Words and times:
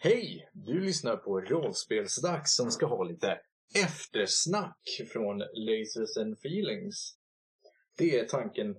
Hej! 0.00 0.48
Du 0.52 0.80
lyssnar 0.80 1.16
på 1.16 1.40
Rollspelsdags 1.40 2.56
som 2.56 2.70
ska 2.70 2.86
ha 2.86 3.04
lite 3.04 3.40
eftersnack 3.74 4.78
från 5.12 5.38
Lasers 5.38 6.16
and 6.20 6.34
Feelings. 6.38 7.18
Det 7.96 8.18
är 8.18 8.24
tanken 8.24 8.76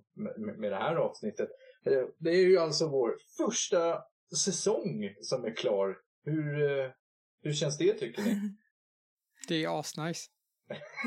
med 0.58 0.72
det 0.72 0.78
här 0.78 0.96
avsnittet. 0.96 1.50
Eh, 1.86 2.04
det 2.18 2.30
är 2.30 2.48
ju 2.48 2.58
alltså 2.58 2.88
vår 2.88 3.18
första 3.38 4.04
säsong 4.38 5.16
som 5.22 5.46
är 5.46 5.56
klar. 5.56 5.98
Hur, 6.24 6.80
eh, 6.80 6.92
hur 7.42 7.54
känns 7.54 7.78
det 7.78 7.94
tycker 7.94 8.22
ni? 8.24 8.56
Det 9.48 9.64
är 9.64 9.80
asnice. 9.80 10.30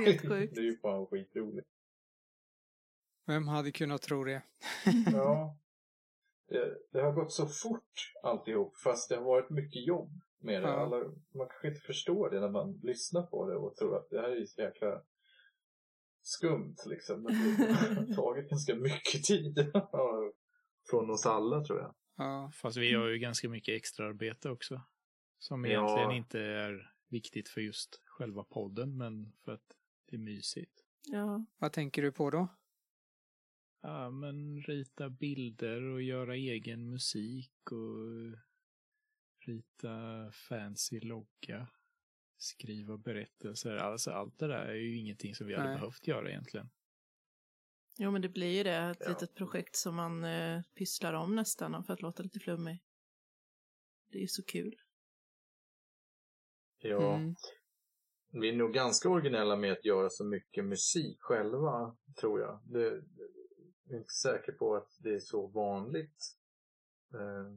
Helt 0.05 0.21
sjukt. 0.29 0.55
det 0.55 0.61
är 0.61 0.65
ju 0.65 0.79
fan 0.79 1.07
skitroligt. 1.07 1.69
Vem 3.27 3.49
hade 3.49 3.73
kunnat 3.73 4.03
tro 4.03 4.25
det? 4.25 4.43
ja. 5.13 5.59
Det, 6.53 6.79
det, 6.93 7.00
har 7.00 7.12
gått 7.12 7.32
så 7.32 7.46
fort 7.46 8.12
alltihop 8.23 8.77
fast 8.77 9.09
det 9.09 9.16
har 9.16 9.25
varit 9.25 9.50
mycket 9.50 9.87
jobb 9.87 10.21
med 10.41 10.62
det. 10.62 10.68
Ja. 10.68 10.75
Alla, 10.75 10.96
man 11.35 11.49
kanske 11.49 11.68
inte 11.68 11.81
förstår 11.81 12.31
det 12.31 12.40
när 12.40 12.50
man 12.50 12.81
lyssnar 12.82 13.22
på 13.22 13.49
det 13.49 13.57
och 13.57 13.77
tror 13.77 13.96
att 13.96 14.11
det 14.11 14.21
här 14.21 14.29
är 14.29 14.46
så 14.46 14.61
jäkla 14.61 15.03
skumt 16.22 16.77
liksom. 16.86 17.22
Men 17.22 17.32
det 17.58 17.72
har 17.75 18.14
tagit 18.14 18.50
ganska 18.50 18.75
mycket 18.75 19.25
tid. 19.25 19.58
Från 20.91 21.11
oss 21.11 21.27
alla 21.27 21.64
tror 21.64 21.79
jag. 21.79 21.94
Ja. 22.17 22.50
Fast 22.55 22.77
vi 22.77 22.94
har 22.94 23.08
ju 23.08 23.19
ganska 23.19 23.49
mycket 23.49 23.77
extraarbete 23.77 24.50
också. 24.50 24.82
Som 25.39 25.64
Ja. 25.64 25.71
egentligen 25.71 26.13
inte 26.13 26.41
är 26.41 26.93
viktigt 27.08 27.49
för 27.49 27.61
just 27.61 28.03
själva 28.05 28.44
podden, 28.44 28.96
men 28.96 29.32
för 29.44 29.53
att 29.53 29.77
det 30.11 30.16
är 30.16 30.21
mysigt. 30.21 30.72
Ja. 31.07 31.46
Vad 31.58 31.72
tänker 31.72 32.03
du 32.03 32.12
på 32.12 32.30
då? 32.30 32.48
Ja, 33.83 34.11
men 34.11 34.62
rita 34.62 35.11
bilder 35.11 35.83
och 35.83 36.03
göra 36.03 36.36
egen 36.36 36.91
musik 36.91 37.72
och 37.72 38.39
rita 39.47 40.31
fancy 40.48 41.00
logga, 41.00 41.69
skriva 42.36 42.98
berättelser. 42.98 43.77
Alltså 43.77 44.10
allt 44.10 44.38
det 44.38 44.47
där 44.47 44.66
är 44.66 44.75
ju 44.75 44.98
ingenting 44.98 45.34
som 45.34 45.47
vi 45.47 45.55
hade 45.55 45.69
Nej. 45.69 45.77
behövt 45.77 46.06
göra 46.06 46.30
egentligen. 46.30 46.70
Jo, 47.98 48.10
men 48.10 48.22
det 48.22 48.28
blir 48.28 48.56
ju 48.56 48.62
det. 48.62 48.77
Ett 48.77 48.97
Ja. 49.00 49.08
litet 49.08 49.34
projekt 49.34 49.77
som 49.77 49.94
man 49.94 50.25
eh, 50.25 50.62
pysslar 50.75 51.12
om 51.14 51.36
nästan 51.36 51.84
för 51.84 51.92
att 51.92 52.03
låta 52.03 52.22
lite 52.22 52.41
flummig. 52.41 52.83
Det 54.08 54.19
är 54.19 54.22
ju 54.22 54.28
så 54.28 54.42
kul. 54.44 54.75
Ja. 56.78 57.14
Mm. 57.16 57.34
Vi 58.30 58.48
är 58.48 58.56
nog 58.56 58.72
ganska 58.75 59.08
originella 59.08 59.56
med 59.56 59.72
att 59.72 59.84
göra 59.84 60.08
så 60.10 60.25
mycket 60.25 60.64
musik 60.64 61.16
själva, 61.20 61.97
tror 62.20 62.41
jag. 62.41 62.60
Det, 62.64 63.03
jag 63.16 63.22
är 63.91 63.97
inte 63.97 64.12
säker 64.14 64.52
på 64.52 64.77
att 64.77 64.97
det 64.98 65.14
är 65.14 65.19
så 65.19 65.47
vanligt. 65.47 66.36
Eh, 67.14 67.52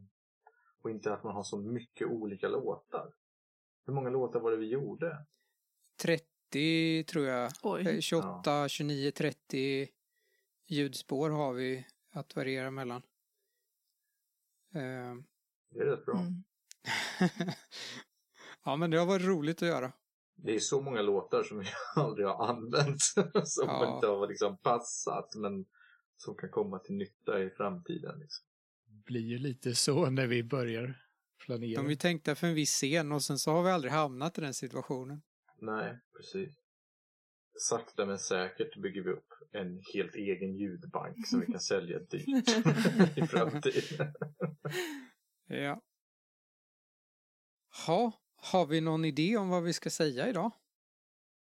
och 0.82 0.90
inte 0.90 1.14
att 1.14 1.24
man 1.24 1.36
har 1.36 1.44
så 1.44 1.58
mycket 1.58 2.08
olika 2.08 2.48
låtar. 2.48 3.14
Hur 3.86 3.94
många 3.94 4.10
låtar 4.10 4.40
var 4.40 4.52
det 4.52 4.58
vi 4.58 4.68
gjorde? 4.70 5.26
30 6.02 7.04
tror 7.04 7.26
jag. 7.26 7.52
Oj. 7.64 7.88
Eh, 7.88 8.00
28, 8.00 8.70
29, 8.70 9.12
30 9.12 9.90
ljudspår 10.68 11.30
har 11.30 11.54
vi 11.54 11.88
att 12.12 12.36
variera 12.36 12.72
mellan. 12.72 13.02
Eh, 14.74 15.16
Det 15.70 15.80
är 15.80 15.86
rätt 15.86 16.06
bra. 16.06 16.18
Mm. 16.20 16.44
ja, 18.66 18.76
men 18.76 18.92
det 18.92 18.98
har 18.98 19.06
varit 19.06 19.26
roligt 19.26 19.62
att 19.62 19.68
göra. 19.68 19.92
Det 20.36 20.56
är 20.56 20.60
så 20.60 20.82
många 20.82 21.02
låtar 21.02 21.44
som 21.44 21.60
vi 21.60 21.66
aldrig 21.96 22.28
har 22.28 22.48
använt. 22.48 23.02
som 23.46 23.68
Ja. 23.68 23.96
inte 23.96 24.08
har 24.08 24.28
liksom 24.28 24.58
passat. 24.58 25.36
Men 25.36 25.66
som 26.18 26.36
kan 26.36 26.50
komma 26.50 26.80
till 26.80 26.96
nytta 26.96 27.44
i 27.44 27.50
framtiden. 27.50 28.20
Liksom. 28.20 28.46
Det 28.86 29.04
blir 29.06 29.22
ju 29.22 29.38
lite 29.38 29.76
så 29.76 30.10
när 30.10 30.28
vi 30.28 30.44
börjar 30.44 31.02
planera. 31.46 31.82
De 31.82 31.92
är 31.92 31.96
tänkta 31.96 32.36
för 32.36 32.48
en 32.48 32.54
viss 32.54 32.72
scen 32.72 33.12
och 33.12 33.24
sen 33.24 33.40
så 33.40 33.52
har 33.52 33.64
vi 33.64 33.70
aldrig 33.70 33.94
hamnat 33.94 34.38
i 34.38 34.42
den 34.42 34.54
situationen. 34.54 35.22
Nej, 35.62 36.00
precis. 36.18 36.56
Sakta 37.60 38.06
men 38.06 38.20
säkert 38.20 38.82
bygger 38.82 39.02
vi 39.02 39.10
upp 39.10 39.28
en 39.52 39.82
helt 39.94 40.16
egen 40.16 40.56
ljudbank 40.58 41.28
som 41.28 41.40
vi 41.40 41.46
kan 41.46 41.60
sälja 41.72 42.00
dyrt 42.00 42.28
i 43.18 43.28
framtiden. 43.28 44.14
Ja. 45.48 45.82
Ha, 47.88 48.12
har 48.36 48.66
vi 48.66 48.82
någon 48.82 49.06
idé 49.06 49.38
om 49.38 49.50
vad 49.50 49.64
vi 49.64 49.74
ska 49.74 49.90
säga 49.90 50.30
idag? 50.30 50.52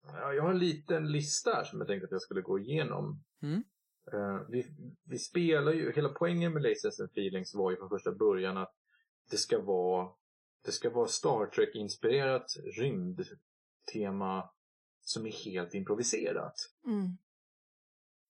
Ja, 0.03 0.33
jag 0.33 0.43
har 0.43 0.51
en 0.51 0.59
liten 0.59 1.13
lista 1.13 1.55
här 1.55 1.65
som 1.65 1.79
jag 1.79 1.89
tänkte 1.89 2.05
att 2.05 2.13
jag 2.13 2.23
skulle 2.23 2.41
gå 2.41 2.59
igenom. 2.59 3.25
Mm. 3.43 3.65
Eh, 4.13 4.41
vi, 4.49 4.67
vi 5.05 5.19
spelar 5.19 5.73
ju, 5.73 5.93
hela 5.93 6.09
poängen 6.09 6.53
med 6.53 6.63
Lasers 6.63 7.01
and 7.01 7.11
Feelings 7.11 7.55
var 7.55 7.71
ju 7.71 7.77
från 7.77 7.89
första 7.89 8.13
början 8.13 8.57
att 8.57 8.75
det 9.31 9.37
ska 9.37 9.61
vara 9.61 10.13
det 10.65 10.73
ska 10.73 10.91
vara 10.91 11.07
Star 11.09 11.47
Trek-inspirerat 11.47 12.57
rymdtema 12.79 14.51
som 15.01 15.27
är 15.27 15.31
helt 15.45 15.75
improviserat. 15.75 16.55
Mm. 16.87 17.17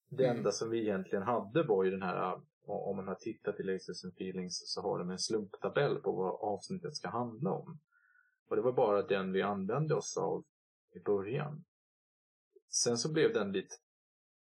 Det 0.08 0.24
Mm. 0.24 0.36
enda 0.36 0.52
som 0.52 0.70
vi 0.70 0.80
egentligen 0.80 1.22
hade 1.22 1.62
var 1.62 1.84
ju 1.84 1.90
den 1.90 2.02
här, 2.02 2.40
om 2.64 2.96
man 2.96 3.08
har 3.08 3.14
tittat 3.14 3.60
i 3.60 3.62
Lasers 3.62 4.04
and 4.04 4.12
Feelings 4.12 4.62
så 4.72 4.80
har 4.80 4.98
de 4.98 5.10
en 5.10 5.18
slumptabell 5.18 5.96
på 5.96 6.12
vad 6.12 6.54
avsnittet 6.54 6.96
ska 6.96 7.08
handla 7.08 7.50
om. 7.50 7.78
Och 8.48 8.56
det 8.56 8.62
var 8.62 8.72
bara 8.72 9.02
den 9.02 9.32
vi 9.32 9.42
använde 9.42 9.94
oss 9.94 10.16
av 10.16 10.44
i 10.94 11.00
början. 11.00 11.64
Sen 12.70 12.98
så 12.98 13.12
blev 13.12 13.32
den 13.32 13.52
lite, 13.52 13.74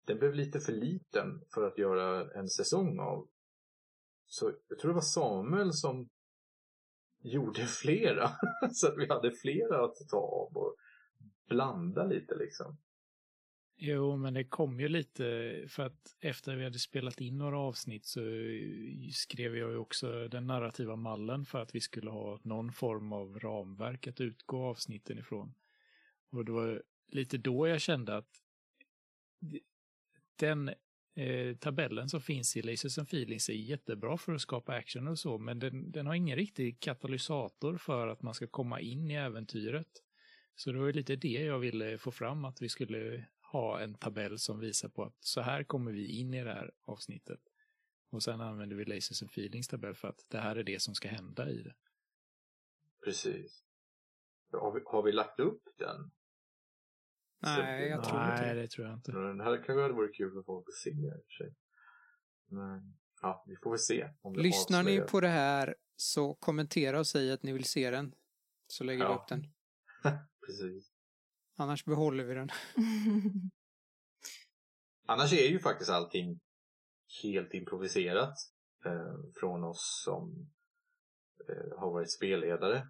den 0.04 0.18
blev 0.18 0.34
lite 0.34 0.60
för 0.60 0.72
liten 0.72 1.42
för 1.54 1.66
att 1.66 1.78
göra 1.78 2.30
en 2.34 2.48
säsong 2.48 2.98
av. 2.98 3.28
Så 4.26 4.52
jag 4.68 4.78
tror 4.78 4.88
det 4.88 4.94
var 4.94 5.00
Samuel 5.00 5.72
som 5.72 6.08
gjorde 7.22 7.66
flera. 7.82 8.30
så 8.72 8.88
att 8.88 8.98
vi 8.98 9.08
hade 9.08 9.32
flera 9.32 9.84
att 9.84 9.96
ta 10.10 10.16
av 10.16 10.56
och 10.56 10.76
blanda 11.48 12.04
lite 12.04 12.34
liksom. 12.34 12.78
Jo, 13.82 14.16
men 14.16 14.34
det 14.34 14.44
kom 14.44 14.80
ju 14.80 14.88
lite 14.88 15.22
för 15.68 15.82
att 15.82 16.16
efter 16.20 16.56
vi 16.56 16.64
hade 16.64 16.78
spelat 16.78 17.20
in 17.20 17.38
några 17.38 17.58
avsnitt 17.58 18.06
så 18.06 18.20
skrev 19.12 19.56
jag 19.56 19.70
ju 19.70 19.76
också 19.76 20.28
den 20.28 20.46
narrativa 20.46 20.96
mallen 20.96 21.44
för 21.44 21.58
att 21.62 21.74
vi 21.74 21.80
skulle 21.80 22.10
ha 22.10 22.40
någon 22.42 22.72
form 22.72 23.12
av 23.12 23.38
ramverk 23.38 24.06
att 24.06 24.20
utgå 24.20 24.64
avsnitten 24.64 25.18
ifrån. 25.18 25.54
Och 26.30 26.44
det 26.44 26.52
var 26.52 26.82
lite 27.06 27.38
då 27.38 27.68
jag 27.68 27.80
kände 27.80 28.16
att 28.16 28.28
den 30.40 30.68
eh, 31.14 31.56
tabellen 31.56 32.08
som 32.08 32.20
finns 32.20 32.56
i 32.56 32.62
Lasers 32.62 32.98
and 32.98 33.08
Feelings 33.08 33.48
är 33.48 33.52
jättebra 33.52 34.16
för 34.16 34.34
att 34.34 34.40
skapa 34.40 34.72
action 34.72 35.08
och 35.08 35.18
så, 35.18 35.38
men 35.38 35.58
den, 35.58 35.90
den 35.90 36.06
har 36.06 36.14
ingen 36.14 36.36
riktig 36.36 36.80
katalysator 36.80 37.76
för 37.76 38.06
att 38.06 38.22
man 38.22 38.34
ska 38.34 38.46
komma 38.46 38.80
in 38.80 39.10
i 39.10 39.14
äventyret. 39.14 40.02
Så 40.54 40.72
det 40.72 40.78
var 40.78 40.86
ju 40.86 40.92
lite 40.92 41.16
det 41.16 41.28
jag 41.28 41.58
ville 41.58 41.98
få 41.98 42.10
fram, 42.10 42.44
att 42.44 42.62
vi 42.62 42.68
skulle 42.68 43.26
ha 43.52 43.80
en 43.80 43.94
tabell 43.94 44.38
som 44.38 44.60
visar 44.60 44.88
på 44.88 45.02
att 45.02 45.16
så 45.20 45.40
här 45.40 45.64
kommer 45.64 45.92
vi 45.92 46.20
in 46.20 46.34
i 46.34 46.44
det 46.44 46.52
här 46.52 46.70
avsnittet. 46.84 47.40
Och 48.10 48.22
sen 48.22 48.40
använder 48.40 48.76
vi 48.76 48.84
Lasers 48.84 49.22
and 49.22 49.30
Feelings 49.30 49.68
tabell 49.68 49.94
för 49.94 50.08
att 50.08 50.26
det 50.28 50.38
här 50.38 50.56
är 50.56 50.62
det 50.62 50.82
som 50.82 50.94
ska 50.94 51.08
hända 51.08 51.50
i 51.50 51.62
det. 51.62 51.74
Precis. 53.04 53.62
Har 54.52 54.72
vi, 54.72 54.80
har 54.86 55.02
vi 55.02 55.12
lagt 55.12 55.40
upp 55.40 55.62
den? 55.78 56.10
Nej, 57.42 57.88
jag 57.88 58.04
tror 58.04 58.20
inte 58.22 58.40
Nej, 58.42 58.54
det. 58.54 58.60
det 58.62 58.68
tror 58.68 58.86
jag 58.86 58.96
inte. 58.96 59.12
Det 59.12 59.44
här 59.44 59.56
kanske 59.56 59.82
hade 59.82 59.94
varit 59.94 60.16
kul 60.16 60.32
för 60.32 60.42
folk 60.42 60.68
att 60.68 60.74
se 60.74 60.90
i 60.90 61.08
och 61.08 61.24
för 61.26 61.44
sig. 61.44 61.54
Men 62.48 62.98
ja, 63.22 63.44
vi 63.46 63.56
får 63.62 63.70
väl 63.70 63.78
se. 63.78 64.10
Om 64.20 64.32
det 64.32 64.42
Lyssnar 64.42 64.82
ni 64.82 64.90
avslöjar. 64.90 65.08
på 65.08 65.20
det 65.20 65.28
här 65.28 65.74
så 65.96 66.34
kommentera 66.34 66.98
och 66.98 67.06
säg 67.06 67.32
att 67.32 67.42
ni 67.42 67.52
vill 67.52 67.64
se 67.64 67.90
den. 67.90 68.14
Så 68.66 68.84
lägger 68.84 69.04
vi 69.04 69.10
Ja. 69.12 69.18
upp 69.22 69.28
den. 69.28 69.52
Precis. 70.46 70.92
Annars 71.56 71.84
behåller 71.84 72.24
vi 72.24 72.34
den. 72.34 72.50
Annars 75.06 75.32
är 75.32 75.48
ju 75.48 75.58
faktiskt 75.60 75.90
allting 75.90 76.40
helt 77.22 77.54
improviserat 77.54 78.34
eh, 78.84 79.14
från 79.40 79.64
oss 79.64 80.02
som 80.04 80.50
eh, 81.48 81.78
har 81.78 81.90
varit 81.92 82.12
spelledare. 82.12 82.88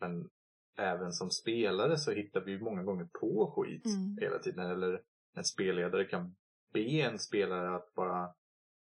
Men 0.00 0.30
även 0.78 1.12
som 1.12 1.30
spelare 1.30 1.96
så 1.96 2.12
hittar 2.12 2.40
vi 2.40 2.58
många 2.60 2.82
gånger 2.82 3.04
på 3.20 3.52
skit 3.56 3.86
Mm. 3.86 4.16
hela 4.20 4.38
tiden. 4.38 4.70
Eller 4.70 5.00
en 5.36 5.44
spelledare 5.44 6.04
kan 6.04 6.34
be 6.72 6.80
en 6.80 7.18
spelare 7.18 7.76
att 7.76 7.94
bara 7.94 8.28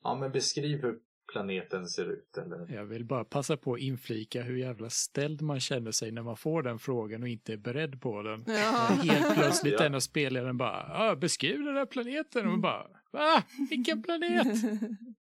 ja, 0.02 0.14
men 0.14 0.32
beskriv 0.32 0.82
hur 0.82 0.98
planeten 1.32 1.86
ser 1.88 2.04
ut. 2.12 2.36
Eller, 2.38 2.74
Jag 2.74 2.84
vill 2.84 3.04
bara 3.04 3.24
passa 3.24 3.56
på 3.56 3.74
att 3.74 3.80
inflika 3.80 4.42
hur 4.42 4.56
jävla 4.56 4.90
ställd 4.90 5.42
man 5.42 5.60
känner 5.60 5.90
sig 5.90 6.12
när 6.12 6.22
man 6.22 6.36
får 6.36 6.62
den 6.62 6.78
frågan 6.78 7.22
och 7.22 7.28
inte 7.28 7.52
är 7.52 7.56
beredd 7.56 8.00
på 8.00 8.22
den. 8.22 8.44
ja. 8.46 8.88
Helt 9.02 9.34
plötsligt 9.34 9.74
Ja. 9.78 9.84
en 9.86 9.94
av 9.94 10.00
spelaren 10.00 10.56
bara, 10.56 11.16
beskriv 11.16 11.64
den 11.64 11.76
här 11.76 11.86
planeten. 11.86 12.44
Och 12.44 12.50
man 12.50 12.60
bara, 12.60 12.86
va? 13.12 13.42
Vilken 13.70 14.02
planet? 14.02 14.46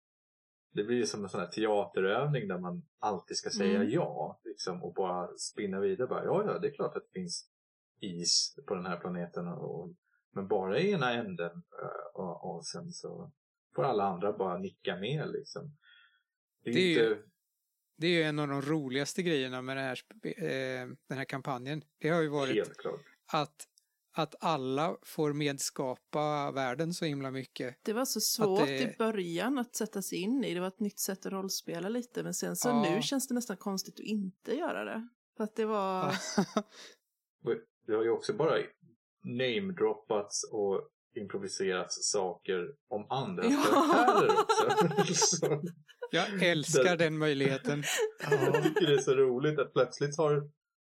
Det 0.77 0.83
blir 0.83 0.97
ju 0.97 1.05
som 1.05 1.23
en 1.23 1.29
sån 1.29 1.39
här 1.39 1.47
teaterövning 1.47 2.47
där 2.47 2.57
man 2.59 2.83
alltid 2.99 3.37
ska 3.37 3.49
säga 3.49 3.75
Mm. 3.75 3.89
ja. 3.89 4.39
Liksom, 4.43 4.83
och 4.83 4.93
bara 4.93 5.37
spinna 5.37 5.79
vidare. 5.79 6.07
Bara, 6.07 6.25
ja, 6.25 6.43
ja, 6.45 6.59
det 6.59 6.67
är 6.67 6.73
klart 6.73 6.95
att 6.97 7.03
det 7.03 7.19
finns 7.19 7.49
is 7.99 8.55
på 8.67 8.75
den 8.75 8.85
här 8.85 8.97
planeten. 8.99 9.47
Och, 9.47 9.93
men 10.31 10.47
bara 10.47 10.79
i 10.79 10.91
ena 10.91 11.13
änden. 11.13 11.51
eh, 11.81 12.13
Och, 12.21 12.55
och 12.55 12.65
sen 12.65 12.91
så 12.91 13.31
får 13.75 13.83
alla 13.83 14.03
andra 14.03 14.37
bara 14.37 14.57
nicka 14.57 14.95
med. 14.95 15.29
Liksom. 15.31 15.71
Det 16.63 16.69
är, 16.69 16.73
Det 16.73 16.79
är 16.79 16.89
inte, 16.91 17.01
ju- 17.03 17.23
det 17.97 18.07
är 18.07 18.11
ju 18.11 18.23
en 18.23 18.39
av 18.39 18.47
de 18.47 18.61
roligaste 18.61 19.23
grejerna 19.23 19.61
med 19.61 19.77
det 19.77 19.81
här, 19.81 19.99
eh, 20.23 20.87
den 21.09 21.17
här 21.17 21.25
kampanjen. 21.25 21.83
Det 21.97 22.09
har 22.09 22.21
ju 22.21 22.27
varit 22.29 22.55
Helt 22.55 22.77
klart. 22.77 23.01
att, 23.33 23.67
att 24.19 24.35
alla 24.39 24.97
får 25.03 25.33
medskapa 25.33 26.51
världen 26.51 26.93
så 26.93 27.05
himla 27.05 27.31
mycket. 27.31 27.75
Det 27.83 27.93
var 27.93 28.05
så 28.05 28.19
svårt 28.21 28.65
det- 28.65 28.81
i 28.81 28.95
början 28.97 29.57
att 29.57 29.75
sätta 29.75 30.01
sig 30.01 30.17
in 30.19 30.43
i. 30.43 30.53
Det 30.53 30.59
var 30.59 30.67
ett 30.67 30.79
nytt 30.79 30.99
sätt 30.99 31.25
att 31.25 31.31
rollspela 31.31 31.89
lite. 31.89 32.23
Men 32.23 32.33
sen 32.33 32.55
så 32.55 32.67
Ja. 32.69 32.81
nu 32.95 33.01
känns 33.01 33.27
det 33.27 33.33
nästan 33.33 33.57
konstigt 33.57 33.93
att 33.93 33.99
inte 34.05 34.55
göra 34.55 34.83
det. 34.85 35.07
För 35.37 35.43
att 35.43 35.55
det 35.55 35.65
var... 35.65 36.15
Det 37.87 37.93
har 37.95 38.03
ju 38.03 38.09
också 38.09 38.33
bara 38.33 38.57
namedroppats 39.23 40.43
och 40.51 40.87
improviserats 41.19 42.11
saker 42.11 42.67
om 42.89 43.05
andra 43.09 43.43
Ja. 43.43 43.63
karaktärer 43.69 44.29
också. 44.99 45.13
Så 45.13 45.61
Jag 46.11 46.43
älskar 46.43 46.97
den 46.97 47.17
möjligheten. 47.17 47.83
jag 48.31 48.63
tycker 48.63 48.87
det 48.87 48.93
är 48.93 48.97
så 48.97 49.15
roligt 49.15 49.59
att 49.59 49.73
plötsligt 49.73 50.17
har 50.17 50.49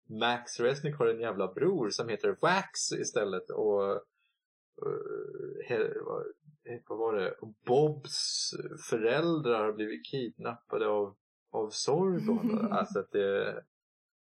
Max 0.09 0.59
Resnick 0.59 0.95
har 0.95 1.07
en 1.07 1.19
jävla 1.19 1.53
bror 1.53 1.89
som 1.89 2.09
heter 2.09 2.37
Wax 2.41 2.91
istället 2.91 3.49
och 3.49 4.01
vad, 5.65 6.25
eh, 6.65 6.79
vad 6.87 6.97
var 6.97 7.15
det? 7.15 7.35
Bobs 7.65 8.51
föräldrar 8.89 9.63
har 9.63 9.73
blivit 9.73 10.05
kidnappade 10.05 10.87
av, 10.87 11.15
av 11.51 11.69
Sorgon. 11.69 12.67
alltså 12.71 12.99
att 12.99 13.11
det, 13.11 13.45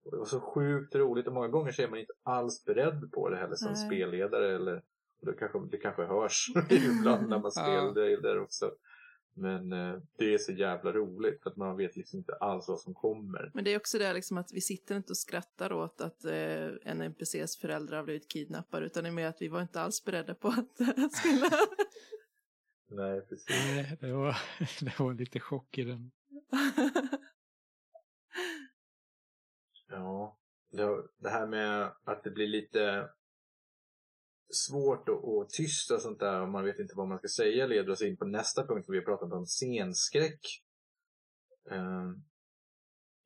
det 0.03 0.17
var 0.17 0.25
så 0.25 0.39
sjukt 0.39 0.95
roligt 0.95 1.27
och 1.27 1.33
många 1.33 1.47
gånger 1.47 1.71
så 1.71 1.81
är 1.81 1.87
man 1.87 1.99
inte 1.99 2.13
alls 2.23 2.65
beredd 2.65 3.11
på 3.11 3.29
det 3.29 3.37
heller 3.37 3.55
som 3.55 3.71
Nej. 3.71 3.85
spelledare 3.85 4.55
eller 4.55 4.83
och 5.21 5.27
det 5.27 5.33
kanske, 5.33 5.59
det 5.71 5.77
kanske 5.77 6.03
hörs 6.03 6.47
ibland 6.69 7.29
när 7.29 7.39
man 7.39 7.51
Ja. 7.55 7.61
spelleder 7.61 8.39
också. 8.39 8.71
Men 9.33 9.73
eh, 9.73 9.99
det 10.17 10.33
är 10.33 10.37
så 10.37 10.51
jävla 10.51 10.91
roligt 10.91 11.43
för 11.43 11.49
att 11.49 11.57
man 11.57 11.77
vet 11.77 11.95
liksom 11.95 12.19
inte 12.19 12.33
alls 12.33 12.67
vad 12.67 12.79
som 12.79 12.93
kommer. 12.93 13.51
Men 13.53 13.63
det 13.63 13.73
är 13.73 13.77
också 13.77 13.97
det 13.97 14.13
liksom 14.13 14.37
att 14.37 14.53
vi 14.53 14.61
sitter 14.61 14.95
inte 14.95 15.11
och 15.11 15.17
skrattar 15.17 15.73
åt 15.73 16.01
att 16.01 16.25
eh, 16.25 16.67
en 16.83 17.01
NPCs 17.01 17.57
föräldrar 17.57 17.97
har 17.97 18.03
blivit 18.03 18.31
kidnappade 18.31 18.85
utan 18.85 19.03
det 19.03 19.09
är 19.09 19.13
mer 19.13 19.27
att 19.27 19.41
vi 19.41 19.47
var 19.47 19.61
inte 19.61 19.81
alls 19.81 20.05
beredda 20.05 20.35
på 20.35 20.47
att 20.47 20.77
det 20.77 21.09
skulle... 21.11 21.49
Nej, 22.89 23.21
precis. 23.21 23.49
Nej, 23.49 23.97
det 24.01 24.13
var, 24.13 24.37
det 24.81 24.99
var 24.99 25.13
lite 25.13 25.39
chock 25.39 25.77
i 25.77 25.83
den. 25.83 26.11
Ja, 29.89 30.37
det, 30.71 31.03
det 31.17 31.29
här 31.29 31.47
med 31.47 31.91
att 32.03 32.23
det 32.23 32.31
blir 32.31 32.47
lite 32.47 33.09
svårt 34.55 35.09
och, 35.09 35.41
att 35.41 35.49
tyst 35.49 35.91
och 35.91 36.01
sånt 36.01 36.19
där 36.19 36.41
och 36.41 36.49
man 36.49 36.65
vet 36.65 36.79
inte 36.79 36.93
vad 36.97 37.07
man 37.07 37.17
ska 37.17 37.27
säga 37.27 37.67
leder 37.67 37.91
oss 37.91 38.01
in 38.01 38.17
på 38.17 38.25
nästa 38.25 38.67
punkt 38.67 38.85
vi 38.87 38.97
har 38.97 39.05
pratat 39.05 39.33
om 39.33 39.45
scenskräck. 39.45 40.63
Ehm, 41.71 42.23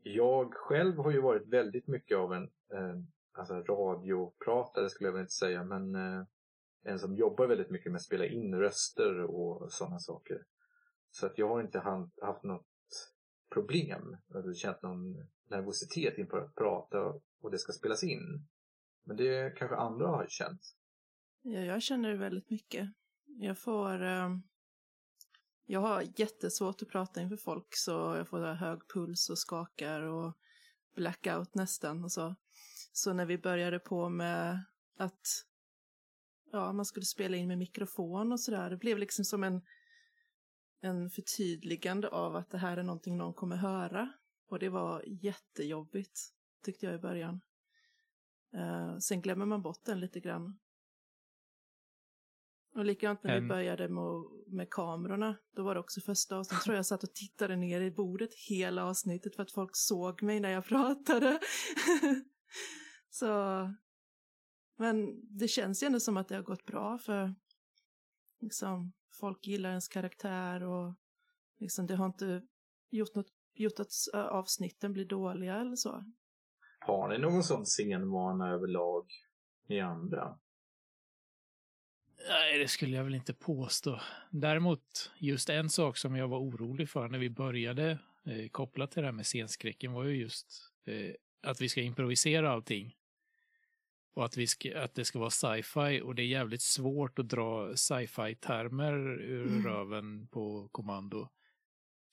jag 0.04 0.54
själv 0.54 0.98
har 0.98 1.12
ju 1.12 1.22
varit 1.22 1.48
väldigt 1.48 1.88
mycket 1.88 2.18
av 2.18 2.34
en 2.34 2.50
alltså 3.38 3.54
radiopratare 3.54 4.90
skulle 4.90 5.08
jag 5.08 5.14
väl 5.14 5.22
inte 5.22 5.34
säga 5.34 5.64
men 5.64 5.96
eh, 5.96 6.24
en 6.84 7.00
som 7.00 7.16
jobbar 7.16 7.48
väldigt 7.48 7.70
mycket 7.70 7.92
med 7.92 8.00
att 8.00 8.06
spela 8.06 8.26
in 8.26 8.56
röster 8.56 9.22
och 9.22 9.72
sådana 9.72 10.00
saker. 10.00 10.46
Så 11.12 11.26
att 11.26 11.38
jag 11.38 11.48
har 11.48 11.62
inte 11.62 11.80
haft 12.22 12.44
något 12.44 12.68
problem, 13.54 14.18
eller 14.30 14.54
känt 14.54 14.82
någon 14.82 15.28
nervositet 15.50 16.18
inför 16.18 16.38
att 16.38 16.56
prata 16.56 17.00
och 17.42 17.52
det 17.52 17.58
ska 17.58 17.72
spelas 17.72 18.04
in. 18.04 18.48
Men 19.04 19.18
det 19.18 19.58
kanske 19.58 19.76
andra 19.76 20.08
har 20.08 20.26
känt. 20.30 20.62
Ja, 21.48 21.60
jag 21.60 21.82
känner 21.82 22.10
det 22.10 22.16
väldigt 22.16 22.50
mycket. 22.50 22.90
Jag 23.26 23.58
får... 23.60 24.04
Eh, 24.04 24.38
jag 25.66 25.80
har 25.80 26.04
jättesvårt 26.16 26.82
att 26.82 26.90
prata 26.90 27.22
inför 27.22 27.38
folk 27.38 27.76
så 27.76 27.92
jag 27.92 28.28
får 28.28 28.54
hög 28.54 28.80
puls 28.94 29.30
och 29.30 29.40
skakar 29.40 30.02
och 30.02 30.34
blackout 30.96 31.56
nästan 31.56 32.04
och 32.04 32.12
så. 32.12 32.36
Så 32.94 33.14
när 33.14 33.26
vi 33.26 33.38
började 33.38 33.80
på 33.80 34.10
med 34.10 34.64
att 34.98 35.46
ja, 36.52 36.74
man 36.74 36.86
skulle 36.86 37.06
spela 37.06 37.38
in 37.38 37.48
med 37.48 37.58
mikrofon 37.58 38.32
och 38.32 38.40
sådär, 38.40 38.70
det 38.70 38.78
blev 38.78 38.98
liksom 38.98 39.26
som 39.26 39.44
en, 39.44 39.62
en 40.82 41.10
förtydligande 41.10 42.08
av 42.08 42.36
att 42.36 42.50
det 42.50 42.58
här 42.58 42.78
är 42.78 42.84
någonting 42.84 43.18
någon 43.18 43.34
kommer 43.34 43.56
höra. 43.56 44.14
Och 44.48 44.60
det 44.60 44.70
var 44.70 45.04
jättejobbigt, 45.08 46.20
tyckte 46.64 46.86
jag 46.86 46.96
i 46.96 47.00
början. 47.00 47.42
Eh, 48.54 48.98
sen 48.98 49.22
glömmer 49.22 49.46
man 49.46 49.62
bort 49.62 49.86
den 49.86 50.00
lite 50.00 50.20
grann. 50.20 50.60
Och 52.76 52.86
likadant 52.86 53.24
när 53.24 53.42
vi 53.42 53.48
började 53.48 53.88
med, 53.88 54.24
med 54.48 54.70
kamerorna, 54.70 55.38
då 55.56 55.64
var 55.64 55.74
det 55.74 55.80
också 55.80 56.02
första 56.02 56.38
avsnittet, 56.38 56.64
tror 56.64 56.76
jag 56.76 56.86
satt 56.86 57.04
och 57.04 57.14
tittade 57.14 57.56
ner 57.56 57.82
i 57.82 57.92
bordet 57.92 58.30
hela 58.50 58.86
avsnittet 58.86 59.36
för 59.36 59.44
att 59.44 59.52
folk 59.52 59.70
såg 59.74 60.24
mig 60.24 60.40
när 60.40 60.50
jag 60.50 60.66
pratade. 60.68 61.40
Så, 63.10 63.28
men 64.78 65.22
det 65.38 65.48
känns 65.48 65.84
ju 65.84 65.86
ändå 65.86 66.00
som 66.00 66.18
att 66.18 66.28
det 66.28 66.36
har 66.36 66.44
gått 66.44 66.66
bra 66.66 66.98
för 66.98 67.36
liksom, 68.42 68.94
folk 69.20 69.48
gillar 69.48 69.70
ens 69.70 69.88
karaktär 69.88 70.64
och 70.64 70.96
liksom, 71.60 71.88
det 71.88 71.96
har 71.96 72.06
inte 72.06 72.42
gjort, 72.90 73.16
något, 73.16 73.32
gjort 73.54 73.80
att 73.80 73.92
avsnitten 74.14 74.94
blir 74.94 75.06
dåliga 75.06 75.56
eller 75.56 75.76
så. 75.76 76.04
Har 76.80 77.10
ni 77.10 77.18
någon 77.18 77.44
sån 77.44 77.66
scenvana 77.66 78.52
överlag, 78.54 79.06
ni 79.68 79.80
andra? 79.80 80.40
Nej, 82.28 82.58
det 82.60 82.68
skulle 82.68 82.96
jag 82.96 83.04
väl 83.04 83.16
inte 83.16 83.34
påstå. 83.34 84.02
Däremot, 84.30 85.12
just 85.18 85.50
en 85.50 85.70
sak 85.70 85.98
som 85.98 86.16
jag 86.16 86.28
var 86.28 86.40
orolig 86.40 86.90
för 86.90 87.08
när 87.08 87.20
vi 87.20 87.30
började 87.30 88.00
eh, 88.26 88.50
kopplat 88.52 88.92
till 88.92 89.02
det 89.02 89.08
här 89.08 89.14
med 89.14 89.26
scenskräcken 89.26 89.94
var 89.94 90.04
ju 90.04 90.16
just 90.16 90.72
eh, 90.86 91.16
att 91.44 91.62
vi 91.62 91.70
ska 91.70 91.82
improvisera 91.82 92.52
allting. 92.52 92.96
Och 94.14 94.26
att, 94.26 94.38
vi 94.38 94.48
ska, 94.48 94.80
att 94.80 94.96
det 94.96 95.06
ska 95.06 95.20
vara 95.20 95.30
sci-fi 95.30 96.02
och 96.02 96.16
det 96.16 96.22
är 96.22 96.28
jävligt 96.28 96.62
svårt 96.62 97.20
att 97.20 97.30
dra 97.30 97.76
sci-fi-termer 97.76 99.22
ur 99.22 99.48
Mm. 99.48 99.66
röven 99.66 100.28
på 100.28 100.70
kommando. 100.72 101.30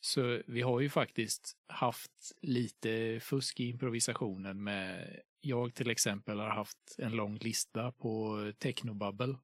Så 0.00 0.42
vi 0.46 0.62
har 0.62 0.80
ju 0.80 0.90
faktiskt 0.90 1.56
haft 1.66 2.32
lite 2.40 3.20
fusk 3.22 3.60
i 3.60 3.68
improvisationen 3.68 4.62
med, 4.62 5.16
jag 5.40 5.74
till 5.74 5.90
exempel 5.90 6.38
har 6.40 6.48
haft 6.48 6.96
en 6.98 7.12
lång 7.12 7.36
lista 7.38 7.92
på 7.92 8.38
technobubble 8.58 9.36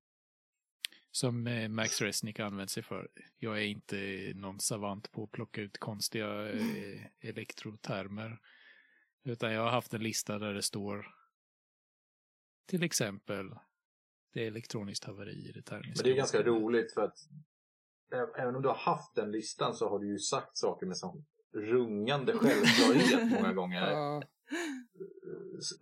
som 1.19 1.47
eh, 1.47 1.69
Max 1.69 2.01
Resnick 2.01 2.41
använt 2.41 2.71
sig 2.71 2.83
för. 2.83 3.09
Jag 3.39 3.59
är 3.59 3.67
inte 3.67 4.33
någon 4.35 4.61
savant 4.61 5.13
på 5.13 5.25
att 5.25 5.31
plocka 5.31 5.61
ut 5.61 5.79
konstiga 5.79 6.51
eh, 6.51 7.07
elektrotermer. 7.21 8.41
Utan 9.25 9.53
jag 9.53 9.63
har 9.63 9.71
haft 9.71 9.95
en 9.95 10.03
lista 10.03 10.39
där 10.39 10.55
det 10.55 10.63
står 10.63 11.07
till 12.69 12.83
exempel 12.83 13.55
det 14.33 14.43
är 14.43 14.47
elektroniskt 14.47 15.05
haveri 15.05 15.49
i 15.49 15.53
det 15.53 15.63
termiska. 15.63 15.93
Men 15.97 16.05
det 16.05 16.15
är 16.15 16.17
ganska 16.17 16.43
roligt 16.43 16.95
för 16.95 17.03
att 17.03 17.19
även 18.39 18.57
om 18.57 18.63
du 18.63 18.69
har 18.69 18.77
haft 18.77 19.15
den 19.15 19.31
listan 19.31 19.75
så 19.75 19.89
har 19.89 19.99
du 19.99 20.13
ju 20.13 20.19
sagt 20.19 20.57
saker 20.57 20.87
med 20.87 20.97
sån 20.97 21.27
rungande 21.55 22.33
självklarhet 22.33 23.33
många 23.41 23.53
gånger. 23.53 23.91
Ja, 23.91 24.23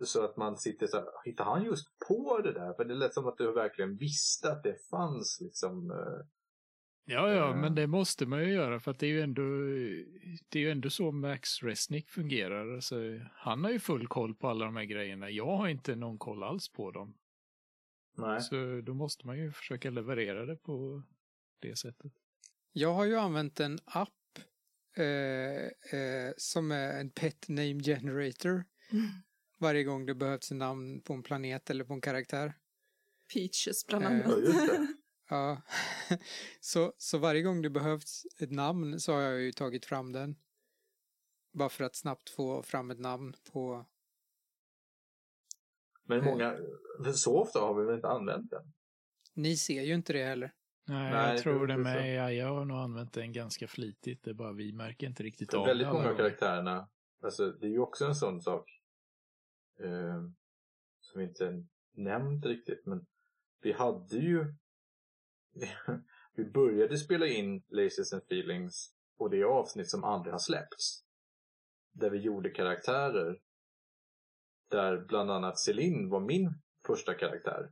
Så- 0.05 0.23
att 0.25 0.37
man 0.37 0.57
sitter 0.57 0.87
så 0.87 0.97
här, 0.97 1.05
hittar 1.25 1.45
han 1.45 1.63
just 1.65 1.87
på 2.07 2.41
det 2.43 2.53
där? 2.53 2.73
För 2.73 2.85
det 2.85 2.95
lät 2.95 3.13
som 3.13 3.27
att 3.27 3.37
du 3.37 3.51
verkligen 3.53 3.97
visste 3.97 4.51
att 4.51 4.63
det 4.63 4.75
fanns 4.89 5.37
liksom. 5.41 5.91
eh, 5.91 6.25
Ja, 7.09 7.33
ja, 7.33 7.49
Eh. 7.49 7.61
men 7.61 7.75
det 7.75 7.87
måste 7.87 8.25
man 8.25 8.39
ju 8.43 8.53
göra 8.53 8.79
för 8.79 8.91
att 8.91 8.99
det 8.99 9.05
är 9.05 9.11
ju 9.11 9.21
ändå, 9.21 9.41
det 10.49 10.59
är 10.59 10.63
ju 10.63 10.71
ändå 10.71 10.89
så 10.89 11.11
Max 11.11 11.63
Resnick 11.63 12.09
fungerar. 12.09 12.73
Alltså, 12.75 12.95
han 13.33 13.63
har 13.63 13.71
ju 13.71 13.79
full 13.79 14.07
koll 14.07 14.35
på 14.35 14.47
alla 14.47 14.65
de 14.65 14.75
här 14.75 14.83
grejerna. 14.85 15.29
Jag 15.29 15.57
har 15.57 15.67
inte 15.67 15.95
någon 15.95 16.17
koll 16.17 16.43
alls 16.43 16.69
på 16.69 16.91
dem. 16.91 17.13
Nej. 18.17 18.41
Så 18.41 18.81
då 18.83 18.93
måste 18.93 19.27
man 19.27 19.37
ju 19.37 19.51
försöka 19.51 19.89
leverera 19.89 20.45
det 20.45 20.55
på 20.55 21.03
det 21.59 21.75
sättet. 21.75 22.11
jag 22.71 22.93
har 22.93 23.05
ju 23.05 23.15
använt 23.15 23.59
en 23.59 23.79
app 23.85 24.09
eh, 24.99 25.65
eh, 25.99 26.33
som 26.37 26.71
är 26.71 26.99
en 26.99 27.09
pet 27.09 27.49
name 27.49 27.83
generator 27.83 28.63
varje 29.59 29.83
gång 29.83 30.05
det 30.05 30.15
behövs 30.15 30.51
en 30.51 30.57
namn 30.57 31.01
på 31.01 31.13
en 31.13 31.23
planet 31.23 31.69
eller 31.69 31.83
på 31.83 31.93
en 31.93 32.01
karaktär. 32.01 32.53
Peaches 33.33 33.85
bland 33.87 34.05
Eh, 34.05 34.11
annat. 34.11 34.25
Ja, 34.27 34.37
just 34.37 34.67
det. 34.67 34.87
Ja, 35.29 35.61
så, 36.59 36.93
så 36.97 37.17
varje 37.17 37.41
gång 37.41 37.61
det 37.61 37.69
behövs 37.69 38.23
ett 38.39 38.51
namn 38.51 38.99
så 38.99 39.13
har 39.13 39.21
jag 39.21 39.41
ju 39.41 39.51
tagit 39.51 39.85
fram 39.85 40.11
den. 40.11 40.35
Bara 41.53 41.69
för 41.69 41.83
att 41.83 41.95
snabbt 41.95 42.29
få 42.29 42.63
fram 42.63 42.91
ett 42.91 42.99
namn 42.99 43.33
på... 43.51 43.85
Men 46.03 46.25
många, 46.25 46.57
för 47.03 47.11
så 47.13 47.41
ofta 47.41 47.59
har 47.59 47.79
vi 47.79 47.85
väl 47.85 47.95
inte 47.95 48.07
använt 48.07 48.49
den? 48.49 48.73
Ni 49.33 49.57
ser 49.57 49.81
ju 49.81 49.93
inte 49.93 50.13
det 50.13 50.23
heller. 50.23 50.53
Nej, 50.87 51.11
Nej, 51.11 51.33
jag 51.33 51.41
tror 51.43 51.67
det 51.67 51.77
med. 51.77 52.15
Ja, 52.15 52.31
jag 52.31 52.47
har 52.53 52.65
nog 52.65 52.77
använt 52.77 53.13
den 53.13 53.33
ganska 53.33 53.67
flitigt. 53.67 54.23
Det 54.23 54.29
är 54.29 54.33
bara 54.33 54.51
vi 54.51 54.73
märker 54.73 55.07
inte 55.07 55.23
riktigt 55.23 55.53
av 55.53 55.65
väldigt 55.65 55.87
det 55.87 55.93
många 55.93 56.03
alla 56.03 56.13
av 56.13 56.17
karaktärerna, 56.17 56.89
alltså 57.23 57.51
det 57.51 57.67
är 57.67 57.71
ju 57.71 57.79
också 57.79 58.05
en 58.05 58.15
sån 58.15 58.41
sak 58.41 58.81
eh, 59.79 60.21
som 60.99 61.19
vi 61.19 61.23
inte 61.23 61.63
nämnt 61.93 62.45
riktigt, 62.45 62.85
men 62.85 63.05
vi 63.61 63.71
hade 63.71 64.17
ju 64.17 64.53
vi 66.35 66.45
började 66.45 66.97
spela 66.97 67.27
in 67.27 67.63
Laces 67.67 68.13
and 68.13 68.23
Feelings 68.23 68.93
och 69.17 69.29
det 69.29 69.37
är 69.41 69.43
avsnitt 69.45 69.89
som 69.89 70.03
aldrig 70.03 70.33
har 70.33 70.39
släppts. 70.39 71.03
där 71.91 72.09
vi 72.09 72.17
gjorde 72.17 72.49
karaktärer. 72.49 73.39
Där 74.69 75.05
bland 75.05 75.31
annat 75.31 75.59
Celine 75.59 76.09
var 76.09 76.19
min 76.19 76.61
första 76.87 77.13
karaktär. 77.13 77.71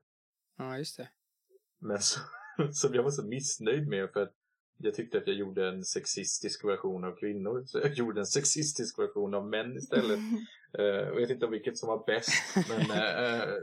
Ja, 0.57 0.77
just 0.77 0.97
det. 0.97 1.09
Men 1.79 2.01
så, 2.01 2.19
som 2.71 2.93
jag 2.93 3.03
var 3.03 3.11
så 3.11 3.27
missnöjd 3.27 3.87
med 3.87 4.09
för 4.13 4.23
att 4.23 4.33
jag 4.77 4.93
tyckte 4.93 5.17
att 5.17 5.27
jag 5.27 5.35
gjorde 5.35 5.67
en 5.67 5.83
sexistisk 5.83 6.65
version 6.65 7.03
av 7.03 7.15
kvinnor. 7.15 7.63
Så 7.65 7.79
jag 7.79 7.93
gjorde 7.93 8.19
en 8.21 8.25
sexistisk 8.25 8.99
version 8.99 9.33
av 9.33 9.47
män 9.49 9.77
istället. 9.77 10.19
Uh, 10.79 10.85
jag 10.85 11.15
vet 11.15 11.29
inte 11.29 11.45
om 11.45 11.51
vilket 11.51 11.77
som 11.77 11.89
var 11.89 12.05
bäst. 12.05 12.29
Men 12.69 12.81
uh, 12.81 13.53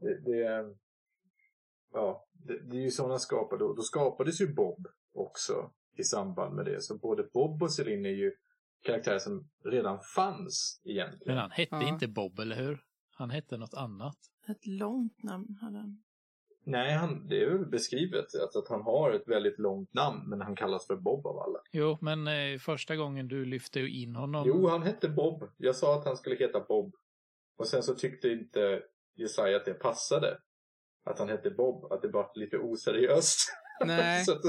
det, 0.00 0.20
det, 0.24 0.74
ja, 1.92 2.26
det, 2.32 2.58
det 2.70 2.76
är 2.76 2.82
ju 2.82 2.90
sådana 2.90 3.18
skapade. 3.18 3.64
Då, 3.64 3.74
då 3.74 3.82
skapades 3.82 4.40
ju 4.40 4.54
Bob 4.54 4.86
också 5.12 5.70
i 5.96 6.04
samband 6.04 6.54
med 6.54 6.64
det. 6.64 6.82
Så 6.82 6.98
både 6.98 7.22
Bob 7.22 7.62
och 7.62 7.72
Celine 7.72 8.06
är 8.06 8.10
ju 8.10 8.32
karaktärer 8.82 9.18
som 9.18 9.48
redan 9.64 10.00
fanns 10.14 10.80
egentligen. 10.84 11.34
Men 11.34 11.38
han 11.38 11.50
hette 11.50 11.76
Ja. 11.76 11.88
inte 11.88 12.08
Bob, 12.08 12.38
eller 12.38 12.56
hur? 12.56 12.80
Han 13.10 13.30
hette 13.30 13.56
något 13.56 13.74
annat. 13.74 14.16
Ett 14.48 14.66
långt 14.66 15.22
namn 15.22 15.58
hade 15.60 15.78
han. 15.78 16.02
Nej, 16.70 16.92
han, 16.92 17.28
det 17.28 17.42
är 17.42 17.50
väl 17.50 17.66
beskrivet 17.66 18.34
att, 18.34 18.56
att 18.56 18.68
han 18.68 18.82
har 18.82 19.12
ett 19.12 19.28
väldigt 19.28 19.58
långt 19.58 19.94
namn 19.94 20.28
men 20.28 20.40
han 20.40 20.56
kallas 20.56 20.86
för 20.86 20.96
Bob 20.96 21.26
av 21.26 21.38
alla. 21.38 21.58
Jo, 21.72 21.98
men 22.00 22.26
eh, 22.26 22.58
första 22.58 22.96
gången 22.96 23.28
du 23.28 23.44
lyfte 23.44 23.80
in 23.80 24.16
honom. 24.16 24.44
Jo, 24.46 24.68
han 24.68 24.82
hette 24.82 25.08
Bob. 25.08 25.44
Jag 25.56 25.76
sa 25.76 25.98
att 25.98 26.04
han 26.04 26.16
skulle 26.16 26.36
heta 26.36 26.60
Bob. 26.60 26.94
Och 27.58 27.66
sen 27.66 27.82
så 27.82 27.94
tyckte 27.94 28.28
inte 28.28 28.82
Jesaja 29.16 29.56
att 29.56 29.64
det 29.64 29.74
passade. 29.74 30.38
Att 31.04 31.18
han 31.18 31.28
hette 31.28 31.50
Bob, 31.50 31.92
att 31.92 32.02
det 32.02 32.08
var 32.08 32.30
lite 32.34 32.58
oseriöst. 32.58 33.38
Nej, 33.84 34.24
så 34.24 34.32
att, 34.32 34.42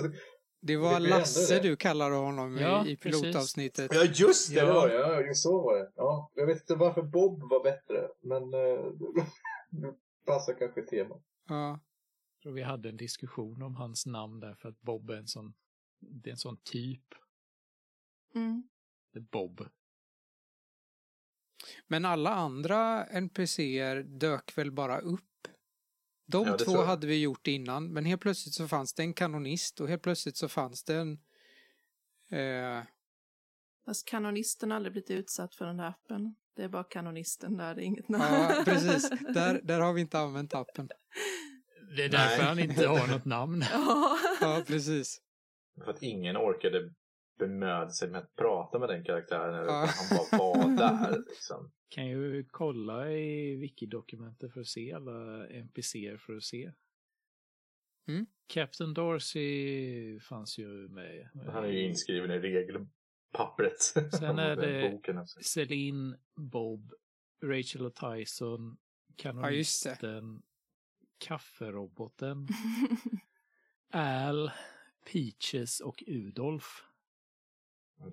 det 0.62 0.78
var 0.78 0.96
ändra 0.96 1.10
Lasse 1.10 1.56
det. 1.56 1.62
du 1.70 1.75
kallade 1.75 2.16
honom 2.16 2.58
Ja, 2.58 2.86
i, 2.86 2.92
i 2.92 2.98
precis. 2.98 3.22
pilotavsnittet. 3.22 3.92
ja, 3.94 4.04
just 4.04 4.50
det! 4.50 4.56
Ja. 4.60 4.66
det 4.66 4.74
var 4.74 4.88
det. 4.88 5.28
Ja, 5.28 5.34
så 5.34 5.62
var 5.62 5.78
det. 5.78 5.92
Ja, 5.96 6.32
jag 6.36 6.46
vet 6.46 6.62
inte 6.62 6.75
varför 6.75 7.01
Bob 7.01 7.50
var 7.50 7.63
bättre, 7.63 8.08
men 8.22 8.44
eh, 8.54 8.86
det 9.70 9.94
passar 10.25 10.54
kanske 10.54 10.82
temat. 10.82 11.22
Ja. 11.50 11.80
Tror 12.41 12.53
vi 12.53 12.62
hade 12.62 12.89
en 12.89 12.98
diskussion 12.98 13.62
om 13.62 13.75
hans 13.75 14.05
namn 14.05 14.39
där 14.39 14.55
för 14.55 14.69
att 14.69 14.81
Bob 14.81 15.10
är 15.10 15.17
en 15.17 15.27
sån, 15.27 15.53
det 16.00 16.29
är 16.29 16.31
en 16.31 16.38
sån 16.38 16.57
typ. 16.57 17.05
Mm. 18.36 18.69
Bob. 19.31 19.67
Men 21.88 22.05
alla 22.05 22.29
andra 22.29 23.05
NPCer 23.05 24.03
dök 24.03 24.57
väl 24.57 24.71
bara 24.71 25.00
upp? 25.00 25.48
De 26.25 26.48
Ja, 26.48 26.57
två 26.57 26.81
hade 26.81 27.07
vi 27.07 27.21
gjort 27.21 27.48
innan, 27.48 27.93
men 27.93 28.05
helt 28.05 28.21
plötsligt 28.21 28.53
så 28.53 28.67
fanns 28.67 28.93
det 28.93 29.03
en 29.03 29.13
kanonist 29.13 29.81
och 29.81 29.88
helt 29.88 30.01
plötsligt 30.01 30.38
så 30.38 30.50
fanns 30.50 30.83
det 30.83 30.95
en... 30.95 31.19
Eh, 32.29 32.83
Fast 33.86 34.07
kanonisten 34.07 34.71
har 34.71 34.75
aldrig 34.75 34.91
blivit 34.91 35.12
utsatt 35.12 35.55
för 35.55 35.65
den 35.65 35.77
där 35.77 35.88
appen. 35.88 36.36
Det 36.55 36.63
är 36.63 36.69
bara 36.69 36.83
kanonisten 36.83 37.57
där, 37.57 37.75
det 37.75 37.81
är 37.81 37.86
inget 37.86 38.10
namn. 38.10 38.24
ja, 38.24 38.62
precis. 38.65 39.10
Där, 39.33 39.62
där 39.63 39.79
har 39.79 39.93
vi 39.93 40.01
inte 40.01 40.19
använt 40.19 40.53
appen. 40.53 40.89
Det 41.95 42.03
är 42.03 42.10
därför 42.10 42.38
Nej. 42.38 42.48
han 42.48 42.60
inte 42.60 42.88
har 42.88 43.07
något 43.07 43.25
namn. 43.25 43.63
ja. 44.41 44.63
Precis. 44.67 45.21
För 45.83 45.91
att 45.91 46.03
ingen 46.03 46.38
orkade 46.38 46.93
bemöda 47.39 47.89
sig 47.89 48.10
med 48.10 48.21
att 48.21 48.36
prata 48.36 48.79
med 48.79 48.89
den 48.89 49.03
karaktären. 49.03 49.65
Ja. 49.65 49.88
Han 50.10 50.17
bara 50.17 50.38
var 50.39 50.77
där. 50.77 51.19
Liksom. 51.29 51.71
Kan 51.89 52.07
ju 52.07 52.45
kolla 52.51 53.12
i 53.12 53.55
wiki-dokumentet 53.55 54.53
för 54.53 54.62
att 54.62 54.67
se 54.67 54.93
alla 54.93 55.48
NPCer 55.48 56.17
för 56.17 56.36
att 56.36 56.43
se. 56.43 56.71
Mm. 58.07 58.25
Captain 58.48 58.93
Dorsey 58.93 60.19
fanns 60.19 60.57
ju 60.57 60.67
med. 60.89 61.29
Han 61.53 61.63
är 61.63 61.67
ju 61.67 61.81
inskriven 61.88 62.31
i 62.31 62.39
regelpappret. 62.39 63.81
Sen 63.81 64.39
är 64.39 64.55
Den 64.55 64.60
det- 64.74 64.89
boken 64.91 65.17
alltså. 65.17 65.39
Celine, 65.43 66.15
Bob, 66.36 66.93
Rachel 67.43 67.86
och 67.86 67.95
Tyson, 67.95 68.77
kanonisten, 69.15 70.41
kafferoboten, 71.22 72.48
Al, 73.94 74.51
Peaches 75.12 75.80
och 75.80 76.04
Udolf. 76.08 76.84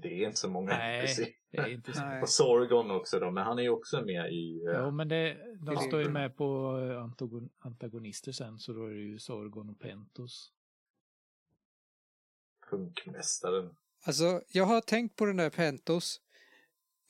Det 0.03 0.09
är 0.09 0.27
inte 0.27 0.39
så 0.39 0.49
många 0.49 0.71
Nej, 0.77 1.37
det 1.51 1.59
är 1.59 1.69
inte 1.69 1.93
så. 1.93 2.01
Nej. 2.01 2.23
Och 2.23 2.29
Sorgon 2.29 2.91
också 2.91 3.21
då, 3.21 3.31
men 3.31 3.45
han 3.45 3.59
är 3.59 3.63
ju 3.63 3.69
också 3.69 4.05
med 4.05 4.33
i... 4.33 4.65
eh, 4.65 4.73
Ja, 4.73 4.91
men 4.91 5.09
det, 5.09 5.37
de 5.61 5.77
står 5.77 6.01
ju 6.03 6.09
med 6.09 6.37
på 6.37 6.79
eh, 6.81 7.03
antagon, 7.03 7.51
antagonister 7.59 8.33
sen, 8.33 8.59
så 8.59 8.73
då 8.73 8.87
är 8.87 8.91
det 8.91 9.01
ju 9.01 9.19
Sorgon 9.19 9.71
och 9.71 9.79
Pentos. 9.81 10.53
Funkmästaren. 12.71 13.77
Alltså, 14.07 14.43
jag 14.49 14.65
har 14.65 14.81
tänkt 14.81 15.17
på 15.17 15.25
den 15.25 15.37
där 15.37 15.51
Pentos. 15.51 16.21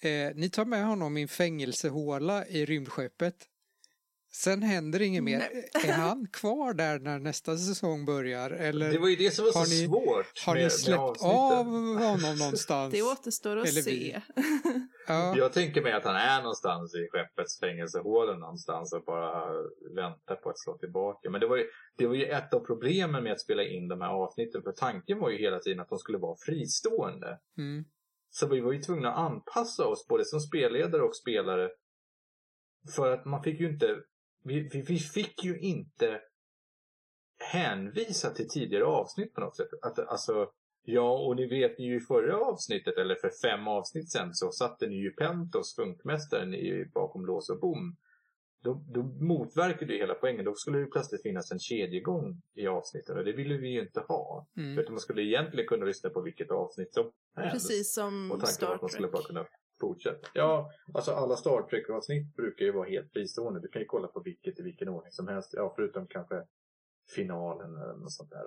Eh, 0.00 0.34
ni 0.34 0.50
tar 0.50 0.64
med 0.64 0.86
honom 0.86 1.16
i 1.16 1.22
en 1.22 1.28
fängelsehåla 1.28 2.46
i 2.46 2.66
rymdskeppet. 2.66 3.48
Sen 4.32 4.62
händer 4.62 5.02
inget 5.02 5.24
mer. 5.24 5.40
Är 5.84 5.92
han 5.92 6.26
kvar 6.32 6.74
där 6.74 6.98
när 6.98 7.18
nästa 7.18 7.56
säsong 7.56 8.04
börjar? 8.04 8.50
Eller 8.50 8.92
Det 8.92 8.98
var 8.98 9.08
ju 9.08 9.16
det 9.16 9.30
som 9.30 9.44
var 9.44 9.52
har 9.52 9.64
så 9.64 9.70
ni- 9.70 9.86
svårt 9.86 10.38
har 10.46 10.54
med, 10.54 10.64
ni 10.64 10.70
släppt 10.70 11.22
av 11.22 11.64
honom 11.98 12.36
någonstans? 12.38 12.92
Det 12.94 13.02
återstår 13.02 13.56
att 13.56 13.68
Eller 13.68 13.82
se. 13.82 14.20
Ja, 15.06 15.36
Jag 15.36 15.52
tänker 15.52 15.82
mig 15.82 15.92
att 15.92 16.04
han 16.04 16.16
är 16.16 16.38
någonstans 16.42 16.94
i 16.94 17.08
skeppets 17.12 17.60
fängelsehålor 17.60 18.34
någonstans 18.36 18.92
och 18.92 19.04
bara 19.04 19.46
väntar 19.96 20.36
på 20.36 20.50
att 20.50 20.58
slå 20.58 20.78
tillbaka. 20.78 21.30
Men 21.30 21.40
det 21.40 21.46
var, 21.46 21.56
ju, 21.56 21.64
det 21.96 22.06
var 22.06 22.14
ju 22.14 22.24
ett 22.24 22.54
av 22.54 22.60
problemen 22.60 23.22
med 23.24 23.32
att 23.32 23.40
spela 23.40 23.62
in 23.62 23.88
de 23.88 24.00
här 24.00 24.08
avsnitten. 24.08 24.62
För 24.62 24.72
tanken 24.72 25.18
var 25.18 25.30
ju 25.30 25.38
hela 25.38 25.58
tiden 25.58 25.80
att 25.80 25.88
de 25.88 25.98
skulle 25.98 26.18
vara 26.18 26.36
fristående. 26.46 27.38
mm, 27.58 27.84
Så 28.30 28.46
vi 28.48 28.60
var 28.60 28.72
ju 28.72 28.82
tvungna 28.82 29.12
att 29.12 29.18
anpassa 29.18 29.86
oss 29.86 30.06
både 30.08 30.24
som 30.24 30.40
spelledare 30.40 31.02
och 31.02 31.16
spelare. 31.16 31.68
För 32.96 33.12
att 33.14 33.24
man 33.24 33.42
fick 33.42 33.60
ju 33.60 33.68
inte, 33.72 33.96
vi, 34.44 34.68
vi, 34.72 34.82
vi 34.82 34.98
fick 34.98 35.44
ju 35.44 35.58
inte 35.58 36.20
hänvisa 37.52 38.30
till 38.30 38.48
tidigare 38.48 38.84
avsnitt 38.84 39.34
på 39.34 39.40
något 39.40 39.56
sätt. 39.56 39.68
Att, 39.82 39.98
alltså, 39.98 40.50
ja, 40.82 41.18
och 41.26 41.36
ni 41.36 41.46
vet 41.46 41.80
ju 41.80 41.96
i 41.96 42.00
förra 42.00 42.36
avsnittet, 42.40 42.98
eller 42.98 43.14
för 43.14 43.30
fem 43.42 43.68
avsnitt 43.68 44.10
sen, 44.10 44.34
så 44.34 44.50
satte 44.50 44.86
ni 44.86 44.96
ju 44.96 45.10
Pentos, 45.10 45.74
funkmästaren, 45.76 46.54
i, 46.54 46.90
bakom 46.94 47.26
lås 47.26 47.50
och 47.50 47.60
bom. 47.60 47.96
Då, 48.62 48.84
då 48.94 49.02
motverkar 49.02 49.86
det 49.86 49.96
hela 49.96 50.14
poängen. 50.14 50.44
Då 50.44 50.54
skulle 50.54 50.78
det 50.78 50.84
ju 50.84 50.90
plötsligt 50.90 51.22
finnas 51.22 51.52
en 51.52 51.58
kedjegång 51.58 52.42
i 52.54 52.66
avsnitten 52.66 53.18
och 53.18 53.24
det 53.24 53.32
ville 53.32 53.56
vi 53.56 53.68
ju 53.68 53.80
inte 53.80 54.00
ha. 54.00 54.46
mm. 54.56 54.78
Utan 54.78 54.92
man 54.92 55.00
skulle 55.00 55.22
egentligen 55.22 55.68
kunna 55.68 55.84
lyssna 55.84 56.10
på 56.10 56.20
vilket 56.20 56.50
avsnitt 56.50 56.94
som 56.94 57.12
helst. 57.36 57.52
Precis 57.52 57.94
som 57.94 58.32
Och 58.32 58.40
tanken 58.40 58.40
var 58.40 58.46
Star 58.46 58.74
att 58.74 58.82
man 58.82 58.90
skulle 58.90 59.08
bara 59.08 59.22
Trek. 59.22 59.26
kunna 59.26 59.46
fortsätta. 59.80 60.28
Ja, 60.34 60.70
alltså 60.94 61.12
alla 61.12 61.36
Star 61.36 61.62
Trek-avsnitt 61.62 62.36
brukar 62.36 62.64
ju 62.64 62.72
vara 62.72 62.88
helt 62.88 63.12
fristående. 63.12 63.60
Du 63.60 63.68
kan 63.68 63.82
ju 63.82 63.86
kolla 63.86 64.08
på 64.08 64.20
vilket 64.20 64.60
i 64.60 64.62
vilken 64.62 64.88
ordning 64.88 65.12
som 65.12 65.28
helst. 65.28 65.50
Ja, 65.52 65.72
förutom 65.76 66.06
kanske 66.06 66.44
finalen 67.14 67.76
eller 67.76 67.94
något 67.94 68.12
sånt 68.12 68.30
där. 68.30 68.42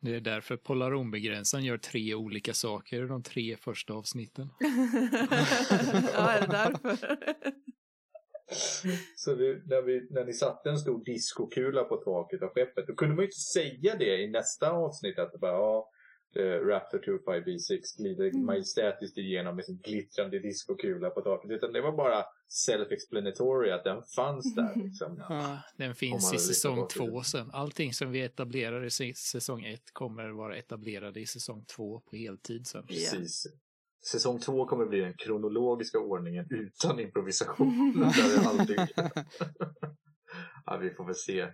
Det 0.00 0.16
är 0.16 0.20
därför 0.20 0.56
Polarombegränsaren 0.56 1.64
gör 1.64 1.78
tre 1.78 2.14
olika 2.14 2.54
saker 2.54 3.04
i 3.04 3.08
de 3.08 3.22
tre 3.22 3.56
första 3.56 3.94
avsnitten. 3.94 4.48
ja, 6.14 6.32
är 6.32 6.40
det 6.40 6.46
därför? 6.46 6.96
Så 9.16 9.34
det, 9.34 9.62
när, 9.66 9.82
vi, 9.82 10.06
när 10.10 10.24
ni 10.24 10.32
satte 10.32 10.70
en 10.70 10.78
stor 10.78 11.04
diskokula 11.04 11.84
på 11.84 11.96
taket 11.96 12.42
av 12.42 12.48
skeppet, 12.48 12.86
då 12.86 12.94
kunde 12.94 13.14
man 13.14 13.22
ju 13.22 13.26
inte 13.26 13.40
säga 13.40 13.96
det 13.98 14.22
i 14.22 14.30
nästa 14.30 14.70
avsnitt 14.70 15.18
att 15.18 15.32
det 15.32 15.38
bara, 15.38 15.52
ja, 15.52 15.90
eh, 16.36 16.66
Raptor 16.66 16.98
25B6 16.98 17.98
glider 17.98 18.24
Mm. 18.28 18.44
majestätiskt 18.46 19.18
igenom 19.18 19.56
med 19.56 19.64
sin 19.64 19.78
glittrande 19.78 20.38
diskokula 20.38 21.10
på 21.10 21.20
taket. 21.20 21.50
Utan 21.50 21.72
det 21.72 21.80
var 21.80 21.92
bara 21.92 22.24
self-explanatory 22.66 23.70
att 23.70 23.84
den 23.84 24.02
fanns 24.02 24.54
där. 24.54 24.82
Liksom. 24.84 25.16
Ja, 25.28 25.58
Den 25.76 25.94
finns 25.94 26.34
i 26.34 26.38
säsong 26.38 26.88
två 26.88 27.22
sen. 27.22 27.50
Allting 27.52 27.92
som 27.92 28.10
vi 28.10 28.20
etablerar 28.22 28.84
i 28.84 29.14
säsong 29.14 29.64
ett 29.64 29.92
kommer 29.92 30.28
vara 30.30 30.56
etablerade 30.56 31.20
i 31.20 31.26
säsong 31.26 31.64
två 31.76 32.00
på 32.00 32.16
heltid 32.16 32.66
sen. 32.66 32.86
Precis. 32.86 33.46
Säsong 34.12 34.40
två 34.40 34.66
kommer 34.66 34.86
bli 34.86 35.00
den 35.00 35.14
kronologiska 35.14 35.98
ordningen 35.98 36.46
utan 36.50 37.00
improvisation. 37.00 37.92
Där 38.16 38.46
alltid... 38.48 38.78
ja, 40.66 40.76
vi 40.76 40.90
får 40.90 41.04
väl 41.04 41.14
se. 41.14 41.48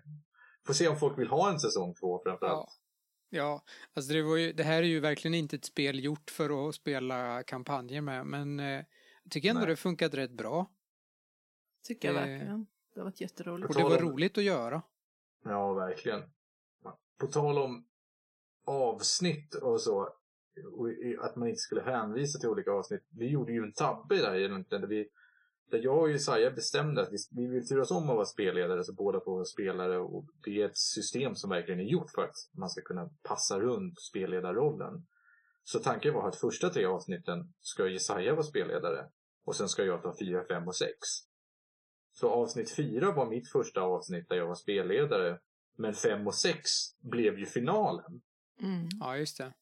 Får 0.66 0.75
se 0.75 0.88
om 0.88 0.97
folk 0.97 1.18
vill 1.18 1.28
ha 1.28 1.50
en 1.52 1.61
säsong 1.61 1.94
två 1.94 2.20
framförallt. 2.25 2.68
ja. 2.68 2.77
Ja, 3.30 3.62
alltså 3.94 4.12
det, 4.12 4.23
var 4.23 4.37
ju, 4.37 4.52
det 4.52 4.62
här 4.62 4.82
är 4.82 4.87
ju 4.87 5.00
verkligen 5.00 5.35
inte 5.35 5.56
ett 5.56 5.64
spel 5.64 6.04
gjort 6.04 6.30
för 6.30 6.68
att 6.68 6.75
spela 6.75 7.42
kampanjer 7.42 8.00
med, 8.00 8.26
men 8.26 8.61
eh, 8.61 8.85
jag 9.23 9.30
tycker 9.30 9.49
ändå 9.50 9.61
Nej. 9.61 9.70
det 9.70 9.76
funkat 9.76 10.14
rätt 10.14 10.30
bra. 10.30 10.70
Tycker 11.87 12.08
jag 12.08 12.16
Eh. 12.16 12.28
verkligen. 12.28 12.66
Det 12.94 13.00
har 13.00 13.04
varit 13.04 13.20
jätteroligt. 13.20 13.68
Och 13.70 13.76
det 13.76 13.82
var 13.82 14.02
om- 14.02 14.11
roligt 14.11 14.38
att 14.38 14.44
göra. 14.44 14.82
Ja, 15.44 15.73
verkligen. 15.73 16.23
På 17.20 17.26
tal 17.26 17.58
om 17.58 17.87
avsnitt 18.64 19.54
och 19.54 19.80
så, 19.80 20.08
och 20.73 20.88
att 21.25 21.37
man 21.37 21.49
inte 21.49 21.58
skulle 21.58 21.82
hänvisa 21.82 22.38
till 22.38 22.49
olika 22.49 22.70
avsnitt. 22.70 23.06
Vi 23.11 23.26
gjorde 23.28 23.52
ju 23.52 23.62
en 23.62 23.73
tabbe 23.73 24.16
där 24.16 24.35
egentligen, 24.35 24.80
där, 24.80 24.88
vi, 24.88 25.08
där 25.70 25.78
jag 25.78 25.98
och 25.98 26.10
Jesaja 26.10 26.50
bestämde 26.50 27.02
att 27.02 27.12
vi, 27.12 27.16
vi 27.30 27.46
vill 27.46 27.68
turas 27.68 27.90
om 27.90 28.10
att 28.10 28.16
vara 28.16 28.25
spelledare, 28.25 28.84
så 28.84 28.92
båda 28.92 29.20
får 29.20 29.32
vara 29.34 29.44
spelare. 29.44 29.98
Och 29.98 30.25
det 30.44 30.62
är 30.62 30.66
ett 30.66 30.78
system 30.78 31.34
som 31.34 31.50
verkligen 31.50 31.80
är 31.80 31.84
gjort 31.84 32.10
för 32.10 32.22
att 32.22 32.34
man 32.52 32.70
ska 32.70 32.82
kunna 32.82 33.10
passa 33.22 33.60
runt 33.60 34.00
spelledarrollen. 34.00 35.06
Så 35.64 35.78
tanken 35.78 36.14
var 36.14 36.28
att 36.28 36.37
första 36.37 36.70
tre 36.70 36.84
avsnitten 36.84 37.52
ska 37.60 37.88
Jesaja 37.88 38.32
vara 38.32 38.42
spelledare. 38.42 39.08
Och 39.44 39.56
sen 39.56 39.68
ska 39.68 39.84
jag 39.84 40.02
ta 40.02 40.16
4, 40.18 40.44
5 40.48 40.68
och 40.68 40.76
6. 40.76 40.92
Så 42.12 42.28
avsnitt 42.28 42.76
4 42.76 43.12
var 43.12 43.30
mitt 43.30 43.50
första 43.52 43.80
avsnitt 43.80 44.28
där 44.28 44.37
jag 44.37 44.46
var 44.46 44.54
spelledare. 44.54 45.38
Men 45.76 45.94
5 45.94 46.26
och 46.26 46.34
6 46.34 46.60
blev 47.00 47.38
ju 47.38 47.46
finalen. 47.46 48.20
Mm. 48.60 48.88
Ja, 49.00 49.16
just 49.16 49.38
det. 49.38 49.52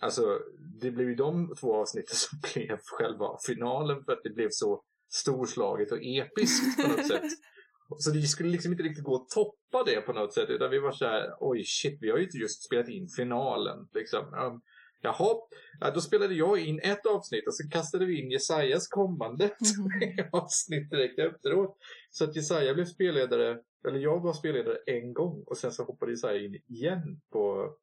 Alltså, 0.00 0.40
det 0.80 0.90
blev 0.90 1.08
ju 1.08 1.14
de 1.14 1.54
två 1.60 1.76
avsnitten 1.76 2.14
som 2.16 2.38
blev 2.54 2.78
själva 2.84 3.38
finalen 3.46 4.04
för 4.04 4.12
att 4.12 4.22
det 4.22 4.30
blev 4.30 4.48
så 4.50 4.82
storslaget 5.12 5.92
och 5.92 5.98
episkt 6.02 6.82
på 6.82 6.88
något 6.88 7.06
sätt. 7.06 7.22
Så 7.98 8.10
det 8.10 8.22
skulle 8.22 8.48
liksom 8.48 8.72
inte 8.72 8.84
riktigt 8.84 9.04
gå 9.04 9.14
att 9.14 9.28
toppa 9.28 9.84
det 9.86 10.00
på 10.00 10.12
något 10.12 10.34
sätt. 10.34 10.50
Utan 10.50 10.70
vi 10.70 10.78
var 10.78 10.92
så 10.92 11.04
här, 11.04 11.30
oj 11.40 11.64
shit, 11.64 11.98
vi 12.00 12.10
har 12.10 12.18
ju 12.18 12.24
inte 12.24 12.38
just 12.38 12.64
spelat 12.64 12.88
in 12.88 13.08
finalen. 13.08 13.88
Liksom. 13.92 14.24
Um, 14.34 14.60
jaha, 15.00 15.36
ja, 15.80 15.90
då 15.90 16.00
spelade 16.00 16.34
jag 16.34 16.58
in 16.58 16.80
ett 16.82 17.06
avsnitt 17.06 17.46
och 17.46 17.54
så 17.54 17.68
kastade 17.68 18.06
vi 18.06 18.20
in 18.20 18.30
Jesajas 18.30 18.88
kommande 18.88 19.44
Mm. 19.78 20.28
avsnitt 20.32 20.90
direkt 20.90 21.18
efteråt. 21.18 21.76
Så 22.10 22.24
att 22.24 22.36
Jesaja 22.36 22.74
blev 22.74 22.84
spelledare, 22.84 23.60
eller 23.88 23.98
jag 23.98 24.20
var 24.20 24.32
spelledare 24.32 24.78
en 24.86 25.12
gång 25.12 25.44
och 25.46 25.56
sen 25.56 25.72
så 25.72 25.84
hoppade 25.84 26.12
Jesaja 26.12 26.44
in 26.44 26.62
igen 26.68 27.20
på 27.32 27.74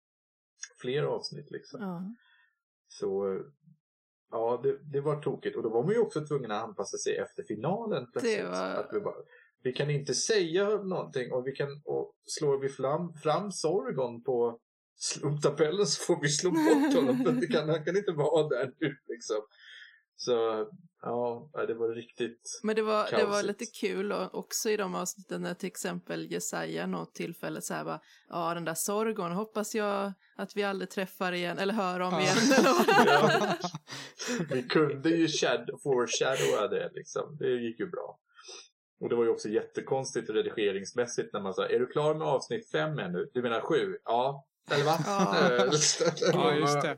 fler 0.81 1.03
avsnitt 1.03 1.51
liksom. 1.51 1.81
Ja. 1.81 2.15
Så 2.87 3.39
ja, 4.31 4.59
det, 4.63 4.77
det 4.91 5.01
var 5.01 5.21
tokigt. 5.21 5.57
Och 5.57 5.63
då 5.63 5.69
var 5.69 5.83
man 5.83 5.93
ju 5.93 5.99
också 5.99 6.25
tvungen 6.25 6.51
att 6.51 6.63
anpassa 6.63 6.97
sig 6.97 7.17
efter 7.17 7.43
finalen 7.43 8.07
plötsligt. 8.11 8.37
Var- 8.45 8.75
Att 8.75 8.89
vi, 8.93 8.99
bara, 8.99 9.15
vi 9.63 9.73
kan 9.73 9.89
inte 9.89 10.13
säga 10.13 10.69
någonting 10.69 11.31
och 11.31 11.47
vi 11.47 11.51
kan, 11.51 11.81
och 11.85 12.13
slår 12.25 12.57
vi 12.59 12.69
fram, 12.69 13.13
fram 13.13 13.51
Sorgon 13.51 14.23
på 14.23 14.59
slumptabellen 14.95 15.85
så 15.85 16.03
får 16.03 16.21
vi 16.21 16.29
slå 16.29 16.49
bort 16.51 16.93
honom. 16.95 17.17
för 17.25 17.31
det 17.31 17.47
kan, 17.47 17.69
han 17.69 17.85
kan 17.85 17.97
inte 17.97 18.11
vara 18.11 18.47
där 18.47 18.71
nu 18.79 18.95
liksom. 19.07 19.37
Så 20.21 20.67
ja, 21.01 21.49
det 21.67 21.73
var 21.73 21.95
riktigt 21.95 22.59
Men 22.63 22.75
det 22.75 22.81
var, 22.81 23.11
det 23.11 23.25
var 23.25 23.43
lite 23.43 23.65
kul 23.65 24.11
och 24.11 24.35
också 24.35 24.69
i 24.69 24.77
de 24.77 24.95
avsnitten 24.95 25.41
när 25.41 25.53
till 25.53 25.67
exempel 25.67 26.31
Jesaja 26.31 26.87
något 26.87 27.15
tillfälle 27.15 27.61
så 27.61 27.73
här 27.73 27.85
bara, 27.85 28.01
ja 28.27 28.53
den 28.53 28.65
där 28.65 28.73
Sorgon 28.73 29.31
hoppas 29.31 29.75
jag 29.75 30.13
att 30.35 30.55
vi 30.55 30.63
aldrig 30.63 30.89
träffar 30.89 31.31
igen 31.31 31.57
eller 31.57 31.73
hör 31.73 31.99
om 31.99 32.13
Ja. 32.13 32.21
igen. 32.21 32.37
Ja. 33.05 33.55
Vi 34.49 34.63
kunde 34.63 35.09
ju 35.09 35.27
shadow, 35.27 35.79
foreshadowa 35.83 36.67
det 36.67 36.91
liksom. 36.93 37.37
Det 37.39 37.49
gick 37.49 37.79
ju 37.79 37.89
bra. 37.89 38.19
Och 39.01 39.09
det 39.09 39.15
var 39.15 39.23
ju 39.23 39.29
också 39.29 39.49
jättekonstigt 39.49 40.29
redigeringsmässigt 40.29 41.33
när 41.33 41.41
man 41.41 41.53
sa, 41.53 41.65
är 41.65 41.79
du 41.79 41.87
klar 41.87 42.15
med 42.15 42.27
avsnitt 42.27 42.71
fem 42.71 42.99
ännu? 42.99 43.29
Du 43.33 43.41
menar 43.41 43.61
sju? 43.61 43.97
Ja. 44.03 44.45
Eller 44.71 44.85
va? 44.85 44.97
Ja. 45.05 45.35
Ja, 46.33 46.53
just 46.55 46.81
det. 46.81 46.97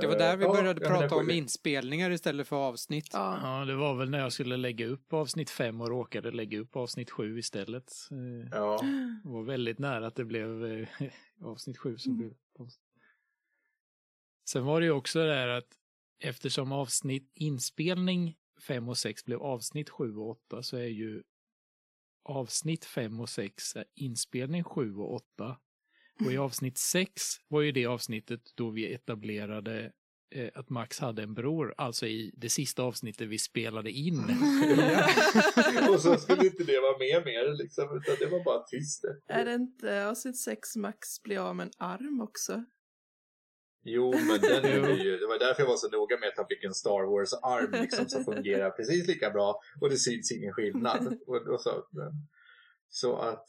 Det 0.00 0.06
var 0.06 0.18
där 0.18 0.36
vi 0.36 0.44
Ja, 0.44 0.52
började 0.52 0.80
menar 0.80 0.98
prata 1.00 1.16
om 1.16 1.26
sju. 1.26 1.32
inspelningar 1.32 2.10
istället 2.10 2.48
för 2.48 2.56
avsnitt. 2.56 3.08
Ja. 3.12 3.38
Ja, 3.42 3.64
det 3.64 3.74
var 3.74 3.94
väl 3.94 4.10
när 4.10 4.18
jag 4.18 4.32
skulle 4.32 4.56
lägga 4.56 4.86
upp 4.86 5.12
avsnitt 5.12 5.50
fem 5.50 5.80
och 5.80 5.88
råkade 5.88 6.30
lägga 6.30 6.58
upp 6.58 6.76
avsnitt 6.76 7.10
sju 7.10 7.38
istället. 7.38 7.92
Eh, 8.10 8.48
Ja. 8.50 8.78
Det 9.22 9.28
var 9.28 9.42
väldigt 9.42 9.78
nära 9.78 10.06
att 10.06 10.14
det 10.14 10.24
blev 10.24 10.64
eh, 10.66 10.88
avsnitt 11.42 11.78
sju 11.78 11.98
som 11.98 12.16
blev 12.16 12.32
post. 12.56 12.80
Sen 14.48 14.64
var 14.64 14.80
det 14.80 14.86
ju 14.86 14.92
också 14.92 15.18
det 15.18 15.26
där 15.26 15.48
att 15.48 15.68
eftersom 16.20 16.72
avsnitt 16.72 17.30
inspelning 17.34 18.36
5 18.66 18.88
och 18.88 18.98
6 18.98 19.24
blev 19.24 19.42
avsnitt 19.42 19.90
7 19.90 20.16
och 20.16 20.28
8 20.30 20.62
så 20.62 20.76
är 20.76 20.86
ju 20.86 21.22
avsnitt 22.24 22.84
5 22.84 23.20
och 23.20 23.28
6 23.28 23.76
är 23.76 23.84
inspelning 23.94 24.64
7 24.64 24.96
och 24.96 25.14
8. 25.14 25.56
Och 26.24 26.32
i 26.32 26.36
avsnitt 26.36 26.78
6 26.78 27.22
var 27.48 27.60
ju 27.60 27.72
det 27.72 27.86
avsnittet 27.86 28.40
då 28.54 28.70
vi 28.70 28.94
etablerade 28.94 29.92
eh, 30.34 30.48
att 30.54 30.70
Max 30.70 30.98
hade 30.98 31.22
en 31.22 31.34
bror, 31.34 31.74
alltså 31.78 32.06
i 32.06 32.34
det 32.36 32.48
sista 32.48 32.82
avsnittet 32.82 33.28
vi 33.28 33.38
spelade 33.38 33.90
in. 33.90 34.18
och 35.90 36.00
så 36.00 36.16
skulle 36.16 36.46
inte 36.46 36.64
det 36.64 36.80
vara 36.80 36.98
med 36.98 37.24
mer 37.24 37.56
liksom, 37.56 37.84
utan 37.96 38.16
det 38.18 38.26
var 38.26 38.44
bara 38.44 38.62
tyst. 38.62 39.04
Är 39.28 39.44
det 39.44 39.54
inte 39.54 40.06
avsnitt 40.06 40.38
sex 40.38 40.76
Max 40.76 41.22
blir 41.22 41.38
av 41.38 41.56
med 41.56 41.64
en 41.64 41.72
arm 41.78 42.20
också? 42.20 42.64
Jo, 43.88 44.10
men 44.10 44.40
den 44.40 44.64
är 44.64 45.04
ju, 45.04 45.18
det 45.18 45.26
var 45.26 45.38
därför 45.38 45.62
jag 45.62 45.68
var 45.68 45.76
så 45.76 45.88
noga 45.88 46.18
med 46.18 46.28
att 46.28 46.36
han 46.36 46.46
fick 46.48 46.64
en 46.64 46.74
Star 46.74 47.04
Wars-arm 47.10 47.82
liksom, 47.82 48.08
som 48.08 48.24
fungerar 48.24 48.70
precis 48.70 49.06
lika 49.06 49.30
bra 49.30 49.60
och 49.80 49.90
det 49.90 49.96
syns 49.96 50.32
ingen 50.32 50.52
skillnad. 50.52 51.18
Och, 51.26 51.36
och 51.36 51.60
så, 51.60 51.86
så 52.88 53.16
att 53.16 53.46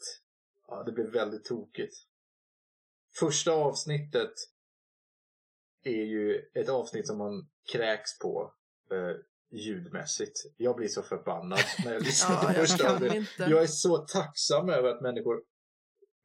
ja, 0.68 0.82
det 0.86 0.92
blev 0.92 1.12
väldigt 1.12 1.44
tokigt. 1.44 1.94
Första 3.20 3.52
avsnittet 3.52 4.32
är 5.84 6.04
ju 6.04 6.50
ett 6.54 6.68
avsnitt 6.68 7.06
som 7.06 7.18
man 7.18 7.48
kräks 7.72 8.18
på 8.18 8.52
eh, 8.92 9.16
ljudmässigt. 9.58 10.40
Jag 10.56 10.76
blir 10.76 10.88
så 10.88 11.02
förbannad 11.02 11.60
när 11.84 11.92
jag 11.92 12.02
lyssnar 12.04 12.34
Ja, 12.34 12.48
på 12.48 12.52
första 12.54 12.92
avsnittet. 12.92 13.16
inte. 13.16 13.42
Jag 13.50 13.62
är 13.62 13.66
så 13.66 13.98
tacksam 13.98 14.68
över 14.68 14.88
att 14.88 15.00
människor 15.02 15.42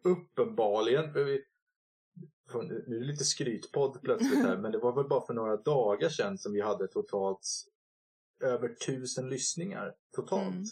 uppenbarligen, 0.03 1.13
för 1.13 2.62
nu 2.63 2.95
är 2.95 2.99
det 2.99 3.06
lite 3.06 3.23
skrytpodd 3.25 4.01
plötsligt 4.01 4.43
här, 4.45 4.58
men 4.62 4.71
det 4.71 4.77
var 4.77 4.95
väl 4.95 5.08
bara 5.08 5.25
för 5.25 5.34
några 5.34 5.58
dagar 5.58 6.10
sedan 6.10 6.38
som 6.38 6.53
vi 6.53 6.62
hade 6.62 6.88
totalt 6.88 7.47
över 8.43 8.69
tusen 8.69 9.29
lyssningar 9.29 9.93
totalt. 10.15 10.53
Mm. 10.53 10.65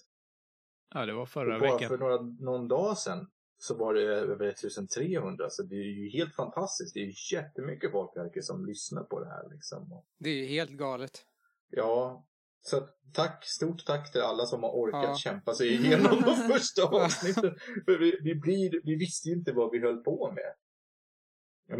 Ja, 0.93 1.05
det 1.05 1.13
var 1.13 1.25
förra 1.25 1.59
bara 1.59 1.73
veckan. 1.73 1.89
för 1.89 1.97
några, 1.97 2.21
någon 2.21 2.67
dag 2.67 2.97
sedan 2.97 3.31
så 3.63 3.75
var 3.77 3.93
det 3.93 4.01
över 4.01 4.47
1300, 4.47 5.49
så 5.49 5.63
det 5.63 5.75
är 5.75 5.99
ju 6.03 6.09
helt 6.09 6.35
fantastiskt. 6.35 6.93
Det 6.93 6.99
är 6.99 7.05
ju 7.05 7.13
jättemycket 7.37 7.91
folk 7.91 8.17
verkar 8.17 8.41
som 8.41 8.65
lyssnar 8.65 9.03
på 9.03 9.19
det 9.19 9.29
här 9.29 9.49
liksom. 9.53 10.03
Det 10.19 10.29
är 10.29 10.33
ju 10.35 10.45
helt 10.45 10.71
galet. 10.71 11.25
Ja, 11.69 12.25
så 12.61 12.87
tack, 13.13 13.45
stort 13.45 13.85
tack 13.85 14.11
till 14.11 14.21
alla 14.21 14.45
som 14.45 14.63
har 14.63 14.69
orkat 14.71 15.03
Ja. 15.03 15.15
kämpa 15.15 15.53
sig 15.53 15.73
igenom 15.73 16.21
de 16.21 16.35
första 16.53 16.83
avsnitten. 16.83 17.55
För 17.85 17.99
vi, 17.99 18.19
vi, 18.21 18.35
blir, 18.35 18.81
vi 18.83 18.95
visste 18.95 19.29
ju 19.29 19.35
inte 19.35 19.51
vad 19.51 19.71
vi 19.71 19.79
höll 19.79 19.97
på 20.03 20.31
med. 20.31 20.53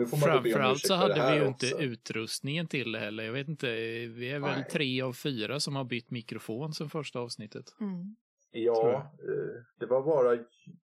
Framförallt 0.10 0.88
så 0.88 0.94
hade 0.94 1.32
vi 1.32 1.36
ju 1.36 1.48
också. 1.48 1.66
inte 1.66 1.84
utrustningen 1.84 2.68
till 2.68 2.92
det 2.92 3.00
heller. 3.00 3.24
Jag 3.24 3.34
vet 3.34 3.48
inte, 3.48 3.68
vi 4.08 4.32
är 4.32 4.40
väl 4.40 4.56
Nej. 4.56 4.68
tre 4.72 5.02
av 5.02 5.14
fyra 5.14 5.60
som 5.60 5.76
har 5.76 5.84
bytt 5.84 6.12
mikrofon 6.12 6.74
sen 6.74 6.90
första 6.90 7.20
avsnittet. 7.20 7.76
Mm. 7.80 8.16
Ja, 8.52 8.92
eh, 8.98 9.64
det 9.80 9.86
var 9.86 10.02
bara 10.06 10.38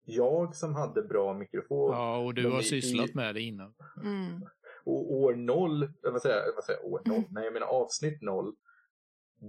jag 0.04 0.54
som 0.56 0.74
hade 0.74 1.02
bra 1.02 1.34
mikrofon. 1.34 1.92
Ja, 1.92 2.16
och 2.18 2.34
du 2.34 2.42
Men 2.42 2.52
har 2.52 2.60
i- 2.60 2.64
sysslat 2.64 3.10
i- 3.10 3.14
med 3.14 3.34
det 3.34 3.40
innan. 3.40 3.74
Mm. 4.04 4.40
Och 4.84 5.12
år 5.14 5.34
noll, 5.34 5.92
vad 6.02 6.22
säger 6.22 6.36
jag, 6.36 6.54
vad 6.54 6.64
säger 6.64 6.80
jag, 6.82 6.92
år 6.92 7.02
noll? 7.04 7.22
Nej, 7.30 7.44
jag 7.44 7.52
menar 7.52 7.66
avsnitt 7.66 8.22
noll. 8.22 8.54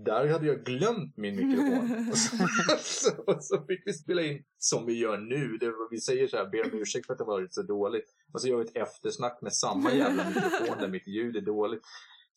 Där 0.05 0.27
hade 0.27 0.47
jag 0.47 0.63
glömt 0.63 1.17
min 1.17 1.35
mikrofon. 1.35 2.07
och, 2.11 2.17
så, 2.17 2.37
så, 2.81 3.21
och 3.23 3.43
så 3.43 3.65
fick 3.65 3.81
vi 3.85 3.93
spela 3.93 4.21
in 4.21 4.43
som 4.57 4.85
vi 4.85 4.99
gör 4.99 5.17
nu. 5.17 5.57
Det, 5.59 5.65
var- 5.71 5.89
vi 5.91 5.99
säger 5.99 6.27
så 6.27 6.37
här, 6.37 6.45
ber 6.49 6.73
om 6.73 6.79
ursäkt 6.79 7.05
för 7.05 7.13
att 7.13 7.17
det 7.19 7.25
varit 7.25 7.53
så 7.53 7.61
dåligt. 7.61 8.05
Och 8.33 8.41
så 8.41 8.47
gör 8.47 8.57
vi 8.57 8.63
ett 8.63 8.77
eftersnack 8.77 9.41
med 9.41 9.53
samma 9.53 9.93
jävla 9.93 10.25
mikrofon 10.27 10.77
där 10.79 10.87
mitt 10.87 11.07
ljud 11.07 11.35
är 11.35 11.41
dåligt. 11.41 11.81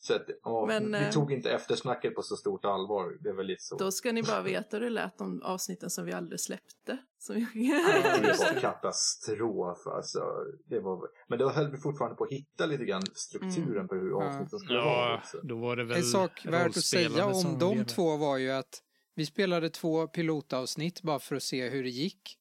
Så 0.06 0.14
att, 0.14 0.26
ja, 0.42 0.66
Men, 0.66 0.92
vi 0.92 0.98
eh, 0.98 1.10
tog 1.10 1.32
inte 1.32 1.50
eftersnacket 1.50 2.14
på 2.14 2.22
så 2.22 2.36
stort 2.36 2.64
allvar. 2.64 3.16
Det 3.20 3.32
var 3.32 3.44
lite 3.44 3.62
så. 3.62 3.76
Då 3.76 3.92
ska 3.92 4.12
ni 4.12 4.22
bara 4.22 4.42
veta 4.42 4.76
hur 4.76 4.84
det 4.84 4.90
lät 4.90 5.18
de 5.18 5.42
avsnitten 5.42 5.90
som 5.90 6.04
vi 6.04 6.12
aldrig 6.12 6.40
släppte. 6.40 6.98
Som 7.18 7.34
vi... 7.34 7.40
Det 8.22 8.38
var 8.38 8.60
katastrof 8.60 9.86
alltså. 9.86 10.24
Det 10.66 10.80
var... 10.80 11.08
Men 11.28 11.38
då 11.38 11.48
höll 11.48 11.70
vi 11.70 11.78
fortfarande 11.78 12.16
på 12.16 12.24
att 12.24 12.30
hitta 12.30 12.66
lite 12.66 12.84
grann 12.84 13.02
strukturen 13.14 13.88
på 13.88 13.94
hur 13.94 14.22
avsnitten 14.22 14.58
skulle 14.58 14.78
vara. 14.78 15.10
Ja, 15.10 15.18
också. 15.18 15.40
då 15.42 15.56
var 15.56 15.76
det 15.76 15.84
väl 15.84 15.96
En 15.96 16.02
sak 16.02 16.46
värt 16.46 16.66
att 16.66 16.84
säga 16.84 17.26
om 17.26 17.58
de 17.58 17.76
levde. 17.76 17.90
två 17.90 18.16
var 18.16 18.36
ju 18.36 18.50
att 18.50 18.82
vi 19.14 19.26
spelade 19.26 19.70
två 19.70 20.06
pilotavsnitt 20.06 21.02
bara 21.02 21.18
för 21.18 21.36
att 21.36 21.42
se 21.42 21.68
hur 21.68 21.82
det 21.82 21.90
gick. 21.90 22.38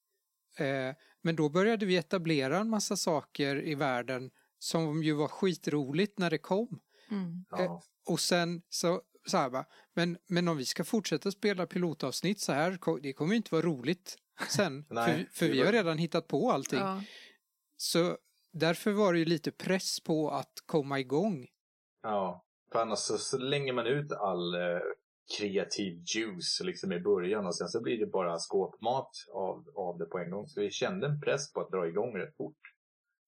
Eh, 0.58 0.95
men 1.21 1.36
då 1.36 1.49
började 1.49 1.86
vi 1.86 1.97
etablera 1.97 2.58
en 2.58 2.69
massa 2.69 2.95
saker 2.95 3.67
i 3.67 3.76
världen 3.76 4.32
som 4.60 5.04
ju 5.04 5.13
var 5.13 5.28
skitroligt 5.28 6.19
när 6.19 6.30
det 6.30 6.38
kom. 6.38 6.80
Mm. 7.13 7.45
Ja. 7.49 7.82
Och 8.06 8.19
sen 8.19 8.62
så, 8.69 9.02
så 9.26 9.38
här 9.38 9.49
bara, 9.49 9.65
men, 9.93 10.17
men 10.28 10.47
om 10.47 10.58
vi 10.58 10.65
ska 10.65 10.84
fortsätta 10.84 11.32
spela 11.32 11.65
pilotavsnitt 11.65 12.39
så 12.41 12.52
här, 12.52 13.02
det 13.02 13.13
kommer 13.13 13.32
ju 13.32 13.38
inte 13.38 13.56
vara 13.56 13.65
roligt 13.65 14.17
sen. 14.49 14.86
Nej, 14.89 15.28
för 15.32 15.45
för 15.45 15.54
vi 15.54 15.62
har 15.62 15.71
redan 15.71 15.97
hittat 15.97 16.28
på 16.28 16.52
allting. 16.52 16.80
Ja. 16.80 17.04
Så 17.78 18.17
därför 18.54 18.91
var 18.91 19.13
det 19.13 19.19
ju 19.19 19.26
lite 19.26 19.52
press 19.52 19.99
på 19.99 20.30
att 20.30 20.54
komma 20.65 20.99
igång. 20.99 21.47
Ja, 22.02 22.45
för 22.71 22.80
annars 22.80 22.99
så 22.99 23.17
slänger 23.17 23.73
man 23.73 23.88
ut 23.88 24.12
all 24.12 24.56
eh, 24.56 24.80
kreativ 25.38 26.04
juice 26.15 26.62
liksom 26.63 26.91
i 26.91 26.99
början 26.99 27.45
och 27.45 27.56
sen 27.56 27.67
så 27.67 27.82
blir 27.82 27.97
det 27.97 28.06
bara 28.06 28.39
skåpmat 28.39 29.12
av, 29.34 29.65
av 29.76 29.97
det 29.97 30.06
på 30.06 30.19
en 30.19 30.32
gång. 30.32 30.47
Så 30.47 30.62
vi 30.62 30.71
kände 30.71 31.08
en 31.08 31.21
press 31.21 31.54
på 31.54 31.62
att 31.62 31.71
dra 31.71 31.88
igång 31.88 32.17
rätt 32.17 32.38
fort. 32.38 32.58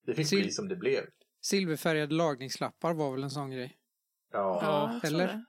Det 0.06 0.14
fick 0.14 0.28
Sil- 0.32 0.42
bli 0.42 0.52
som 0.52 0.68
det 0.68 0.76
blev. 0.76 1.04
Silverfärgade 1.46 2.14
lagningslappar 2.14 2.94
var 2.94 3.12
väl 3.12 3.24
en 3.24 3.30
sån 3.30 3.52
grej. 3.52 3.78
Ja, 4.32 4.60
Ja, 4.62 5.08
eller? 5.08 5.28
det. 5.28 5.46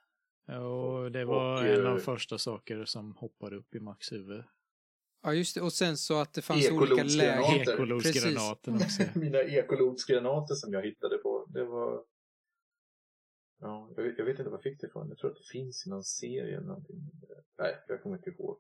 Ja, 0.47 0.59
och 0.59 1.13
det 1.13 1.25
var 1.25 1.63
Och, 1.63 1.69
en 1.69 1.87
av 1.87 1.97
eh, 1.97 2.03
första 2.03 2.39
saker 2.39 2.85
som 2.85 3.17
hoppade 3.17 3.57
upp 3.57 3.75
i 3.75 3.81
Max 3.81 4.13
huvud. 4.13 4.45
Ja, 5.23 5.35
just 5.35 5.55
det. 5.55 5.61
Och 5.61 5.73
sen 5.73 5.97
så 5.97 6.21
att 6.21 6.35
det 6.35 6.43
fanns 6.43 6.71
olika 6.71 7.03
läger. 7.03 7.73
Ekolodsgranaten 7.73 8.75
också. 8.75 9.03
mina 9.19 9.39
ekolodsgranater 9.39 10.55
som 10.55 10.73
jag 10.73 10.83
hittade 10.83 11.19
på. 11.19 11.47
Det 11.49 11.65
var... 11.65 12.05
Ja, 13.61 13.93
jag 13.97 14.03
vet, 14.03 14.19
jag 14.19 14.25
vet 14.25 14.39
inte 14.39 14.51
vad 14.51 14.59
jag 14.59 14.63
fick 14.63 14.81
det 14.81 14.87
ifrån. 14.87 15.09
Jag 15.09 15.19
tror 15.19 15.31
att 15.31 15.37
det 15.37 15.49
finns 15.53 15.87
i 15.87 15.91
någon 15.91 16.05
serie 16.05 16.57
eller 16.57 16.67
någonting. 16.67 16.97
Nej, 17.59 17.75
jag 17.89 18.03
kommer 18.03 18.17
inte 18.17 18.31
ihåg. 18.31 18.59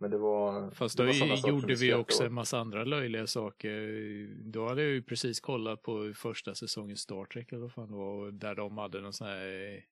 Men 0.00 0.10
det 0.10 0.18
var... 0.18 0.70
Fast 0.70 0.96
det 0.96 1.06
då 1.06 1.26
var 1.26 1.48
gjorde 1.48 1.74
vi 1.74 1.94
också 1.94 2.22
åt. 2.22 2.26
en 2.26 2.34
massa 2.34 2.58
andra 2.58 2.84
löjliga 2.84 3.26
saker. 3.26 4.28
Då 4.50 4.68
hade 4.68 4.82
jag 4.82 4.90
ju 4.90 5.02
precis 5.02 5.40
kollat 5.40 5.82
på 5.82 6.12
första 6.16 6.54
säsongen 6.54 6.96
Star 6.96 7.24
Trek 7.24 7.52
eller 7.52 7.62
vad 7.62 7.72
fan 7.72 7.88
det 7.88 7.96
var, 7.96 8.26
och 8.26 8.34
där 8.34 8.54
de 8.54 8.78
hade 8.78 9.00
någon 9.00 9.12
sån 9.12 9.26
här 9.26 9.84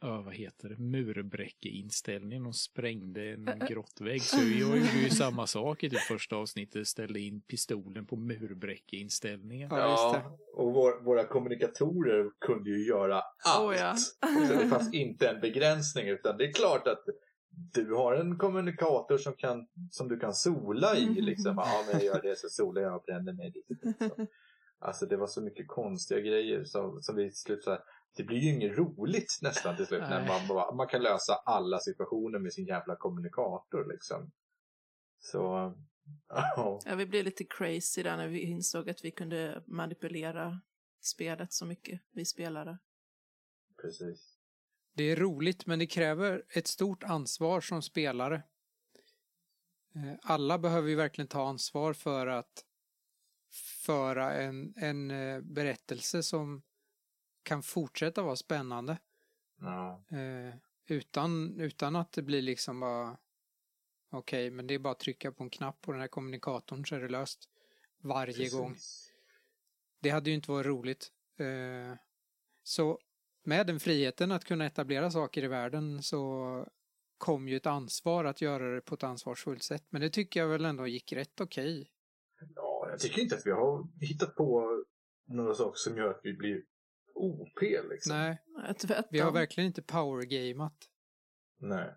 Ja, 0.00 0.22
vad 0.22 0.34
heter 0.34 0.68
det? 0.68 0.76
Murbräckeinställning. 0.76 2.42
De 2.42 2.52
sprängde 2.52 3.22
en 3.22 3.62
grottvägg. 3.68 4.22
Så 4.22 4.36
jag 4.36 4.78
gjorde 4.78 5.02
ju 5.02 5.10
samma 5.10 5.46
sak 5.46 5.84
i 5.84 5.88
det 5.88 5.98
första 5.98 6.36
avsnittet. 6.36 6.86
Ställde 6.86 7.20
in 7.20 7.40
pistolen 7.40 8.06
på 8.06 8.16
murbräckeinställningen. 8.16 9.68
Ja, 9.72 10.38
och 10.54 10.74
vår, 10.74 11.04
våra 11.04 11.24
kommunikatorer 11.24 12.30
kunde 12.40 12.70
ju 12.70 12.86
göra 12.86 13.22
allt. 13.44 13.64
Oh, 13.64 13.76
ja. 13.76 13.94
Så 14.48 14.54
det 14.54 14.68
fanns 14.68 14.94
inte 14.94 15.28
en 15.28 15.40
begränsning 15.40 16.08
utan 16.08 16.36
det 16.36 16.44
är 16.44 16.52
klart 16.52 16.88
att 16.88 17.04
du 17.56 17.94
har 17.94 18.14
en 18.14 18.38
kommunikator 18.38 19.18
som, 19.18 19.32
kan, 19.32 19.68
som 19.90 20.08
du 20.08 20.18
kan 20.18 20.34
sola 20.34 20.96
i. 20.96 21.20
Liksom. 21.20 21.54
Ja, 21.56 21.84
men 21.86 22.00
jag 22.00 22.04
gör 22.04 22.22
det 22.22 22.38
så 22.38 22.48
solar 22.48 22.82
jag 22.82 22.96
och 22.96 23.02
bränner 23.02 23.32
mig. 23.32 23.52
Liksom. 23.54 24.26
Alltså 24.78 25.06
det 25.06 25.16
var 25.16 25.26
så 25.26 25.42
mycket 25.42 25.68
konstiga 25.68 26.20
grejer 26.20 26.64
som, 26.64 27.02
som 27.02 27.16
vi 27.16 27.28
till 27.28 27.36
slut 27.36 27.64
så 27.64 27.70
här, 27.70 27.80
det 28.16 28.24
blir 28.24 28.38
ju 28.38 28.54
inget 28.54 28.78
roligt 28.78 29.38
nästan 29.42 29.76
till 29.76 29.86
slut 29.86 30.00
när 30.00 30.28
man, 30.28 30.48
bara, 30.48 30.74
man 30.74 30.88
kan 30.88 31.02
lösa 31.02 31.34
alla 31.34 31.78
situationer 31.78 32.38
med 32.38 32.52
sin 32.52 32.66
jävla 32.66 32.96
kommunikator 32.96 33.92
liksom. 33.92 34.32
Så, 35.18 35.74
ja. 36.28 36.80
Ja, 36.84 36.94
vi 36.94 37.06
blev 37.06 37.24
lite 37.24 37.44
crazy 37.44 38.02
där 38.02 38.16
när 38.16 38.28
vi 38.28 38.40
insåg 38.40 38.90
att 38.90 39.04
vi 39.04 39.10
kunde 39.10 39.62
manipulera 39.66 40.60
spelet 41.00 41.52
så 41.52 41.66
mycket, 41.66 42.00
vi 42.10 42.24
spelare. 42.24 42.78
Precis. 43.82 44.35
Det 44.96 45.04
är 45.04 45.16
roligt 45.16 45.66
men 45.66 45.78
det 45.78 45.86
kräver 45.86 46.44
ett 46.48 46.66
stort 46.66 47.04
ansvar 47.04 47.60
som 47.60 47.82
spelare. 47.82 48.42
Eh, 49.94 50.14
Alla 50.22 50.58
behöver 50.58 50.88
ju 50.88 50.94
verkligen 50.94 51.28
ta 51.28 51.48
ansvar 51.48 51.92
för 51.92 52.26
att 52.26 52.64
föra 53.84 54.32
en, 54.32 54.74
en 54.76 55.10
eh, 55.10 55.40
berättelse 55.40 56.22
som 56.22 56.62
kan 57.42 57.62
fortsätta 57.62 58.22
vara 58.22 58.36
spännande. 58.36 58.98
Eh, 60.18 60.54
utan, 60.86 61.60
utan 61.60 61.96
att 61.96 62.12
det 62.12 62.22
blir 62.22 62.42
liksom 62.42 62.80
bara 62.80 63.18
okej, 64.10 64.50
men 64.50 64.66
det 64.66 64.74
är 64.74 64.78
bara 64.78 64.92
att 64.92 65.00
trycka 65.00 65.32
på 65.32 65.42
en 65.44 65.50
knapp 65.50 65.80
på 65.80 65.92
den 65.92 66.00
här 66.00 66.08
kommunikatorn 66.08 66.86
så 66.86 66.94
är 66.94 67.00
det 67.00 67.08
löst 67.08 67.48
varje 67.98 68.34
Precis. 68.34 68.52
gång. 68.52 68.76
Det 70.00 70.10
hade 70.10 70.30
ju 70.30 70.36
inte 70.36 70.50
varit 70.50 70.66
roligt. 70.66 71.12
Så 72.62 73.00
med 73.46 73.66
den 73.66 73.80
friheten 73.80 74.32
att 74.32 74.44
kunna 74.44 74.66
etablera 74.66 75.10
saker 75.10 75.44
i 75.44 75.48
världen 75.48 76.02
så 76.02 76.66
kom 77.18 77.48
ju 77.48 77.56
ett 77.56 77.66
ansvar 77.66 78.24
att 78.24 78.40
göra 78.40 78.74
det 78.74 78.80
på 78.80 78.94
ett 78.94 79.02
ansvarsfullt 79.02 79.62
sätt. 79.62 79.84
Men 79.90 80.00
det 80.00 80.10
tycker 80.10 80.40
jag 80.40 80.48
väl 80.48 80.64
ändå 80.64 80.86
gick 80.86 81.12
rätt 81.12 81.40
okej. 81.40 81.90
Ja, 82.54 82.86
jag 82.90 83.00
tycker 83.00 83.22
inte 83.22 83.34
att 83.34 83.46
vi 83.46 83.50
har 83.50 83.88
hittat 84.00 84.34
på 84.34 84.84
några 85.28 85.54
saker 85.54 85.76
som 85.76 85.96
gör 85.96 86.10
att 86.10 86.20
vi 86.22 86.32
blir 86.32 86.62
OP 87.14 87.60
liksom. 87.90 88.16
Nej, 88.16 88.42
vi 89.10 89.18
har 89.18 89.32
verkligen 89.32 89.66
inte 89.66 89.82
powergamat. 89.82 90.76
Nej. 91.58 91.94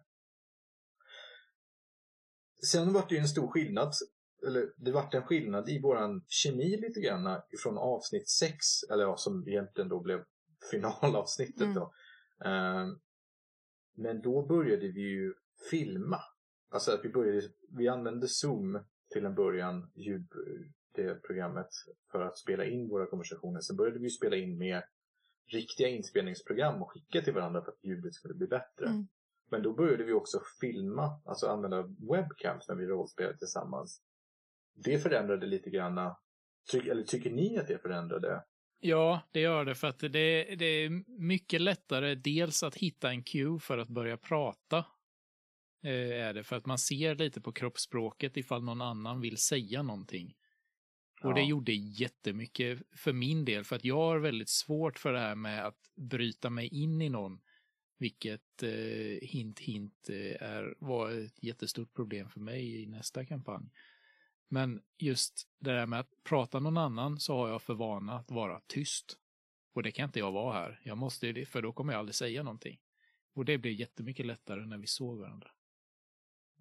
Sen 2.71 2.93
var 2.93 3.05
det 3.09 3.15
ju 3.15 3.21
en 3.21 3.27
stor 3.27 3.47
skillnad, 3.47 3.93
eller 4.47 4.73
det 4.77 4.91
vart 4.91 5.13
en 5.13 5.23
skillnad 5.23 5.69
i 5.69 5.79
våran 5.79 6.25
kemi 6.27 6.77
lite 6.77 6.99
grann 6.99 7.41
från 7.63 7.77
avsnitt 7.77 8.29
6, 8.29 8.83
eller 8.91 9.03
ja, 9.03 9.17
som 9.17 9.47
egentligen 9.47 9.89
då 9.89 9.99
blev 9.99 10.25
finalavsnittet 10.71 11.61
Mm. 11.61 11.73
då. 11.73 11.93
Ehm, 12.45 12.99
men 13.95 14.21
då 14.21 14.45
började 14.45 14.87
vi 14.87 15.01
ju 15.01 15.33
filma. 15.69 16.19
Alltså 16.69 16.91
att 16.91 17.05
vi 17.05 17.09
började, 17.09 17.41
vi 17.77 17.87
använde 17.87 18.27
Zoom 18.27 18.83
till 19.13 19.25
en 19.25 19.35
början, 19.35 19.91
ljud, 19.95 20.27
det 20.95 21.21
programmet, 21.23 21.67
för 22.11 22.21
att 22.21 22.37
spela 22.37 22.65
in 22.65 22.89
våra 22.89 23.05
konversationer. 23.05 23.61
Sen 23.61 23.75
började 23.75 23.99
vi 23.99 24.09
spela 24.09 24.35
in 24.35 24.57
med 24.57 24.83
riktiga 25.51 25.87
inspelningsprogram 25.87 26.81
och 26.81 26.91
skicka 26.91 27.21
till 27.21 27.33
varandra 27.33 27.61
för 27.61 27.71
att 27.71 27.83
ljudet 27.83 28.13
skulle 28.13 28.33
bli 28.33 28.47
bättre. 28.47 28.85
Mm. 28.85 29.07
Men 29.51 29.63
då 29.63 29.73
började 29.73 30.03
vi 30.03 30.13
också 30.13 30.41
filma, 30.61 31.21
alltså 31.25 31.47
använda 31.47 31.81
webcams 31.81 32.67
när 32.67 32.75
vi 32.75 32.85
rollspelade 32.85 33.37
tillsammans. 33.37 34.01
Det 34.75 34.99
förändrade 34.99 35.45
lite 35.47 35.69
grann. 35.69 36.15
Ty, 36.71 36.89
eller 36.89 37.03
tycker 37.03 37.31
ni 37.31 37.57
att 37.57 37.67
det 37.67 37.77
förändrade? 37.81 38.43
Ja, 38.79 39.21
det 39.31 39.39
gör 39.39 39.65
det 39.65 39.75
för 39.75 39.87
att 39.87 39.99
det, 39.99 40.55
det 40.55 40.65
är 40.65 41.19
mycket 41.19 41.61
lättare 41.61 42.15
dels 42.15 42.63
att 42.63 42.75
hitta 42.75 43.09
en 43.09 43.23
cue 43.23 43.59
för 43.59 43.77
att 43.77 43.89
börja 43.89 44.17
prata. 44.17 44.77
Eh, 45.83 46.25
är 46.27 46.33
det 46.33 46.43
för 46.43 46.55
att 46.55 46.65
man 46.65 46.79
ser 46.79 47.15
lite 47.15 47.41
på 47.41 47.51
kroppsspråket 47.51 48.37
ifall 48.37 48.63
någon 48.63 48.81
annan 48.81 49.21
vill 49.21 49.37
säga 49.37 49.83
någonting. 49.83 50.35
Och 51.23 51.33
det 51.33 51.41
gjorde 51.41 51.73
jättemycket 51.73 52.81
för 52.95 53.13
min 53.13 53.45
del 53.45 53.63
för 53.63 53.75
att 53.75 53.85
jag 53.85 53.95
har 53.95 54.19
väldigt 54.19 54.49
svårt 54.49 54.99
för 54.99 55.13
det 55.13 55.19
här 55.19 55.35
med 55.35 55.65
att 55.65 55.91
bryta 55.95 56.49
mig 56.49 56.67
in 56.67 57.01
i 57.01 57.09
någon. 57.09 57.41
Vilket 57.97 58.63
eh, 58.63 59.27
hint 59.29 59.59
hint 59.59 60.09
eh, 60.09 60.49
är, 60.49 60.75
var 60.79 61.11
ett 61.11 61.43
jättestort 61.43 61.93
problem 61.93 62.29
för 62.29 62.39
mig 62.39 62.83
i 62.83 62.85
nästa 62.85 63.25
kampanj. 63.25 63.69
Men 64.49 64.81
just 64.97 65.47
det 65.59 65.71
där 65.71 65.85
med 65.85 65.99
att 65.99 66.23
prata 66.23 66.59
någon 66.59 66.77
annan 66.77 67.19
så 67.19 67.35
har 67.37 67.49
jag 67.49 67.61
för 67.61 67.73
vana 67.73 68.13
att 68.13 68.31
vara 68.31 68.61
tyst. 68.67 69.17
Och 69.73 69.83
det 69.83 69.91
kan 69.91 70.05
inte 70.05 70.19
jag 70.19 70.31
vara 70.31 70.53
här. 70.53 70.81
Jag 70.83 70.97
måste 70.97 71.27
ju 71.27 71.33
det, 71.33 71.45
för 71.45 71.61
då 71.61 71.71
kommer 71.73 71.93
jag 71.93 71.99
aldrig 71.99 72.15
säga 72.15 72.43
någonting. 72.43 72.79
Och 73.35 73.45
det 73.45 73.57
blir 73.57 73.71
jättemycket 73.71 74.25
lättare 74.25 74.65
när 74.65 74.77
vi 74.77 74.87
såg 74.87 75.17
varandra. 75.19 75.51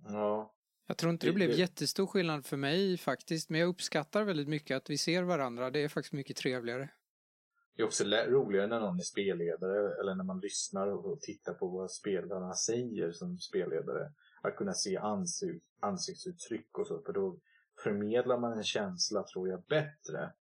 Ja. 0.05 0.55
Jag 0.87 0.97
tror 0.97 1.13
inte 1.13 1.27
det 1.27 1.31
Det- 1.31 1.35
blev 1.35 1.49
det- 1.51 1.57
jättestor 1.57 2.07
skillnad 2.07 2.47
för 2.47 2.57
mig 2.57 2.97
faktiskt, 2.99 3.51
men 3.51 3.61
jag 3.61 3.69
uppskattar 3.69 4.25
väldigt 4.25 4.49
mycket 4.49 4.77
att 4.77 4.91
vi 4.91 4.99
ser 4.99 5.23
varandra. 5.23 5.71
Det 5.71 5.81
är 5.85 5.89
faktiskt 5.89 6.13
mycket 6.13 6.37
trevligare. 6.37 6.91
Det 7.77 7.83
är 7.83 7.87
också 7.87 8.05
roligare 8.05 8.67
när 8.67 8.81
någon 8.81 8.99
är 8.99 9.03
spelledare 9.03 10.01
eller 10.01 10.15
när 10.15 10.25
man 10.25 10.41
lyssnar 10.41 10.87
och 10.87 11.21
tittar 11.21 11.55
på 11.55 11.69
vad 11.69 11.91
spelarna 11.91 12.55
säger 12.55 13.13
som 13.13 13.39
spelledare. 13.39 14.13
Att 14.43 14.57
kunna 14.57 14.75
se 14.75 14.97
ansikt, 14.97 15.65
ansiktsuttryck 15.81 16.79
och 16.79 16.87
så, 16.87 17.03
för 17.03 17.13
då 17.13 17.39
förmedlar 17.83 18.39
man 18.39 18.53
en 18.53 18.65
känsla, 18.65 19.23
tror 19.23 19.49
jag, 19.49 19.63
bättre 19.63 20.33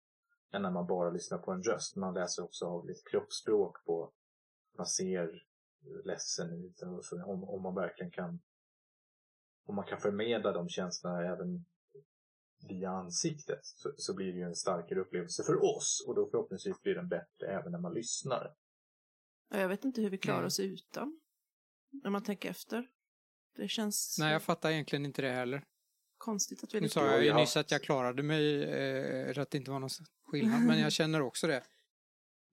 än 0.53 0.63
när 0.63 0.71
man 0.71 0.87
bara 0.87 1.11
lyssnar 1.11 1.39
på 1.39 1.53
en 1.53 1.63
röst. 1.63 1.97
Man 1.97 2.15
läser 2.15 2.45
också 2.45 2.67
av 2.67 2.87
lite 2.87 3.11
kroppsspråk 3.11 3.85
på, 3.85 4.13
man 4.77 4.87
ser 4.87 5.43
ledsen 6.05 6.65
ut 6.65 6.83
om, 7.27 7.45
om 7.45 7.63
man 7.63 7.75
verkligen 7.75 8.11
kan 8.11 8.41
om 9.69 9.75
man 9.75 9.85
kan 9.87 10.01
förmedla 10.01 10.53
de 10.53 10.69
känslorna 10.69 11.27
även 11.33 11.65
via 12.69 12.91
ansiktet 12.91 13.61
så, 13.63 13.93
så 13.97 14.15
blir 14.15 14.33
det 14.33 14.39
ju 14.39 14.45
en 14.45 14.55
starkare 14.55 15.01
upplevelse 15.01 15.43
för 15.43 15.65
oss 15.77 16.05
och 16.07 16.15
då 16.15 16.31
förhoppningsvis 16.31 16.83
blir 16.83 16.95
den 16.95 17.09
bättre 17.09 17.47
även 17.47 17.73
när 17.73 17.79
man 17.79 17.95
lyssnar. 17.95 18.55
Ja, 19.51 19.59
Jag 19.61 19.69
vet 19.69 19.85
inte 19.85 20.01
hur 20.01 20.11
vi 20.11 20.19
klarar 20.19 20.39
Mm. 20.39 20.47
oss 20.47 20.61
utan. 20.61 21.21
När 21.91 22.11
man 22.11 22.23
tänker 22.23 22.51
efter. 22.51 22.91
Det 23.57 23.69
känns 23.69 24.17
Nej, 24.19 24.33
jag 24.33 24.43
fattar 24.43 24.71
egentligen 24.71 25.07
inte 25.07 25.23
det 25.23 25.31
heller. 25.33 25.65
Konstigt 26.19 26.65
att 26.65 26.75
vi 26.75 26.81
Nu 26.81 26.89
sa 26.89 27.01
Ja, 27.07 27.13
jag 27.13 27.25
ju 27.25 27.35
nyss 27.35 27.57
att 27.57 27.71
jag 27.71 27.83
klarade 27.83 28.23
mig, 28.23 28.63
eh, 28.65 29.39
att 29.43 29.51
det 29.51 29.59
inte 29.59 29.71
var 29.71 29.81
någon 29.81 29.91
skillnad, 30.27 30.61
men 30.67 30.81
jag 30.81 30.93
känner 30.93 31.23
också 31.23 31.47
det. 31.47 31.63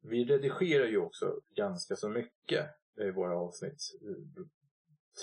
Vi 0.02 0.26
redigerar 0.26 0.86
ju 0.88 0.97
också 0.97 1.39
ganska 1.56 1.95
så 1.95 2.10
mycket 2.10 2.65
i 3.02 3.12
våra 3.12 3.38
avsnitt, 3.38 3.82
eh, 4.02 4.43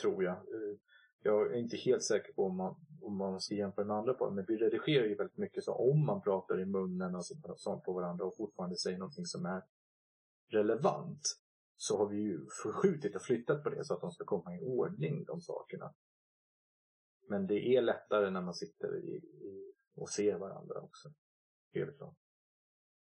tror 0.01 0.25
jag. 0.25 0.33
Eh, 0.37 0.77
Jag 1.23 1.53
är 1.53 1.59
inte 1.59 1.77
helt 1.77 2.03
säker 2.05 2.33
på 2.33 2.45
om 2.47 2.57
man, 2.57 2.77
om 3.03 3.17
man 3.17 3.41
ska 3.41 3.55
jämföra 3.55 3.85
med 3.85 3.97
andra 3.97 4.15
på 4.15 4.31
men 4.31 4.45
vi 4.49 4.57
redigerar 4.57 5.05
ju 5.07 5.15
väldigt 5.15 5.37
mycket 5.39 5.65
så 5.65 5.73
om 5.75 6.07
man 6.07 6.23
pratar 6.23 6.61
i 6.61 6.65
munnen 6.67 7.15
och 7.15 7.27
så- 7.27 7.55
sånt 7.57 7.85
på 7.85 7.93
varandra 7.93 8.25
och 8.25 8.37
fortfarande 8.37 8.77
säger 8.77 8.99
någonting 8.99 9.27
som 9.27 9.47
är 9.47 9.63
relevant 10.49 11.21
så 11.77 11.99
har 11.99 12.09
vi 12.09 12.17
ju 12.17 12.47
förskjutit 12.63 13.17
och 13.17 13.23
flyttat 13.23 13.63
på 13.63 13.71
det 13.71 13.85
så 13.85 13.95
att 13.95 14.01
de 14.01 14.11
ska 14.11 14.25
komma 14.25 14.57
i 14.57 14.61
ordning, 14.61 15.25
de 15.25 15.41
sakerna. 15.41 15.95
Men 17.31 17.47
det 17.47 17.77
är 17.77 17.83
lättare 17.83 18.31
när 18.31 18.43
man 18.43 18.55
sitter 18.55 18.97
i, 18.97 19.17
i, 19.17 19.73
och 19.97 20.09
ser 20.09 20.39
varandra 20.39 20.81
också. 20.81 21.09
Helt 21.75 21.97
klart. 21.97 22.17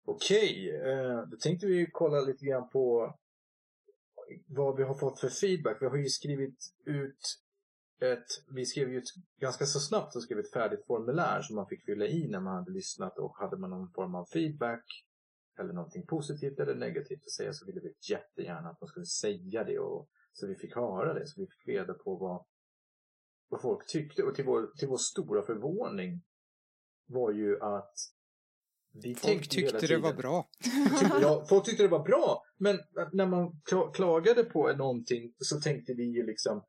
Okej, 0.05 0.75
eh, 0.75 1.21
då 1.21 1.37
tänkte 1.37 1.67
vi 1.67 1.89
kolla 1.91 2.21
lite 2.21 2.45
grann 2.45 2.69
på 2.69 3.15
vad 4.47 4.77
vi 4.77 4.83
har 4.83 4.93
fått 4.93 5.19
för 5.19 5.29
feedback. 5.29 5.81
Vi 5.81 5.85
har 5.85 5.97
ju 5.97 6.09
skrivit 6.09 6.73
ut 6.85 7.43
ett, 8.01 8.25
vi 8.55 8.65
skrev 8.65 8.89
ju 8.89 8.97
ett, 8.97 9.09
ganska 9.39 9.65
så 9.65 9.79
snabbt 9.79 10.13
så 10.13 10.21
skrev 10.21 10.39
ett 10.39 10.51
färdigt 10.51 10.85
formulär 10.85 11.41
som 11.41 11.55
man 11.55 11.67
fick 11.67 11.85
fylla 11.85 12.05
i 12.05 12.27
när 12.27 12.39
man 12.39 12.55
hade 12.55 12.71
lyssnat 12.71 13.17
och 13.17 13.37
hade 13.37 13.57
man 13.57 13.69
någon 13.69 13.91
form 13.91 14.15
av 14.15 14.25
feedback 14.25 14.85
eller 15.59 15.73
någonting 15.73 16.05
positivt 16.05 16.59
eller 16.59 16.75
negativt 16.75 17.23
att 17.25 17.31
säga 17.31 17.53
så 17.53 17.65
ville 17.65 17.79
vi 17.79 17.93
jättegärna 18.09 18.69
att 18.69 18.81
man 18.81 18.87
skulle 18.87 19.05
säga 19.05 19.63
det 19.63 19.79
och 19.79 20.09
så 20.33 20.47
vi 20.47 20.55
fick 20.55 20.75
höra 20.75 21.13
det, 21.13 21.27
så 21.27 21.41
vi 21.41 21.47
fick 21.47 21.67
reda 21.67 21.93
på 21.93 22.15
vad, 22.15 22.45
vad 23.53 23.61
folk 23.61 23.87
tyckte 23.87 24.23
och 24.23 24.35
till 24.35 24.45
vår, 24.45 24.77
till 24.77 24.87
vår 24.87 24.97
stora 24.97 25.41
förvåning 25.41 26.21
var 27.05 27.31
ju 27.31 27.59
att 27.61 27.93
Vi 29.03 29.15
Folk 29.15 29.49
tyckte 29.49 29.87
det 29.87 29.97
var 29.97 30.13
bra. 30.13 30.49
Ja, 31.21 31.45
folk 31.49 31.65
tyckte 31.65 31.83
det 31.83 31.89
var 31.89 32.03
bra, 32.03 32.43
men 32.57 32.79
när 33.11 33.25
man 33.25 33.61
kla- 33.71 33.93
klagade 33.93 34.43
på 34.43 34.73
någonting 34.73 35.33
så 35.37 35.59
tänkte 35.59 35.93
vi 35.93 36.03
ju 36.03 36.25
liksom 36.25 36.63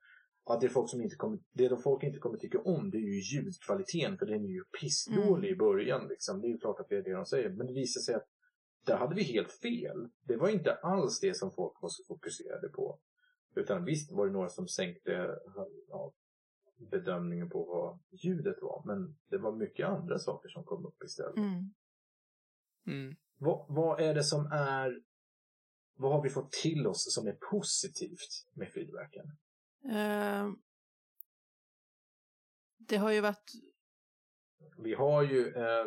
att 0.51 0.61
det, 0.61 0.67
är 0.67 0.71
folk 0.71 0.91
som 0.91 1.03
inte 1.03 1.17
kommer, 1.17 1.39
det 1.53 1.69
de 1.69 1.83
folk 1.83 2.03
inte 2.03 2.19
kommer 2.19 2.39
tycka 2.39 2.59
om 2.61 2.91
det 2.91 2.99
är 2.99 3.09
ju 3.15 3.21
ljudkvaliteten 3.21 4.19
för 4.19 4.27
den 4.27 4.45
är 4.45 4.49
ju 4.49 4.65
pissdålig 4.81 5.51
i 5.51 5.57
början. 5.57 6.09
Liksom. 6.09 6.41
Det 6.41 6.47
är 6.47 6.51
ju 6.51 6.59
klart 6.59 6.81
att 6.81 6.89
det 6.89 6.97
är 6.97 7.03
det 7.03 7.13
de 7.13 7.27
säger. 7.27 7.51
Men 7.51 7.67
det 7.67 7.73
visade 7.73 8.05
sig 8.05 8.15
att 8.15 8.29
där 8.87 8.97
hade 8.97 9.15
vi 9.15 9.23
helt 9.23 9.53
fel. 9.53 10.09
Det 10.23 10.37
var 10.37 10.49
inte 10.49 10.75
alls 10.75 11.21
det 11.21 11.37
som 11.37 11.51
folk 11.53 11.83
var 11.83 11.89
så 11.89 12.03
fokuserade 12.09 12.69
på. 12.69 12.99
Utan 13.57 13.85
visst 13.85 14.13
var 14.13 14.27
det 14.27 14.33
några 14.33 14.49
som 14.49 14.69
sänkte 14.69 15.29
bedömningen 16.99 17.49
på 17.51 17.65
vad 17.65 18.21
ljudet 18.25 18.57
var. 18.63 18.83
Men 18.87 19.17
det 19.31 19.39
var 19.39 19.53
mycket 19.57 19.89
andra 19.89 20.19
saker 20.19 20.49
som 20.49 20.65
kom 20.65 20.87
upp 20.87 21.03
istället. 21.03 21.37
Mm. 21.37 21.75
Mm. 22.87 23.17
Vad, 23.39 23.67
vad 23.69 24.01
är 24.01 24.15
det 24.15 24.25
som 24.25 24.47
är... 24.53 25.03
Vad 25.97 26.13
har 26.13 26.23
vi 26.23 26.31
fått 26.31 26.53
till 26.53 26.87
oss 26.87 27.15
som 27.15 27.27
är 27.27 27.37
positivt 27.51 28.33
med 28.53 28.69
feedbacken? 28.73 29.27
Eh, 29.85 30.53
det 32.79 32.97
har 32.97 33.13
ju 33.13 33.21
varit... 33.21 33.53
Vi 34.79 34.95
har 34.95 35.23
ju 35.23 35.49
eh, 35.55 35.85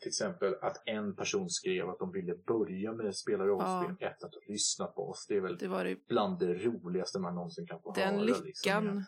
till 0.00 0.08
exempel 0.08 0.54
att 0.62 0.82
en 0.86 1.16
person 1.16 1.50
skrev 1.50 1.88
att 1.88 1.98
de 1.98 2.12
ville 2.12 2.34
börja 2.34 2.92
med 2.92 3.16
spela 3.16 3.44
rollspel 3.44 4.08
efter 4.08 4.26
att 4.26 4.34
ha 4.34 4.40
lyssnat 4.48 4.94
på 4.94 5.08
oss. 5.08 5.26
Det 5.28 5.36
är 5.36 5.40
väl 5.40 5.56
Det 5.58 5.68
var 5.68 5.84
det, 5.84 6.06
bland 6.06 6.38
det 6.38 6.54
roligaste 6.54 7.18
man 7.18 7.34
någonsin 7.34 7.66
kan 7.66 7.82
få 7.82 7.92
den 7.92 8.14
höra. 8.14 8.24
lyckan. 8.24 8.44
Liksom. 8.44 9.04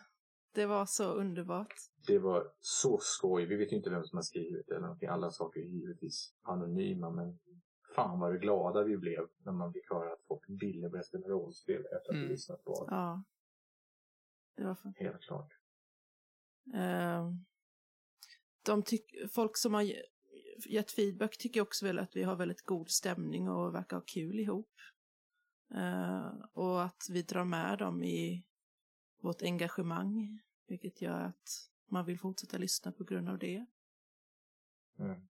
Det 0.53 0.65
var 0.65 0.85
så 0.85 1.13
underbart. 1.13 1.73
Det 2.07 2.19
var 2.19 2.51
så 2.59 2.97
skoj. 3.01 3.45
Vi 3.45 3.55
vet 3.55 3.71
ju 3.71 3.75
inte 3.75 3.89
vem 3.89 4.03
som 4.03 4.17
har 4.17 4.23
skrivit 4.23 4.67
det 4.67 4.73
eller 4.75 4.81
någonting. 4.81 5.09
Alla 5.09 5.31
saker 5.31 5.59
är 5.59 5.65
givetvis 5.65 6.33
anonyma 6.41 7.09
men 7.09 7.39
fan 7.95 8.19
vad 8.19 8.41
glada 8.41 8.83
vi 8.83 8.97
blev 8.97 9.27
när 9.37 9.51
man 9.51 9.73
fick 9.73 9.89
höra 9.91 10.13
att 10.13 10.21
folk 10.27 10.43
ville 10.47 10.89
börja 10.89 11.03
spela 11.03 11.27
rollspel 11.27 11.85
efter 11.85 12.09
att 12.09 12.15
Mm. 12.15 12.27
lyssnat 12.29 12.63
på 12.63 12.71
oss. 12.71 12.87
Ja. 12.91 13.23
Det 14.57 14.63
var 14.63 14.75
fan. 14.75 14.93
Helt 14.97 15.21
klart. 15.21 15.51
Eh, 16.73 17.31
de 18.65 18.83
tyck, 18.83 19.15
folk 19.33 19.57
som 19.57 19.73
har 19.73 19.81
ge- 19.81 20.05
gett 20.69 20.91
feedback 20.91 21.37
tycker 21.37 21.61
också 21.61 21.85
väl 21.85 21.99
att 21.99 22.15
vi 22.15 22.23
har 22.23 22.35
väldigt 22.35 22.65
god 22.65 22.89
stämning 22.89 23.49
och 23.49 23.75
verkar 23.75 23.97
ha 23.97 24.03
kul 24.07 24.39
ihop. 24.39 24.71
Eh, 25.75 26.27
och 26.53 26.83
att 26.83 27.07
vi 27.11 27.21
drar 27.21 27.45
med 27.45 27.77
dem 27.79 28.03
i 28.03 28.45
vårt 29.21 29.41
engagemang, 29.41 30.39
vilket 30.67 31.01
gör 31.01 31.19
att 31.19 31.69
man 31.89 32.05
vill 32.05 32.19
fortsätta 32.19 32.57
lyssna 32.57 32.91
på 32.91 33.03
grund 33.03 33.29
av 33.29 33.37
det. 33.39 33.65
Mm. 34.99 35.27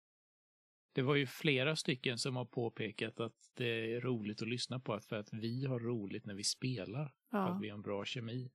Det 0.94 1.02
var 1.02 1.16
ju 1.16 1.26
flera 1.26 1.76
stycken 1.76 2.18
som 2.18 2.36
har 2.36 2.46
påpekat 2.46 3.20
att 3.20 3.52
det 3.54 3.94
är 3.96 4.02
roligt 4.02 4.42
att 4.42 4.48
lyssna 4.48 4.80
på 4.80 4.94
att 4.94 5.06
för 5.06 5.16
att 5.16 5.34
vi 5.34 5.66
har 5.66 5.80
roligt 5.80 6.26
när 6.26 6.34
vi 6.34 6.44
spelar. 6.44 7.06
För 7.30 7.38
Ja, 7.38 7.48
att 7.48 7.62
vi 7.62 7.70
har 7.70 7.76
en 7.78 7.82
bra 7.82 8.06
kemi. 8.06 8.52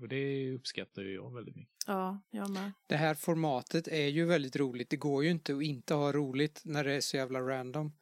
Och 0.00 0.08
det 0.08 0.52
uppskattar 0.54 1.02
ju 1.02 1.14
jag 1.14 1.34
väldigt 1.34 1.56
mycket. 1.56 1.74
ja 1.86 2.22
jag 2.30 2.50
med. 2.50 2.72
Det 2.86 2.96
här 2.96 3.14
formatet 3.14 3.88
är 3.88 4.06
ju 4.06 4.24
väldigt 4.24 4.56
roligt. 4.56 4.90
Det 4.90 4.96
går 4.96 5.24
ju 5.24 5.30
inte 5.30 5.56
att 5.56 5.62
inte 5.62 5.94
ha 5.94 6.12
roligt 6.12 6.62
när 6.64 6.84
det 6.84 6.92
är 6.92 7.00
så 7.00 7.16
jävla 7.16 7.40
random. 7.40 7.92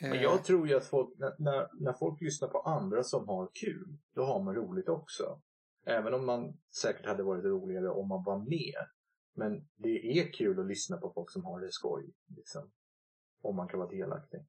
Men 0.00 0.12
Eh, 0.12 0.22
jag 0.22 0.44
tror 0.44 0.68
ju 0.68 0.76
att 0.76 0.86
folk, 0.86 1.18
när, 1.18 1.34
när, 1.38 1.68
när 1.84 1.92
folk 1.92 2.20
lyssnar 2.20 2.48
på 2.48 2.60
andra 2.60 3.02
som 3.02 3.28
har 3.28 3.50
kul, 3.54 3.98
då 4.14 4.24
har 4.24 4.42
man 4.42 4.54
roligt 4.54 4.88
också. 4.88 5.42
Även 5.84 6.14
om 6.14 6.26
man 6.26 6.58
säkert 6.82 7.06
hade 7.06 7.22
varit 7.22 7.44
roligare 7.44 7.90
om 7.90 8.08
man 8.08 8.24
var 8.24 8.38
med. 8.38 8.86
Men 9.34 9.68
det 9.76 10.18
är 10.18 10.32
kul 10.32 10.60
att 10.60 10.66
lyssna 10.66 10.96
på 10.96 11.12
folk 11.14 11.30
som 11.30 11.44
har 11.44 11.60
det 11.60 11.72
skoj. 11.72 12.12
Liksom, 12.36 12.70
om 13.42 13.56
man 13.56 13.68
kan 13.68 13.78
vara 13.78 13.90
delaktig. 13.90 14.40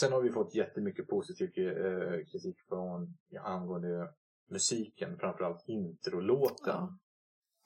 Sen 0.00 0.12
har 0.12 0.22
vi 0.22 0.30
fått 0.32 0.54
jättemycket 0.54 1.08
positiv 1.08 1.48
eh, 1.58 2.24
kritik 2.32 2.56
från 2.68 3.16
ja, 3.28 3.42
angående 3.42 4.12
musiken, 4.50 5.18
framförallt 5.18 5.64
introlåten. 5.68 6.74
Ja. 6.74 6.98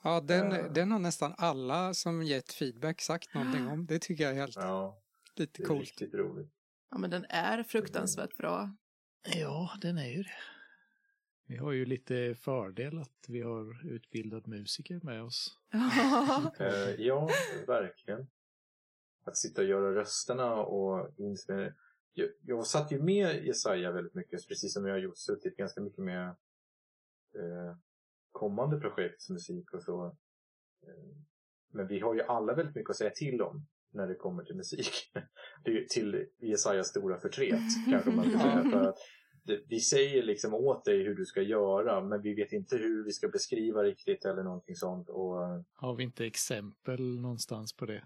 Ja, 0.02 0.20
den, 0.20 0.52
Eh. 0.52 0.72
den 0.72 0.92
har 0.92 0.98
nästan 0.98 1.34
alla 1.38 1.94
som 1.94 2.22
gett 2.22 2.52
feedback 2.52 3.00
sagt 3.00 3.34
någonting 3.34 3.68
om. 3.68 3.86
Det 3.86 3.98
tycker 3.98 4.24
jag 4.24 4.32
är 4.32 4.36
helt 4.40 4.56
Ja, 4.56 4.98
lite 5.36 5.52
det 5.58 5.62
är 5.64 5.66
coolt. 5.68 5.80
riktigt 5.80 6.14
roligt. 6.14 6.52
ja, 6.90 6.98
men 6.98 7.10
den 7.10 7.24
är 7.28 7.62
fruktansvärt 7.62 8.36
bra. 8.36 8.76
Ja, 9.34 9.70
den 9.80 9.98
är 9.98 10.08
ju 10.08 10.22
det. 10.22 10.30
Vi 11.50 11.56
har 11.56 11.72
ju 11.72 11.84
lite 11.84 12.34
fördel 12.34 12.98
att 12.98 13.28
vi 13.28 13.40
har 13.40 13.86
utbildad 13.86 14.48
musiker 14.48 15.00
med 15.02 15.22
oss. 15.22 15.58
Eh, 16.58 16.94
ja, 16.98 17.28
verkligen. 17.66 18.26
Att 19.24 19.36
sitta 19.36 19.62
och 19.62 19.68
göra 19.68 19.94
rösterna 19.94 20.54
och 20.54 21.10
inspelera. 21.16 21.72
Jag, 22.12 22.28
jag 22.42 22.66
satt 22.66 22.92
ju 22.92 23.02
med 23.02 23.44
Jesaja 23.44 23.92
väldigt 23.92 24.14
mycket, 24.14 24.48
precis 24.48 24.72
som 24.72 24.86
jag 24.86 24.94
har 24.94 24.98
gjort, 24.98 25.18
suttit 25.18 25.56
ganska 25.56 25.80
mycket 25.80 26.04
med 26.04 26.28
eh, 27.34 27.76
kommande 28.32 28.80
projektsmusik 28.80 29.74
och 29.74 29.82
så. 29.82 30.06
Eh, 30.82 31.16
men 31.72 31.86
vi 31.86 32.00
har 32.00 32.14
ju 32.14 32.22
alla 32.22 32.54
väldigt 32.54 32.74
mycket 32.74 32.90
att 32.90 32.96
säga 32.96 33.10
till 33.10 33.42
om 33.42 33.66
när 33.92 34.06
det 34.06 34.14
kommer 34.14 34.44
till 34.44 34.56
musik. 34.56 35.12
det 35.64 35.70
är 35.70 35.74
ju 35.74 35.84
till 35.84 36.26
Jesajas 36.38 36.88
stora 36.88 37.18
förtret, 37.18 37.60
kanske 37.90 38.10
man 38.10 38.30
ska 38.30 38.38
säga. 38.38 38.70
För 38.70 38.88
att 38.88 38.96
det, 38.96 39.02
vi 39.68 39.80
säger 39.80 40.22
liksom 40.22 40.54
åt 40.54 40.84
dig 40.84 41.02
hur 41.02 41.14
du 41.14 41.24
ska 41.24 41.42
göra, 41.42 42.00
men 42.00 42.22
vi 42.22 42.34
vet 42.34 42.52
inte 42.52 42.76
hur 42.76 43.04
vi 43.04 43.12
ska 43.12 43.28
beskriva 43.28 43.82
riktigt 43.82 44.24
eller 44.24 44.42
någonting 44.42 44.76
sånt. 44.76 45.08
Och, 45.08 45.36
Har 45.74 45.94
vi 45.94 46.02
inte 46.04 46.26
exempel 46.26 47.20
någonstans 47.20 47.72
på 47.76 47.86
det? 47.86 48.04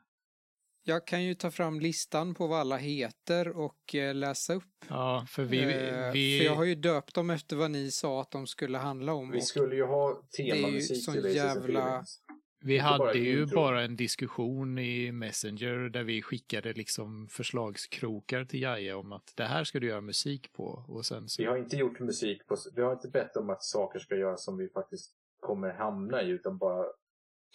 Jag 0.87 1.07
kan 1.07 1.25
ju 1.25 1.35
ta 1.35 1.51
fram 1.51 1.81
listan 1.81 2.35
på 2.35 2.47
vad 2.47 2.61
alla 2.61 2.77
heter 2.77 3.49
och 3.49 3.95
eh, 3.95 4.15
läsa 4.15 4.55
upp. 4.55 4.85
Ja, 4.89 5.27
för 5.29 5.45
vi... 5.45 5.63
Eh, 5.63 6.13
vi 6.13 6.39
För 6.39 6.45
jag 6.45 6.55
har 6.55 6.65
ju 6.65 6.75
döpt 6.75 7.15
dem 7.15 7.31
efter 7.31 7.57
vad 7.57 7.71
ni 7.71 7.91
sa 7.91 8.21
att 8.21 8.31
de 8.31 8.47
skulle 8.47 8.79
handla 8.79 9.13
om. 9.13 9.31
Vi 9.31 9.41
skulle 9.41 9.77
ju 9.77 9.85
ha 9.85 10.23
är 10.39 10.43
ju 10.45 10.53
temamusik 10.53 11.05
sån 11.05 11.15
till 11.15 11.27
Aces 11.27 11.43
and 11.43 11.57
jävla- 11.63 11.81
Feelings. 11.81 12.21
Vi 12.65 12.79
bara 12.79 12.89
hade 12.89 13.11
ett 13.11 13.17
ju 13.17 13.47
bara 13.47 13.83
en 13.83 13.97
diskussion 13.97 14.79
i 14.79 15.13
Messenger 15.13 15.89
där 15.89 16.05
vi 16.05 16.23
skickade 16.23 16.73
liksom 16.73 17.29
förslagskrokar 17.29 18.45
till 18.45 18.63
Jaja 18.63 18.97
om 18.97 19.13
att 19.13 19.33
det 19.37 19.45
här 19.45 19.65
ska 19.65 19.81
du 19.81 19.87
göra 19.87 20.01
musik 20.01 20.53
på 20.53 20.85
och 20.89 21.07
sen 21.07 21.29
så... 21.29 21.43
Vi 21.43 21.49
har 21.49 21.57
inte 21.57 21.77
gjort 21.77 22.01
musik 22.01 22.47
på, 22.47 22.57
vi 22.77 22.83
har 22.83 22.93
inte 22.93 23.09
bett 23.09 23.37
om 23.37 23.51
att 23.51 23.63
saker 23.63 23.99
ska 23.99 24.17
göras 24.17 24.45
som 24.45 24.57
vi 24.57 24.69
faktiskt 24.69 25.13
kommer 25.41 25.73
hamna 25.73 26.23
i 26.23 26.29
utan 26.29 26.59
bara 26.59 26.87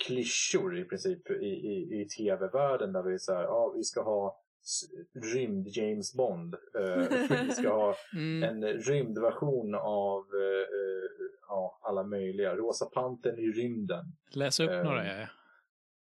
klyschor 0.07 0.79
i 0.79 0.85
princip 0.85 1.29
i, 1.29 1.45
i, 1.45 2.01
i 2.01 2.07
tv-världen 2.07 2.93
där 2.93 3.03
vi 3.03 3.13
är 3.13 3.17
så 3.17 3.33
här, 3.33 3.43
ja 3.43 3.73
vi 3.75 3.83
ska 3.83 4.03
ha 4.03 4.41
s- 4.61 4.89
rymd 5.33 5.67
James 5.67 6.13
Bond. 6.13 6.55
Eh, 6.55 7.41
vi 7.47 7.51
ska 7.51 7.69
ha 7.73 7.95
Mm, 8.13 8.43
en 8.43 8.63
rymdversion 8.63 9.75
av 9.75 10.19
eh, 10.33 10.59
eh, 10.79 11.09
ja, 11.47 11.79
alla 11.83 12.03
möjliga. 12.03 12.55
Rosa 12.55 12.85
Pantern 12.85 13.39
i 13.39 13.51
rymden. 13.51 14.05
Läs 14.31 14.59
upp 14.59 14.69
eh, 14.71 14.83
några, 14.83 15.05
Jaja. 15.07 15.29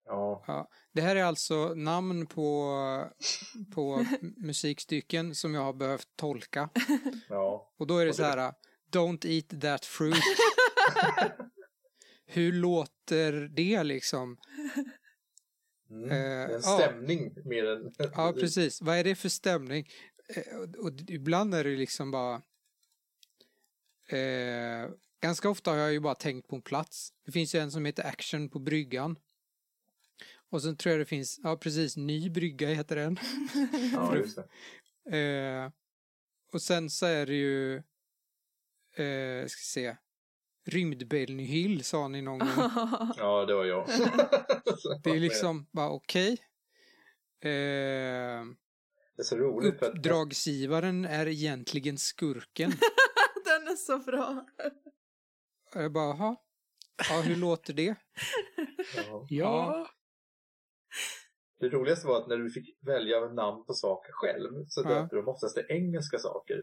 Ja, 0.09 0.69
det 0.92 1.01
här 1.01 1.16
är 1.16 1.25
alltså 1.25 1.75
namn 1.75 2.27
på, 2.27 2.73
på 3.75 4.05
musikstycken 4.37 5.35
som 5.35 5.55
jag 5.55 5.62
har 5.62 5.73
behövt 5.73 6.09
tolka. 6.16 6.69
ja. 7.29 7.73
Och 7.79 7.87
då 7.87 7.99
är 7.99 8.07
det 8.07 8.12
så 8.12 8.23
här, 8.23 8.53
Don't 8.92 9.27
eat 9.27 9.61
that 9.62 9.85
fruit. 9.85 10.23
Hur 12.27 12.53
låter 12.53 13.33
det 13.33 13.83
liksom? 13.85 14.37
Mm. 15.90 16.11
Eh, 16.11 16.44
en 16.44 16.51
ja. 16.51 16.61
stämning 16.61 17.35
mer 17.44 17.66
än... 17.66 17.92
Ja, 17.99 18.33
precis. 18.40 18.83
Vad 18.83 18.96
är 18.96 19.05
det 19.05 19.14
för 19.14 19.29
stämning? 19.29 19.88
Eh, 20.29 20.57
och, 20.57 20.87
och 20.87 20.92
ibland 21.09 21.55
är 21.55 21.64
det 21.64 21.77
liksom 21.77 22.11
bara... 22.11 22.42
Eh, 24.09 24.90
ganska 25.20 25.49
ofta 25.49 25.70
har 25.70 25.79
jag 25.79 25.92
ju 25.92 26.01
bara 26.01 26.14
tänkt 26.14 26.49
på 26.49 26.57
en 26.57 26.62
plats. 26.62 27.12
Det 27.25 27.33
finns 27.33 27.55
ju 27.55 27.59
en 27.59 27.70
som 27.70 27.85
heter 27.85 28.07
Action 28.07 28.49
på 28.49 28.59
bryggan. 28.59 29.16
Och 30.49 30.62
sen 30.62 30.77
tror 30.77 30.90
jag 30.90 31.01
det 31.01 31.07
finns, 31.07 31.40
ja 31.42 31.57
precis, 31.57 31.96
Ny 31.96 32.31
brygga 32.31 32.68
heter 32.68 32.96
den. 32.96 33.18
Ja, 33.92 34.16
just 34.16 34.37
det. 34.37 34.49
Eh, 35.11 35.70
och 36.53 36.62
sen 36.62 36.90
så 36.90 37.07
är 37.07 37.27
det 37.27 37.35
ju, 37.35 37.77
eh, 38.96 39.46
ska 39.46 39.61
se, 39.61 39.96
Rymdbennyhill 40.67 41.85
sa 41.85 42.09
ni 42.09 42.23
någon 42.23 42.39
gång. 42.39 42.49
Ja, 43.17 43.45
det 43.47 43.55
var 43.55 43.65
jag. 43.65 43.87
Det 45.05 45.11
är 45.11 45.21
liksom 45.21 45.67
bara 45.73 45.91
okej. 45.91 46.33
Eh, 47.41 47.49
Det 49.17 49.23
är 49.23 49.23
så 49.23 49.37
roligt 49.37 49.79
för 49.79 49.87
att 49.87 49.95
uppdragsgivaren 49.95 51.05
är 51.05 51.27
egentligen 51.29 51.99
skurken. 51.99 52.71
Den 53.45 53.69
är 53.69 53.77
så 53.77 53.99
bra. 53.99 54.47
Jag 55.75 55.93
bara, 55.93 56.05
jaha. 56.17 56.37
Ja, 57.11 57.21
hur 57.21 57.37
låter 57.37 57.73
det? 57.75 57.95
ja. 58.95 59.27
Ja, 59.29 59.89
Det 61.61 61.69
roligaste 61.69 62.07
var 62.07 62.23
att 62.23 62.29
när 62.29 62.37
du 62.37 62.51
fick 62.51 62.79
välja 62.81 63.21
namn 63.21 63.65
på 63.65 63.75
saker 63.75 64.13
själv 64.13 64.65
så 64.69 64.83
Ja. 64.85 64.89
döpte 64.89 65.17
de 65.17 65.29
oftast 65.29 65.55
till 65.57 65.67
engelska 65.69 66.19
saker. 66.19 66.63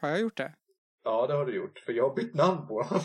Har 0.00 0.08
jag 0.08 0.20
gjort 0.20 0.36
det? 0.36 0.54
Ja, 1.04 1.26
det 1.26 1.34
har 1.34 1.46
du 1.46 1.56
gjort. 1.56 1.78
För 1.78 1.92
jag 1.92 2.08
har 2.08 2.14
bytt 2.16 2.34
namn 2.34 2.66
på 2.68 2.82
dem. 2.82 3.00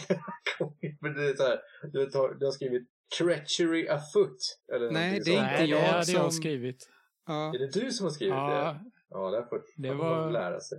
Men 1.01 1.13
det 1.13 1.29
är 1.29 1.35
så 1.35 1.43
här, 1.43 1.59
du, 1.93 2.05
tar, 2.09 2.33
du 2.39 2.45
har 2.45 2.51
skrivit 2.51 2.87
Treachery 3.17 3.87
afoot. 3.87 4.37
Eller 4.75 4.91
Nej, 4.91 5.11
det 5.11 5.17
är 5.17 5.23
sånt. 5.23 5.27
inte 5.37 5.41
Nej, 5.41 5.57
det 5.57 5.65
jag 5.65 5.97
jag 5.97 6.05
som- 6.05 6.31
skrivit. 6.31 6.89
Ja. 7.25 7.55
Är 7.55 7.59
det 7.59 7.67
du 7.79 7.91
som 7.91 8.03
har 8.05 8.11
skrivit 8.11 8.33
Ja, 8.35 8.49
det? 8.49 8.91
Ja, 9.09 9.31
det 9.31 9.45
får 9.49 9.57
Det 9.75 9.87
det 9.89 9.93
var- 9.95 10.21
man 10.21 10.33
lära 10.33 10.59
sig. 10.59 10.77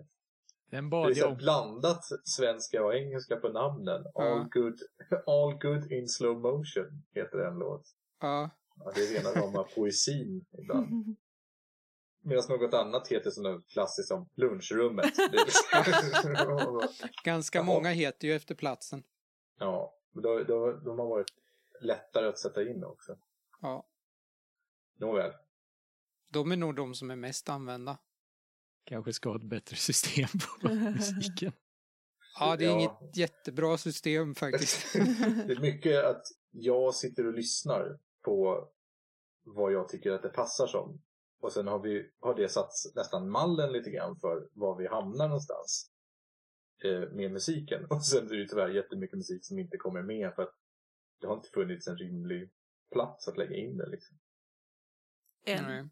den 0.71 0.85
Det 0.85 0.91
bad 0.91 1.11
är 1.11 1.15
så 1.15 1.21
jag 1.21 1.37
blandat 1.37 2.05
svenska 2.25 2.85
och 2.85 2.95
engelska 2.95 3.37
på 3.37 3.49
namnen. 3.49 4.03
Ja. 4.15 4.23
All, 4.23 4.49
good, 4.49 4.79
all 5.27 5.53
good 5.59 5.93
in 5.93 6.09
slow 6.09 6.41
motion 6.41 7.03
heter 7.15 7.39
en 7.39 7.59
låt. 7.59 7.83
ja. 8.21 8.51
Ja, 8.85 8.93
det 8.95 9.01
är 9.01 9.15
rena 9.23 9.47
rama 9.47 9.63
poesin 9.75 10.45
ibland. 10.59 10.89
Medan 12.23 12.45
något 12.49 12.75
annat 12.75 13.09
heter 13.09 13.31
sådana 13.31 13.63
klassiskt 13.69 14.09
som 14.09 14.29
lunchrummet. 14.35 15.05
Liksom- 15.33 16.81
Ganska 17.25 17.59
Jaha. 17.59 17.65
många 17.67 17.91
heter 17.91 18.29
ju 18.29 18.35
efter 18.35 18.55
platsen. 18.55 19.03
ja, 19.59 19.95
då, 20.13 20.45
då, 20.45 20.73
de 20.73 20.99
har 20.99 21.07
varit 21.07 21.31
lättare 21.81 22.27
att 22.29 22.39
sätta 22.39 22.63
in 22.63 22.85
också. 22.85 23.19
Ja. 23.61 23.87
Nåväl. 24.97 25.33
De 26.33 26.53
är 26.53 26.57
nog 26.57 26.77
de 26.77 26.95
som 26.95 27.11
är 27.11 27.17
mest 27.17 27.49
använda. 27.49 27.99
Kanske 28.85 29.13
ska 29.13 29.29
ha 29.29 29.37
ett 29.37 29.43
bättre 29.51 29.77
system 29.77 30.29
på 30.61 30.69
musiken. 30.75 31.53
Ja, 32.41 32.57
det 32.57 32.65
är 32.65 32.69
Ja. 32.69 32.79
inget 32.79 33.17
jättebra 33.17 33.79
system 33.79 34.35
faktiskt. 34.35 34.93
Det 34.93 35.53
är 35.53 35.61
mycket 35.61 36.05
att 36.05 36.23
jag 36.51 36.95
sitter 36.95 37.27
och 37.27 37.35
lyssnar 37.35 37.99
på 38.25 38.69
vad 39.45 39.73
jag 39.73 39.89
tycker 39.89 40.13
att 40.13 40.23
det 40.23 40.29
passar 40.29 40.67
som. 40.67 41.03
Och 41.41 41.53
sen 41.53 41.67
har, 41.67 41.79
vi, 41.79 42.11
har 42.21 42.35
det 42.35 42.49
satt 42.49 42.73
nästan 42.95 43.31
mallen 43.31 43.73
lite 43.73 43.91
grann 43.91 44.17
för 44.21 44.49
var 44.53 44.79
vi 44.79 44.87
hamnar 44.87 45.29
någonstans 45.29 45.91
eh, 46.85 47.01
med 47.01 47.33
musiken. 47.33 47.85
Och 47.91 48.05
sen 48.05 48.27
är 48.27 48.31
det 48.31 48.37
ju 48.37 48.47
tyvärr 48.47 48.69
jättemycket 48.69 49.17
musik 49.17 49.45
som 49.45 49.59
inte 49.59 49.77
kommer 49.77 50.03
med 50.03 50.35
för 50.35 50.43
att 50.43 50.55
det 51.21 51.27
har 51.27 51.37
inte 51.37 51.49
funnits 51.49 51.87
en 51.87 51.97
rimlig 51.97 52.51
plats 52.93 53.29
att 53.29 53.37
lägga 53.39 53.57
in 53.57 53.77
det. 53.77 53.89
Liksom. 53.89 54.19
Nej. 55.47 55.89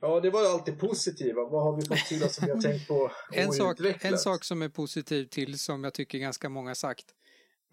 Ja, 0.00 0.20
det 0.20 0.30
var 0.30 0.44
allt 0.44 0.66
det 0.66 0.72
positiva. 0.72 1.44
Vad 1.44 1.62
har 1.62 1.76
vi 1.76 1.82
fått 1.82 2.06
till 2.08 2.30
som 2.30 2.46
vi 2.46 2.52
har 2.52 2.60
tänkt 2.60 2.88
på 2.88 3.10
En, 3.32 3.52
sak, 3.52 3.80
en 4.00 4.18
sak 4.18 4.44
som 4.44 4.62
är 4.62 4.68
positiv 4.68 5.24
till, 5.24 5.58
som 5.58 5.84
jag 5.84 5.94
tycker 5.94 6.18
ganska 6.18 6.48
många 6.48 6.70
har 6.70 6.74
sagt, 6.74 7.14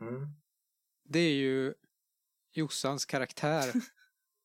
Mm. 0.01 0.27
det 1.03 1.19
är 1.19 1.33
ju 1.33 1.73
Jossans 2.51 3.05
karaktär, 3.05 3.73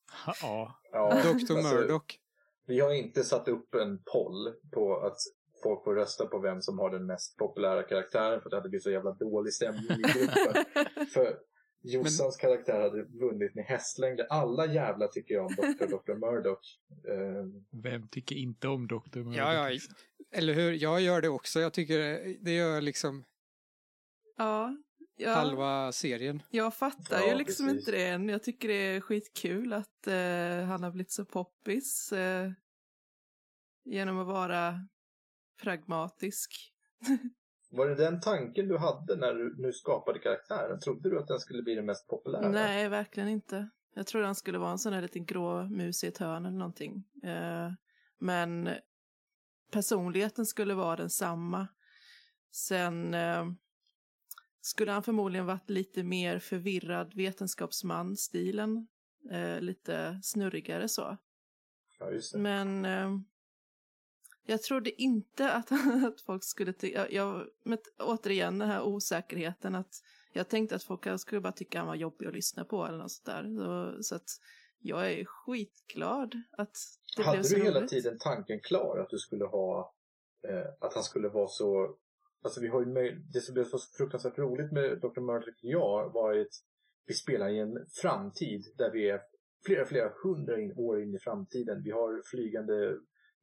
Ja, 0.42 0.80
Ja, 0.92 1.10
Dr. 1.22 1.28
alltså, 1.28 1.54
Murdoch. 1.54 2.20
Vi 2.66 2.80
har 2.80 2.92
inte 2.94 3.24
satt 3.24 3.48
upp 3.48 3.74
en 3.74 3.98
poll 4.12 4.54
på 4.74 4.96
att 5.00 5.16
folk 5.62 5.84
får 5.84 5.94
rösta 5.94 6.26
på 6.26 6.38
vem 6.38 6.60
som 6.62 6.78
har 6.78 6.90
den 6.90 7.06
mest 7.06 7.36
populära 7.36 7.82
karaktären 7.82 8.40
för 8.40 8.50
det 8.50 8.56
hade 8.56 8.68
blivit 8.68 8.82
så 8.82 8.90
jävla 8.90 9.12
dålig 9.12 9.52
stämning 9.52 9.84
i 9.84 10.02
gruppen. 10.02 10.64
för 11.14 11.38
Jossans 11.82 12.36
karaktär 12.36 12.80
hade 12.80 13.02
vunnit 13.04 13.54
med 13.54 13.64
hästlängder. 13.64 14.26
Alla 14.30 14.66
jävla 14.66 15.08
tycker 15.08 15.34
jag 15.34 15.46
om 15.46 15.54
Dr. 15.54 15.86
Dr. 15.86 16.14
Murdoch. 16.14 16.78
Eh, 17.08 17.44
vem 17.82 18.08
tycker 18.08 18.36
inte 18.36 18.68
om 18.68 18.86
Dr. 18.86 19.18
Murdoch? 19.18 19.36
Ja, 19.36 19.70
ja, 19.70 19.78
eller 20.32 20.54
hur? 20.54 20.72
Jag 20.72 21.00
gör 21.00 21.20
det 21.20 21.28
också. 21.28 21.60
Jag 21.60 21.72
tycker 21.72 21.98
det- 21.98 22.36
det 22.40 22.50
gör 22.54 22.80
liksom 22.80 23.24
Ja, 24.36 24.76
ja. 25.16 25.34
halva 25.34 25.92
serien. 25.92 26.42
Jag 26.50 26.74
fattar 26.74 27.20
Ja, 27.20 27.28
ju 27.28 27.34
liksom 27.34 27.66
precis. 27.66 27.80
inte 27.80 27.90
det 27.90 28.08
än. 28.08 28.28
Jag 28.28 28.42
tycker 28.42 28.68
det 28.68 28.74
är 28.74 29.00
skitkul 29.00 29.72
att 29.72 30.06
eh, 30.06 30.66
han 30.66 30.82
har 30.82 30.90
blivit 30.90 31.12
så 31.12 31.24
poppis 31.24 32.12
eh, 32.12 32.50
genom 33.84 34.18
att 34.18 34.26
vara 34.26 34.88
pragmatisk. 35.62 36.72
var 37.70 37.88
det 37.88 37.94
den 37.94 38.20
tanken 38.20 38.68
du 38.68 38.78
hade 38.78 39.16
när 39.16 39.34
du 39.34 39.54
nu 39.58 39.72
skapade 39.72 40.18
karaktären? 40.18 40.80
Trodde 40.80 41.10
du 41.10 41.18
att 41.18 41.28
den 41.28 41.40
skulle 41.40 41.62
bli 41.62 41.74
den 41.74 41.86
mest 41.86 42.08
populära? 42.08 42.48
Nej, 42.48 42.88
verkligen 42.88 43.28
inte. 43.28 43.68
Jag 43.94 44.06
trodde 44.06 44.26
han 44.26 44.34
skulle 44.34 44.58
vara 44.58 44.70
en 44.70 44.78
sån 44.78 44.92
där 44.92 45.02
liten 45.02 45.24
grå 45.24 45.64
mus 45.68 46.04
i 46.04 46.06
ett 46.06 46.18
hörn 46.18 46.46
eller 46.46 46.58
någonting. 46.58 47.04
Eh, 47.22 47.70
men 48.18 48.70
personligheten 49.72 50.46
skulle 50.46 50.74
vara 50.74 50.96
densamma. 50.96 51.68
Sen 52.52 53.14
eh, 53.14 53.46
skulle 54.66 54.92
han 54.92 55.02
förmodligen 55.02 55.46
varit 55.46 55.70
lite 55.70 56.02
mer 56.02 56.38
förvirrad 56.38 57.14
vetenskapsman-stilen. 57.14 58.86
Eh, 59.30 59.60
lite 59.60 60.20
snurrigare 60.22 60.88
så. 60.88 61.16
Ja, 61.98 62.10
just 62.10 62.32
det. 62.32 62.38
Men 62.38 62.84
eh, 62.84 63.18
jag 64.46 64.62
trodde 64.62 65.02
inte 65.02 65.52
att, 65.52 65.72
att 66.06 66.20
folk 66.20 66.44
skulle 66.44 66.72
tycka... 66.72 67.10
Jag, 67.10 67.46
men 67.64 67.78
återigen 67.98 68.58
den 68.58 68.68
här 68.68 68.82
osäkerheten 68.82 69.74
att 69.74 69.94
jag 70.32 70.48
tänkte 70.48 70.76
att 70.76 70.82
folk 70.82 71.20
skulle 71.20 71.40
bara 71.40 71.52
tycka 71.52 71.78
han 71.78 71.86
var 71.86 71.94
jobbig 71.94 72.26
att 72.26 72.34
lyssna 72.34 72.64
på 72.64 72.86
eller 72.86 72.98
något 72.98 73.12
sånt 73.12 73.26
där. 73.26 73.42
Så, 73.56 74.02
så 74.02 74.14
att 74.14 74.28
jag 74.78 75.12
är 75.12 75.24
skitglad 75.24 76.42
att 76.52 76.76
det 77.16 77.22
Hade 77.22 77.36
blev 77.38 77.42
så 77.42 77.56
du 77.56 77.62
hela 77.62 77.78
roligt. 77.78 77.90
tiden 77.90 78.18
tanken 78.18 78.60
klar 78.60 78.98
att 78.98 79.10
du 79.10 79.18
skulle 79.18 79.44
ha 79.44 79.94
eh, 80.48 80.86
att 80.86 80.94
han 80.94 81.02
skulle 81.02 81.28
vara 81.28 81.48
så 81.48 81.96
Alltså 82.46 82.60
vi 82.60 82.68
har 82.68 82.80
ju 82.80 83.22
det 83.32 83.40
som 83.40 83.54
blev 83.54 83.64
så 83.64 83.78
fruktansvärt 83.78 84.38
roligt 84.38 84.72
med 84.72 84.98
Dr. 84.98 85.20
Murdoch 85.20 85.48
och 85.48 85.54
jag 85.60 86.12
var 86.12 86.38
att 86.38 86.56
vi 87.06 87.14
spelar 87.14 87.48
i 87.48 87.58
en 87.58 87.86
framtid 88.02 88.64
där 88.78 88.90
vi 88.90 89.10
är 89.10 89.20
flera, 89.66 89.86
flera 89.86 90.12
hundra 90.22 90.60
in, 90.60 90.72
år 90.76 91.02
in 91.02 91.14
i 91.14 91.18
framtiden. 91.18 91.82
Vi 91.82 91.90
har 91.90 92.22
flygande 92.30 92.96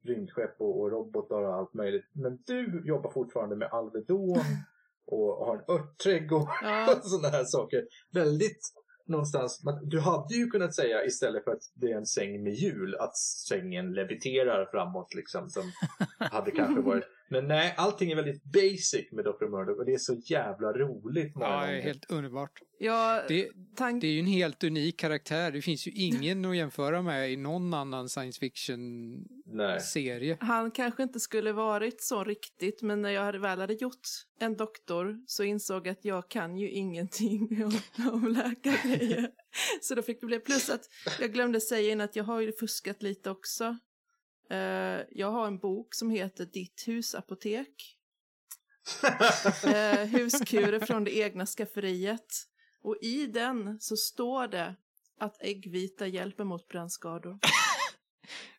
rymdskepp 0.04 0.60
och, 0.60 0.80
och 0.80 0.90
robotar 0.90 1.42
och 1.42 1.54
allt 1.54 1.74
möjligt. 1.74 2.04
Men 2.12 2.38
du 2.46 2.82
jobbar 2.86 3.10
fortfarande 3.10 3.56
med 3.56 3.68
Alvedon 3.68 4.38
och, 5.06 5.46
har 5.46 5.56
en 5.56 5.74
örtträdgård 5.74 6.48
Ja, 6.62 6.94
och 6.96 7.10
sådana 7.10 7.28
här 7.28 7.44
saker. 7.44 7.86
Väldigt 8.12 8.60
någonstans. 9.06 9.64
Men 9.64 9.88
du 9.88 10.00
hade 10.00 10.34
ju 10.34 10.46
kunnat 10.46 10.74
säga 10.74 11.04
istället 11.04 11.44
för 11.44 11.50
att 11.50 11.62
det 11.74 11.92
är 11.92 11.96
en 11.96 12.06
säng 12.06 12.42
med 12.42 12.52
hjul 12.52 12.94
att 12.94 13.16
sängen 13.16 13.92
leviterar 13.92 14.68
framåt 14.70 15.14
liksom 15.14 15.50
som 15.50 15.62
hade 16.18 16.50
kanske 16.50 16.82
varit. 16.82 17.04
Men 17.28 17.48
nej, 17.48 17.74
allting 17.76 18.10
är 18.10 18.16
väldigt 18.16 18.44
basic 18.44 19.12
med 19.12 19.24
Dr. 19.24 19.44
Murdoch 19.50 19.78
och 19.78 19.84
det 19.84 19.94
är 19.94 19.98
så 19.98 20.14
jävla 20.24 20.72
roligt 20.72 21.34
många 21.34 21.46
Ja, 21.50 21.60
gånger. 21.60 21.80
helt 21.80 22.10
underbart. 22.10 22.50
ja 22.78 23.22
Det, 23.28 23.48
tank... 23.76 24.00
det 24.00 24.06
är 24.06 24.12
ju 24.12 24.18
en 24.20 24.26
helt 24.26 24.64
unik 24.64 24.98
karaktär. 24.98 25.50
Det 25.52 25.62
finns 25.62 25.86
ju 25.86 25.90
ingen 25.90 26.44
att 26.44 26.56
jämföra 26.56 27.02
med 27.02 27.32
i 27.32 27.36
någon 27.36 27.74
annan 27.74 28.08
science 28.08 28.40
fiction-serie. 28.40 30.36
Han 30.40 30.70
kanske 30.70 31.02
inte 31.02 31.20
skulle 31.20 31.52
varit 31.52 32.02
så 32.02 32.24
riktigt, 32.24 32.82
men 32.82 33.02
när 33.02 33.10
jag 33.10 33.22
hade 33.24 33.38
väl 33.38 33.60
hade 33.60 33.74
gjort 33.74 34.00
en 34.40 34.56
doktor 34.56 35.16
så 35.26 35.42
insåg 35.44 35.86
jag 35.86 35.92
att 35.92 36.04
jag 36.04 36.28
kan 36.30 36.56
ju 36.56 36.70
ingenting 36.70 37.64
om, 37.64 37.78
om 38.12 38.28
läkargrejer. 38.28 39.28
Så 39.80 39.94
då 39.94 40.02
fick 40.02 40.20
det 40.20 40.26
bli 40.26 40.38
plus 40.38 40.70
att 40.70 40.80
jag 41.20 41.32
glömde 41.32 41.60
säga 41.60 41.92
in 41.92 42.00
att 42.00 42.16
jag 42.16 42.24
har 42.24 42.40
ju 42.40 42.52
fuskat 42.52 43.02
lite 43.02 43.30
också. 43.30 43.78
Eh, 44.50 45.00
jag 45.10 45.30
har 45.30 45.46
en 45.46 45.58
bok 45.58 45.94
som 45.94 46.10
heter 46.10 46.44
Ditt 46.46 46.82
husapotek. 46.86 47.98
Uh, 49.66 50.04
huskurer 50.04 50.80
från 50.80 51.04
det 51.04 51.16
egna 51.16 51.46
skafferiet. 51.46 52.26
Och 52.82 52.96
i 53.02 53.26
den 53.26 53.80
så 53.80 53.96
står 53.96 54.46
det 54.48 54.74
att 55.20 55.42
äggvita 55.42 56.06
hjälper 56.06 56.44
mot 56.44 56.68
brännskador. 56.68 57.38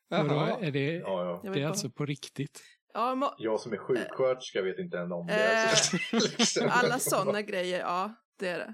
Jaha. 0.08 0.58
är 0.62 0.72
det, 0.72 0.94
Ja, 0.94 1.26
ja. 1.26 1.40
Det 1.44 1.48
är 1.60 1.62
bara- 1.64 1.70
alltså 1.70 1.90
på 1.90 2.06
riktigt? 2.06 2.62
Ja, 2.94 3.16
må- 3.16 3.36
Jag 3.38 3.60
som 3.60 3.74
är 3.74 3.78
sjuksköterska 3.78 4.62
vet 4.62 4.80
inte 4.80 4.98
än 5.00 5.12
om 5.12 5.28
det. 5.28 5.64
Eh, 5.64 5.70
liksom. 6.38 6.68
Alla 6.72 7.00
sådana 7.00 7.42
grejer, 7.42 7.80
ja, 7.80 8.14
det 8.40 8.50
är 8.50 8.58
det. 8.58 8.74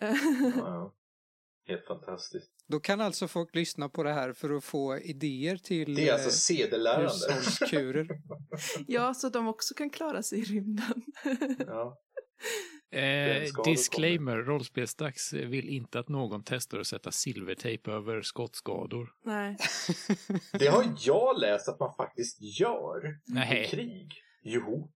Ja, 0.00 0.14
ja. 0.56 0.94
Helt 1.66 1.86
fantastiskt. 1.86 2.61
Då 2.72 2.80
kan 2.80 3.00
alltså 3.00 3.28
folk 3.28 3.54
lyssna 3.54 3.88
på 3.88 4.02
det 4.02 4.12
här 4.12 4.32
för 4.32 4.56
att 4.56 4.64
få 4.64 4.98
idéer 4.98 5.56
till 5.56 5.94
Det 5.94 6.08
är 6.08 6.12
alltså 6.12 6.28
eh, 6.28 6.32
sedelärande. 6.32 8.18
ja, 8.86 9.14
så 9.14 9.28
de 9.28 9.48
också 9.48 9.74
kan 9.74 9.90
klara 9.90 10.22
sig 10.22 10.38
i 10.38 10.44
rymden. 10.44 11.02
Ja. 11.58 11.98
Eh, 12.92 13.62
disclaimer, 13.64 14.36
rollspelsdags 14.36 15.32
vill 15.32 15.68
inte 15.68 15.98
att 15.98 16.08
någon 16.08 16.42
testar 16.44 16.78
att 16.78 16.86
sätta 16.86 17.10
silvertejp 17.10 17.90
över 17.90 18.22
skottskador. 18.22 19.08
Nej. 19.24 19.56
Det 20.58 20.66
har 20.66 20.84
jag 20.98 21.40
läst 21.40 21.68
att 21.68 21.80
man 21.80 21.94
faktiskt 21.94 22.60
gör 22.60 23.06
i 23.06 23.32
Nej. 23.34 23.68
krig. 23.70 24.12
Jo. 24.42 24.90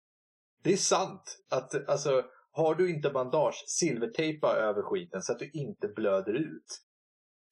Det 0.63 0.73
är 0.73 0.77
sant. 0.77 1.39
Att, 1.51 1.89
alltså, 1.89 2.23
har 2.51 2.75
du 2.75 2.91
inte 2.91 3.11
bandage, 3.11 3.65
silvertejpa 3.67 4.55
över 4.57 4.83
skiten 4.83 5.23
så 5.23 5.33
att 5.33 5.39
du 5.39 5.51
inte 5.51 5.89
blöder 5.89 6.35
ut. 6.35 6.84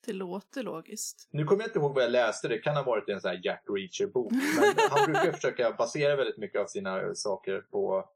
Det 0.07 0.12
låter 0.12 0.62
logiskt. 0.62 1.28
Nu 1.30 1.44
kommer 1.44 1.62
jag 1.62 1.68
inte 1.68 1.78
ihåg 1.78 1.94
vad 1.94 2.05
jag 2.05 2.11
läste, 2.11 2.48
det 2.48 2.59
kan 2.59 2.76
ha 2.76 2.82
varit 2.82 3.09
en 3.09 3.20
sån 3.20 3.30
här 3.30 3.40
Jack 3.44 3.64
Reacher-bok. 3.68 4.32
Men 4.32 4.74
han 4.90 5.05
brukar 5.12 5.32
försöka 5.32 5.72
basera 5.72 6.16
väldigt 6.16 6.38
mycket 6.38 6.61
av 6.61 6.66
sina 6.66 7.14
saker 7.14 7.61
på 7.61 8.09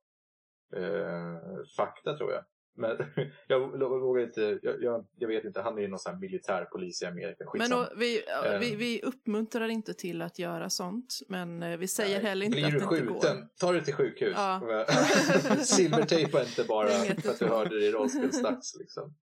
eh, 0.77 1.65
fakta 1.77 2.17
tror 2.17 2.33
jag. 2.33 2.45
Men 2.79 2.97
jag 3.49 3.61
vågar 4.01 4.23
inte, 4.23 4.59
jag, 4.63 4.83
jag, 4.83 5.07
jag 5.19 5.29
vet 5.29 5.45
inte, 5.45 5.61
han 5.61 5.79
är 5.79 5.83
ju 5.83 5.89
någon 5.89 5.99
sån 5.99 6.13
här 6.13 6.21
militärpolis 6.21 7.03
i 7.03 7.07
Amerika. 7.07 7.45
Men 7.45 7.61
Skitsamma. 7.61 7.87
och, 7.87 8.01
vi, 8.01 8.23
ja, 8.27 8.45
Eh. 8.47 8.59
vi, 8.61 8.77
vi 8.77 9.03
uppmuntrar 9.03 9.69
inte 9.69 9.95
till 9.95 10.23
att 10.23 10.39
göra 10.39 10.71
sånt, 10.71 11.15
men 11.29 11.63
eh, 11.63 11.77
vi 11.79 11.89
säger 11.89 12.17
Nej. 12.17 12.27
heller 12.29 12.47
inte 12.47 12.57
Blir 12.57 12.67
att 12.67 12.73
du 12.73 12.79
det 12.79 12.85
inte 12.85 12.97
skjuten, 13.13 13.37
går. 13.41 13.49
ta 13.61 13.73
dig 13.73 13.85
till 13.85 13.95
sjukhus. 13.95 14.33
Ja. 14.37 14.87
Silvertejpa 15.65 16.43
inte 16.43 16.65
bara 16.65 16.89
för 16.89 17.31
att 17.31 17.39
du 17.39 17.47
hörde 17.47 17.79
det 17.81 17.87
i 17.87 17.91
rollspelsdags. 17.93 18.77
Liksom. 18.79 19.15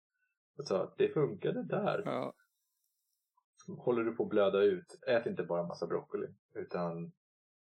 Så, 0.64 0.93
det 0.97 1.09
funkade 1.14 1.64
där. 1.64 2.01
Ja. 2.05 2.34
Håller 3.68 4.03
du 4.03 4.11
på 4.11 4.24
att 4.24 4.30
blöda 4.30 4.61
ut, 4.61 4.99
ät 5.07 5.26
inte 5.26 5.43
bara 5.43 5.64
massa 5.64 5.88
broccoli. 5.88 6.28
Utan 6.55 7.11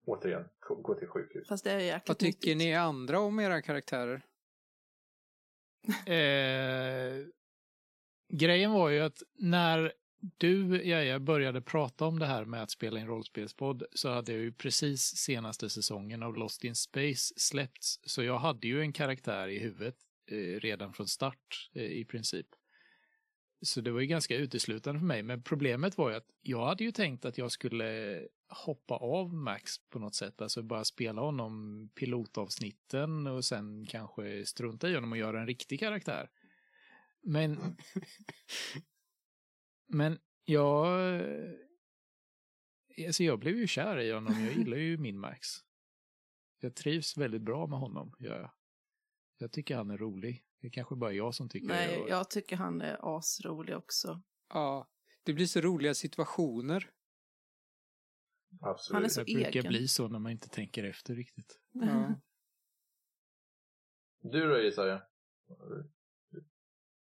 återigen, 0.07 0.45
gå 0.61 0.74
gå 0.74 0.95
till 0.95 1.09
sjukhus. 1.09 1.49
Fast 1.49 1.64
det 1.64 1.72
är 1.72 1.78
jäkligt 1.78 2.09
Vad 2.09 2.18
tycker 2.18 2.49
nyttigt. 2.49 2.57
ni 2.57 2.74
andra 2.74 3.20
om 3.20 3.40
era 3.40 3.62
karaktärer? 3.62 4.22
Eh, 6.07 7.26
grejen 8.32 8.72
var 8.72 8.88
ju 8.88 9.01
att 9.01 9.22
när 9.38 9.92
du, 10.38 10.82
Jaja, 10.84 11.20
började 11.20 11.62
prata 11.62 12.05
om 12.05 12.18
det 12.18 12.26
här 12.26 12.45
med 12.45 12.62
att 12.62 12.70
spela 12.70 13.01
in 13.01 13.07
rollspelspodd 13.07 13.82
så 13.92 14.11
hade 14.11 14.32
jag 14.32 14.40
ju 14.40 14.53
precis 14.53 15.03
senaste 15.03 15.70
säsongen 15.70 16.22
av 16.22 16.36
Lost 16.36 16.64
in 16.64 16.74
Space 16.74 17.34
släppts. 17.36 18.01
Så 18.05 18.22
jag 18.22 18.38
hade 18.38 18.66
ju 18.66 18.80
en 18.80 18.92
karaktär 18.92 19.49
i 19.49 19.59
huvudet 19.59 19.97
eh, 20.30 20.36
redan 20.61 20.92
från 20.92 21.09
start 21.09 21.70
eh, 21.74 21.82
i 21.82 22.05
princip. 22.05 22.47
Så 23.64 23.80
det 23.80 23.90
var 23.90 24.00
ju 24.00 24.06
ganska 24.06 24.36
uteslutande 24.36 25.00
för 25.00 25.06
mig. 25.06 25.22
Men 25.22 25.42
problemet 25.42 25.98
var 25.98 26.10
ju 26.10 26.16
att 26.16 26.30
jag 26.40 26.66
hade 26.66 26.84
ju 26.84 26.92
tänkt 26.92 27.24
att 27.24 27.38
jag 27.38 27.52
skulle 27.52 28.20
hoppa 28.48 28.94
av 28.94 29.34
Max 29.34 29.78
på 29.90 29.98
något 29.98 30.14
sätt. 30.14 30.42
Alltså 30.42 30.62
bara 30.62 30.84
spela 30.84 31.22
honom 31.22 31.88
pilotavsnitten 31.94 33.26
och 33.26 33.44
sen 33.44 33.86
kanske 33.86 34.46
strunta 34.46 34.88
i 34.88 34.94
honom 34.94 35.12
och 35.12 35.18
göra 35.18 35.40
en 35.40 35.46
riktig 35.46 35.80
karaktär. 35.80 36.30
Men... 37.22 37.58
men 39.88 40.18
jag... 40.44 40.86
Alltså 43.06 43.24
jag 43.24 43.38
blev 43.38 43.56
ju 43.56 43.66
kär 43.66 43.98
i 43.98 44.12
honom. 44.12 44.44
Jag 44.44 44.52
gillar 44.56 44.76
ju 44.76 44.98
min 44.98 45.18
Max. 45.18 45.48
Jag 46.60 46.74
trivs 46.74 47.16
väldigt 47.16 47.42
bra 47.42 47.66
med 47.66 47.78
honom, 47.78 48.14
gör 48.18 48.40
jag. 48.40 48.50
Jag 49.38 49.52
tycker 49.52 49.76
han 49.76 49.90
är 49.90 49.98
rolig. 49.98 50.43
Det 50.64 50.68
är 50.68 50.72
kanske 50.72 50.96
bara 50.96 51.12
jag 51.12 51.34
som 51.34 51.48
tycker 51.48 51.68
Nej, 51.68 52.00
det. 52.02 52.08
jag 52.08 52.30
tycker 52.30 52.56
han 52.56 52.80
är 52.80 53.16
asrolig 53.18 53.76
också. 53.76 54.22
Ja, 54.48 54.88
det 55.22 55.32
blir 55.32 55.46
så 55.46 55.60
roliga 55.60 55.94
situationer. 55.94 56.90
Absolut. 58.60 58.94
Han 58.94 59.04
är 59.04 59.08
så 59.08 59.20
Det 59.24 59.34
brukar 59.34 59.50
egen. 59.50 59.68
bli 59.68 59.88
så 59.88 60.08
när 60.08 60.18
man 60.18 60.32
inte 60.32 60.48
tänker 60.48 60.84
efter 60.84 61.14
riktigt. 61.14 61.58
Ja. 61.72 62.14
Du 64.22 64.48
då 64.48 64.58
Jesaja? 64.58 65.02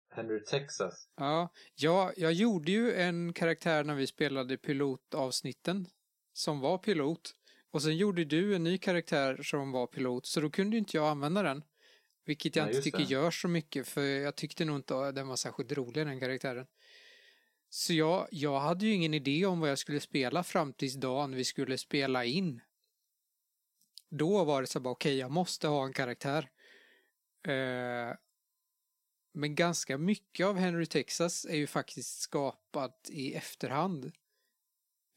Henry 0.09 0.45
Texas. 0.45 1.09
Ja, 1.17 1.49
ja, 1.75 2.13
jag 2.17 2.33
gjorde 2.33 2.73
ju 2.73 2.93
en 2.95 3.33
karaktär 3.33 3.85
när 3.85 3.95
vi 3.95 4.07
spelade 4.07 4.57
pilotavsnitten 4.57 5.87
som 6.33 6.61
var 6.61 6.79
pilot. 6.79 7.35
Och 7.71 7.83
sen 7.83 7.97
gjorde 7.97 8.25
du 8.25 8.57
en 8.57 8.65
ny 8.65 8.79
karaktär 8.79 9.43
som 9.43 9.73
var 9.73 9.87
pilot, 9.87 10.27
så 10.27 10.41
då 10.41 10.51
kunde 10.51 10.77
ju 10.77 10.79
inte 10.79 10.97
jag 10.97 11.09
använda 11.09 11.43
den. 11.43 11.63
Vilket 12.25 12.57
jag 12.57 12.65
Nej, 12.67 12.75
inte 12.75 12.85
tycker 12.85 12.99
det. 12.99 13.05
gör 13.05 13.31
så 13.31 13.49
mycket, 13.49 13.89
för 13.89 14.03
jag 14.03 14.37
tyckte 14.37 14.65
nog 14.65 14.77
inte 14.77 14.99
att 14.99 15.15
den 15.15 15.29
var 15.29 15.37
särskilt 15.37 15.73
rolig, 15.73 16.07
den 16.07 16.21
karaktären. 16.21 16.67
Så 17.69 17.93
jag, 17.93 18.29
jag 18.31 18.61
hade 18.61 18.87
ju 18.87 18.93
ingen 18.93 19.15
idé 19.15 19.47
om 19.47 19.61
vad 19.61 19.71
jag 19.71 19.79
skulle 19.79 20.01
spela 20.01 20.43
fram 20.43 20.73
tills 20.73 20.95
dagen 20.95 21.35
vi 21.35 21.45
skulle 21.45 21.79
spela 21.79 22.25
in. 22.25 22.61
Då 24.11 24.45
var 24.45 24.61
det 24.61 24.67
så 24.67 24.81
bara, 24.81 24.91
okej, 24.91 25.17
jag 25.19 25.31
måste 25.31 25.69
ha 25.69 25.85
en 25.85 25.93
karaktär. 25.93 26.51
Eh, 27.47 28.17
men 29.33 29.55
ganska 29.55 29.99
mycket 29.99 30.47
av 30.47 30.57
Henry 30.57 30.87
Texas 30.87 31.45
är 31.45 31.57
ju 31.57 31.67
faktiskt 31.67 32.21
skapat 32.21 33.11
i 33.13 33.35
efterhand. 33.35 34.13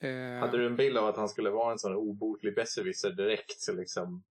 Eh, 0.01 0.39
Hade 0.39 0.57
du 0.57 0.65
en 0.65 0.75
bild 0.75 0.97
av 0.97 1.05
att 1.05 1.17
han 1.17 1.29
skulle 1.29 1.49
vara 1.49 1.71
en 1.71 1.79
sån 1.79 1.95
obotlig 1.95 2.55
besserwisser 2.55 3.11
direkt? 3.11 3.59
Så 3.61 3.73
liksom... 3.73 4.23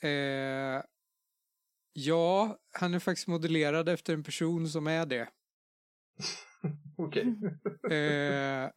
eh, 0.00 0.82
ja, 1.96 2.58
han 2.72 2.94
är 2.94 2.98
faktiskt 2.98 3.28
modellerad 3.28 3.88
efter 3.88 4.14
en 4.14 4.22
person 4.22 4.68
som 4.68 4.86
är 4.86 5.06
det. 5.06 5.28
Okej. 6.96 7.36
Eh, 7.90 8.70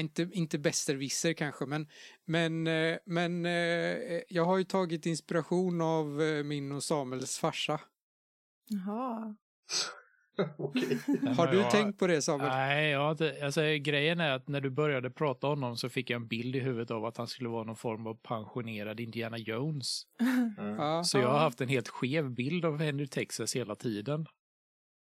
inte, 0.00 0.28
inte 0.32 0.58
besserwisser 0.58 1.32
kanske, 1.32 1.66
men, 1.66 1.88
men, 2.24 2.66
eh, 2.66 2.98
men 3.06 3.46
eh, 3.46 4.22
jag 4.28 4.44
har 4.44 4.58
ju 4.58 4.64
tagit 4.64 5.06
inspiration 5.06 5.80
av 5.80 6.22
eh, 6.22 6.44
min 6.44 6.72
och 6.72 6.84
Samuels 6.84 7.38
farsa. 7.38 7.80
Jaha. 8.66 9.36
Okej. 10.58 10.98
Har 11.36 11.46
du 11.46 11.58
jag- 11.60 11.70
tänkt 11.70 11.98
på 11.98 12.06
det 12.06 12.22
Samuel? 12.22 12.48
Nej, 12.50 12.90
jag 12.90 13.00
har 13.00 13.10
inte, 13.10 13.36
alltså, 13.44 13.60
grejen 13.80 14.20
är 14.20 14.30
att 14.32 14.48
när 14.48 14.60
du 14.60 14.70
började 14.70 15.10
prata 15.10 15.46
om 15.46 15.62
honom 15.62 15.76
så 15.76 15.88
fick 15.88 16.10
jag 16.10 16.16
en 16.22 16.28
bild 16.28 16.56
i 16.56 16.60
huvudet 16.60 16.90
av 16.90 17.04
att 17.04 17.16
han 17.16 17.26
skulle 17.28 17.48
vara 17.48 17.64
någon 17.64 17.76
form 17.76 18.06
av 18.06 18.14
pensionerad 18.14 19.00
Indiana 19.00 19.38
Jones. 19.38 20.02
Mm. 20.58 21.04
Så 21.04 21.18
jag 21.18 21.28
har 21.28 21.38
haft 21.38 21.60
en 21.60 21.68
helt 21.68 21.88
skev 21.88 22.30
bild 22.30 22.64
av 22.64 22.78
Henry 22.80 23.06
Texas 23.06 23.56
hela 23.56 23.74
tiden. 23.74 24.26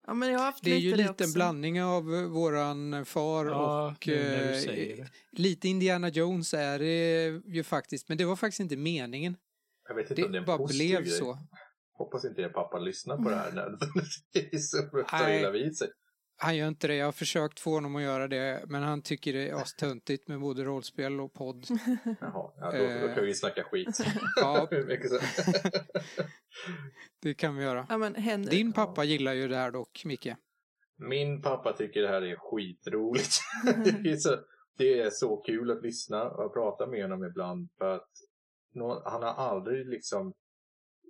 Ja, 0.06 0.14
men 0.14 0.28
jag 0.32 0.38
har 0.38 0.46
haft 0.46 0.64
det 0.64 0.70
är 0.72 0.76
ju 0.78 0.96
lite 0.96 1.14
det 1.18 1.24
en 1.24 1.32
blandning 1.32 1.82
av 1.82 2.14
eh, 2.14 2.22
våran 2.22 3.04
far 3.04 3.46
Ja, 3.46 3.86
och 3.96 4.08
eh, 4.08 4.58
säger 4.58 4.96
det. 4.96 5.08
lite 5.32 5.68
Indiana 5.68 6.08
Jones 6.08 6.54
är 6.54 6.78
det 6.78 7.26
ju 7.46 7.62
faktiskt, 7.62 8.08
men 8.08 8.18
det 8.18 8.24
var 8.24 8.36
faktiskt 8.36 8.60
inte 8.60 8.76
meningen. 8.76 9.36
Jag 9.88 9.94
vet 9.94 10.10
inte 10.10 10.24
om 10.24 10.32
det 10.32 10.38
är 10.38 10.42
Det 10.46 10.52
en 10.52 10.58
bara 10.58 10.66
blev 10.66 11.00
grej. 11.02 11.06
så. 11.10 11.38
Hoppas 11.98 12.24
inte 12.24 12.42
er 12.42 12.48
pappa 12.48 12.78
lyssnar 12.78 13.16
på 13.16 13.28
det 13.30 13.36
här 13.36 13.52
när 13.52 15.04
tar 15.04 15.30
illa 15.30 15.50
vid 15.50 15.76
sig. 15.76 15.88
Han 16.38 16.56
gör 16.56 16.68
inte 16.68 16.86
det, 16.86 16.94
jag 16.94 17.04
har 17.04 17.12
försökt 17.12 17.60
få 17.60 17.70
honom 17.74 17.96
att 17.96 18.02
göra 18.02 18.28
det, 18.28 18.64
men 18.66 18.82
han 18.82 19.02
tycker 19.02 19.32
det 19.32 19.48
är 19.48 19.54
astöntigt 19.54 20.28
med 20.28 20.40
både 20.40 20.64
rollspel 20.64 21.20
och 21.20 21.32
podd. 21.32 21.66
Jaha, 22.20 22.52
ja, 22.56 22.72
då, 22.72 23.08
då 23.08 23.14
kan 23.14 23.24
vi 23.24 23.34
snacka 23.34 23.64
skit. 23.64 23.98
Ja, 24.36 24.68
det 27.22 27.34
kan 27.34 27.56
vi 27.56 27.64
göra. 27.64 27.86
Ja, 27.88 27.98
men 27.98 28.14
Henry, 28.14 28.50
Din 28.50 28.72
pappa 28.72 29.04
gillar 29.04 29.32
ju 29.32 29.48
det 29.48 29.56
här 29.56 29.70
dock, 29.70 30.02
Micke. 30.04 30.28
Min 30.98 31.42
pappa 31.42 31.72
tycker 31.72 32.02
det 32.02 32.08
här 32.08 32.22
är 32.22 32.36
skitroligt. 32.38 33.32
det, 34.02 34.10
är 34.10 34.16
så, 34.16 34.36
det 34.78 35.00
är 35.00 35.10
så 35.10 35.36
kul 35.36 35.70
att 35.70 35.82
lyssna 35.82 36.24
och 36.30 36.54
prata 36.54 36.86
med 36.86 37.02
honom 37.02 37.24
ibland. 37.24 37.68
För 37.78 37.94
att 37.94 38.08
nå- 38.74 39.02
han 39.04 39.22
har 39.22 39.34
aldrig 39.34 39.86
liksom 39.86 40.32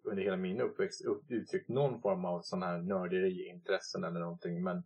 under 0.06 0.22
hela 0.22 0.36
min 0.36 0.60
uppväxt 0.60 1.04
upp, 1.04 1.30
uttryckt 1.30 1.68
någon 1.68 2.00
form 2.00 2.24
av 2.24 2.40
sån 2.42 2.62
här 2.62 2.78
nörderiintressen 2.78 4.04
eller 4.04 4.20
någonting. 4.20 4.64
Men 4.64 4.82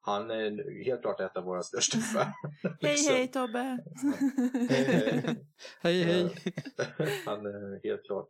han 0.00 0.30
är 0.30 0.84
helt 0.84 1.00
klart 1.00 1.20
ett 1.20 1.36
av 1.36 1.44
våra 1.44 1.62
största 1.62 1.98
fan. 2.14 2.32
Hej, 2.62 2.76
liksom. 2.80 3.14
hej 3.14 3.28
Tobbe! 3.28 3.78
Hej, 4.68 4.84
hej. 4.84 5.36
Hej, 5.82 6.02
hej. 6.02 6.34
han 7.26 7.46
är 7.46 7.88
helt 7.88 8.04
klart 8.04 8.28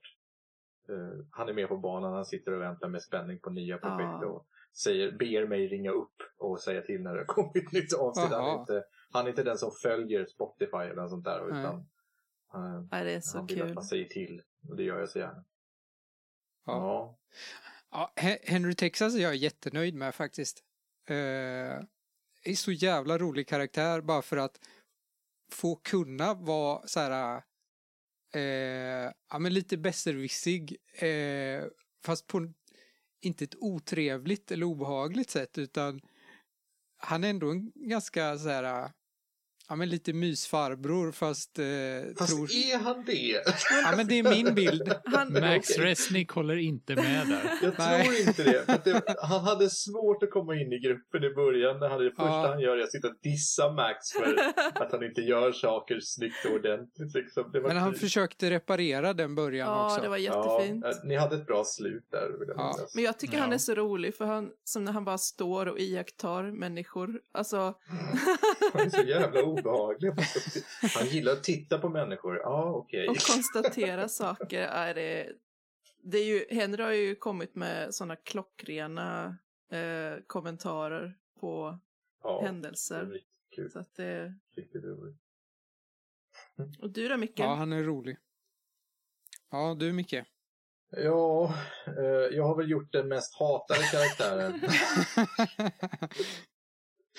eh, 0.89 1.25
han 1.31 1.49
är 1.49 1.53
med 1.53 1.69
på 1.69 1.77
banan, 1.79 2.13
han 2.13 2.25
sitter 2.25 2.53
och 2.53 2.61
väntar 2.63 2.89
med 2.89 3.03
spänning 3.03 3.39
på 3.41 3.51
nya 3.51 3.79
projekt 3.79 4.19
Ja. 4.23 4.27
och 4.27 4.47
säger, 4.83 5.13
ber 5.13 5.47
mig 5.47 5.69
ringa 5.69 5.91
upp 5.91 6.15
och 6.39 6.61
säga 6.61 6.83
till 6.83 7.03
när 7.03 7.13
det 7.13 7.19
har 7.21 7.25
kommit 7.27 7.73
nytt 7.73 7.95
avsnitt. 7.95 8.33
Han 8.33 8.57
är, 8.57 8.61
inte, 8.61 8.85
han 9.13 9.25
är 9.25 9.29
inte 9.31 9.43
den 9.43 9.59
som 9.59 9.71
följer 9.83 10.27
Spotify 10.27 10.77
eller 10.77 11.09
sånt 11.09 11.25
där 11.25 11.41
Nej. 11.51 11.61
utan 11.61 11.75
eh, 12.55 12.83
Nej, 12.91 13.05
det 13.05 13.13
är 13.13 13.21
så 13.21 13.39
han 13.39 13.47
vill 13.47 13.57
kul. 13.59 13.69
att 13.69 13.75
man 13.75 13.85
säger 13.85 14.05
till 14.05 14.43
och 14.69 14.77
det 14.77 14.83
gör 14.83 14.99
jag 15.01 15.09
så 15.09 15.19
gärna. 15.19 15.45
Ja. 16.67 16.73
Ja. 16.73 17.17
Ja, 17.91 18.13
He- 18.17 18.39
Henry 18.51 18.75
Texas 18.75 19.15
är 19.15 19.19
jag 19.19 19.37
jättenöjd 19.37 19.95
med 19.95 20.15
faktiskt. 20.15 20.63
Eh, 21.09 21.17
är 22.45 22.55
så 22.57 22.73
jävla 22.73 23.19
rolig 23.19 23.49
karaktär 23.49 24.01
bara 24.01 24.23
för 24.23 24.37
att 24.37 24.61
få 25.53 25.77
kunna 25.77 26.35
vara 26.35 26.87
så 26.87 27.01
här, 27.01 27.43
eh, 28.35 29.13
ja 29.31 29.39
men 29.39 29.55
lite 29.55 29.77
besserwissig, 29.77 30.77
eh, 30.95 31.65
fast 32.05 32.27
på 32.27 32.53
inte 33.21 33.45
ett 33.45 33.55
otrevligt 33.59 34.51
eller 34.51 34.67
obehagligt 34.67 35.31
sätt 35.31 35.59
utan 35.59 36.01
han 36.99 37.25
är 37.25 37.31
ändå 37.31 37.51
en 37.51 37.73
ganska 37.75 38.39
så 38.39 38.49
här, 38.49 38.91
ja 39.71 39.77
men 39.77 39.89
lite 39.89 40.13
mysfarbror 40.13 41.13
fast, 41.13 41.59
eh, 41.59 41.65
Fast 42.19 42.31
tror, 42.37 42.45
är 42.53 42.79
han 42.79 43.05
det? 43.07 43.43
ja 43.85 43.97
men 43.97 44.07
det 44.07 44.19
är 44.19 44.23
min 44.45 44.55
bild. 44.55 44.93
Han, 45.05 45.33
Max. 45.33 45.79
Resnick 45.79 46.31
håller 46.31 46.57
inte 46.57 46.95
med 46.95 47.27
där. 47.29 47.51
Jag 47.63 47.73
Nej. 47.79 48.05
tror 48.05 48.29
inte 48.29 48.43
det. 48.45 48.85
Det. 48.85 49.15
Han 49.23 49.41
hade 49.45 49.71
svårt 49.71 50.23
att 50.23 50.31
komma 50.31 50.55
in 50.55 50.73
i 50.73 50.79
gruppen 50.79 51.25
i 51.25 51.35
början. 51.35 51.81
Det, 51.81 52.11
första 52.11 52.25
Ja. 52.25 52.49
han 52.49 52.61
gör 52.61 52.77
är 52.77 52.83
att 52.83 52.93
sitta 52.93 53.09
och 53.09 53.15
dissa 53.23 53.73
Max 53.73 54.13
för 54.13 54.37
att 54.85 54.93
han 54.93 55.03
inte 55.05 55.21
gör 55.21 55.53
saker 55.53 55.99
snyggt 56.03 56.45
och 56.47 56.53
ordentligt. 56.55 57.15
Liksom. 57.15 57.51
Det 57.53 57.61
var 57.61 57.69
Men 57.69 57.77
han 57.77 57.93
typ- 57.93 58.01
försökte 58.01 58.51
reparera 58.51 59.13
den 59.13 59.35
början 59.35 59.69
ja, 59.69 59.87
också. 59.87 60.03
det 60.03 60.09
var 60.09 60.17
Ja, 60.17 60.59
jättefint. 60.59 60.85
eh, 60.85 60.91
ni 61.05 61.17
hade 61.17 61.37
ett 61.37 61.47
bra 61.47 61.65
slut 61.67 62.07
där. 62.11 62.39
Vill 62.39 62.49
jag 62.49 62.57
Ja. 62.59 62.77
Men 62.95 63.05
jag 63.05 63.19
tycker 63.19 63.39
han 63.39 63.49
Ja. 63.49 63.55
är 63.55 63.59
så 63.59 63.75
rolig 63.75 64.15
för 64.15 64.25
han, 64.25 64.51
som 64.65 64.85
när 64.85 64.93
han 64.93 65.05
bara 65.05 65.19
står 65.19 65.67
och 65.67 65.79
iakttar 65.79 66.43
människor. 66.43 67.21
Alltså, 67.35 67.75
Han 68.73 68.87
är 68.87 68.91
så 68.91 69.03
jävla 69.03 69.43
obehaglig. 69.67 70.13
Han 70.99 71.07
gillar 71.07 71.33
att 71.33 71.45
titta 71.45 71.79
på 71.79 71.89
människor. 71.89 72.37
Ja, 72.37 72.65
okej. 72.71 73.09
och 73.09 73.17
konstatera 73.19 74.09
saker. 74.09 74.63
Är 74.63 74.95
det, 74.95 75.33
det 76.03 76.19
är 76.19 76.25
ju, 76.25 76.47
Henry 76.51 76.83
har 76.83 76.93
ju 76.93 77.15
kommit 77.15 77.55
med 77.55 77.95
sådana 77.95 78.17
klockrena 78.17 79.37
eh, 79.73 80.15
kommentarer 80.27 81.19
på 81.41 81.79
Ja, 82.23 82.33
det 82.33 82.43
är 82.43 82.47
händelser. 82.47 83.07
riktigt 83.07 83.29
kul. 83.55 83.71
Så 83.71 83.79
att 83.79 83.95
det, 83.95 84.35
Riktigt 84.57 84.85
roligt. 84.85 85.17
och 86.81 86.91
du 86.91 87.09
då 87.09 87.17
Micke? 87.17 87.39
Ja, 87.41 87.55
han 87.55 87.73
är 87.73 87.83
rolig. 87.83 88.17
Ja, 89.51 89.77
du 89.79 89.93
Micke. 89.93 90.15
Ja, 90.97 91.55
eh, 91.87 92.05
jag 92.37 92.45
har 92.45 92.57
väl 92.57 92.71
gjort 92.71 92.93
den 92.93 93.09
mest 93.09 93.35
hatade 93.35 93.81
karaktären. 93.83 94.61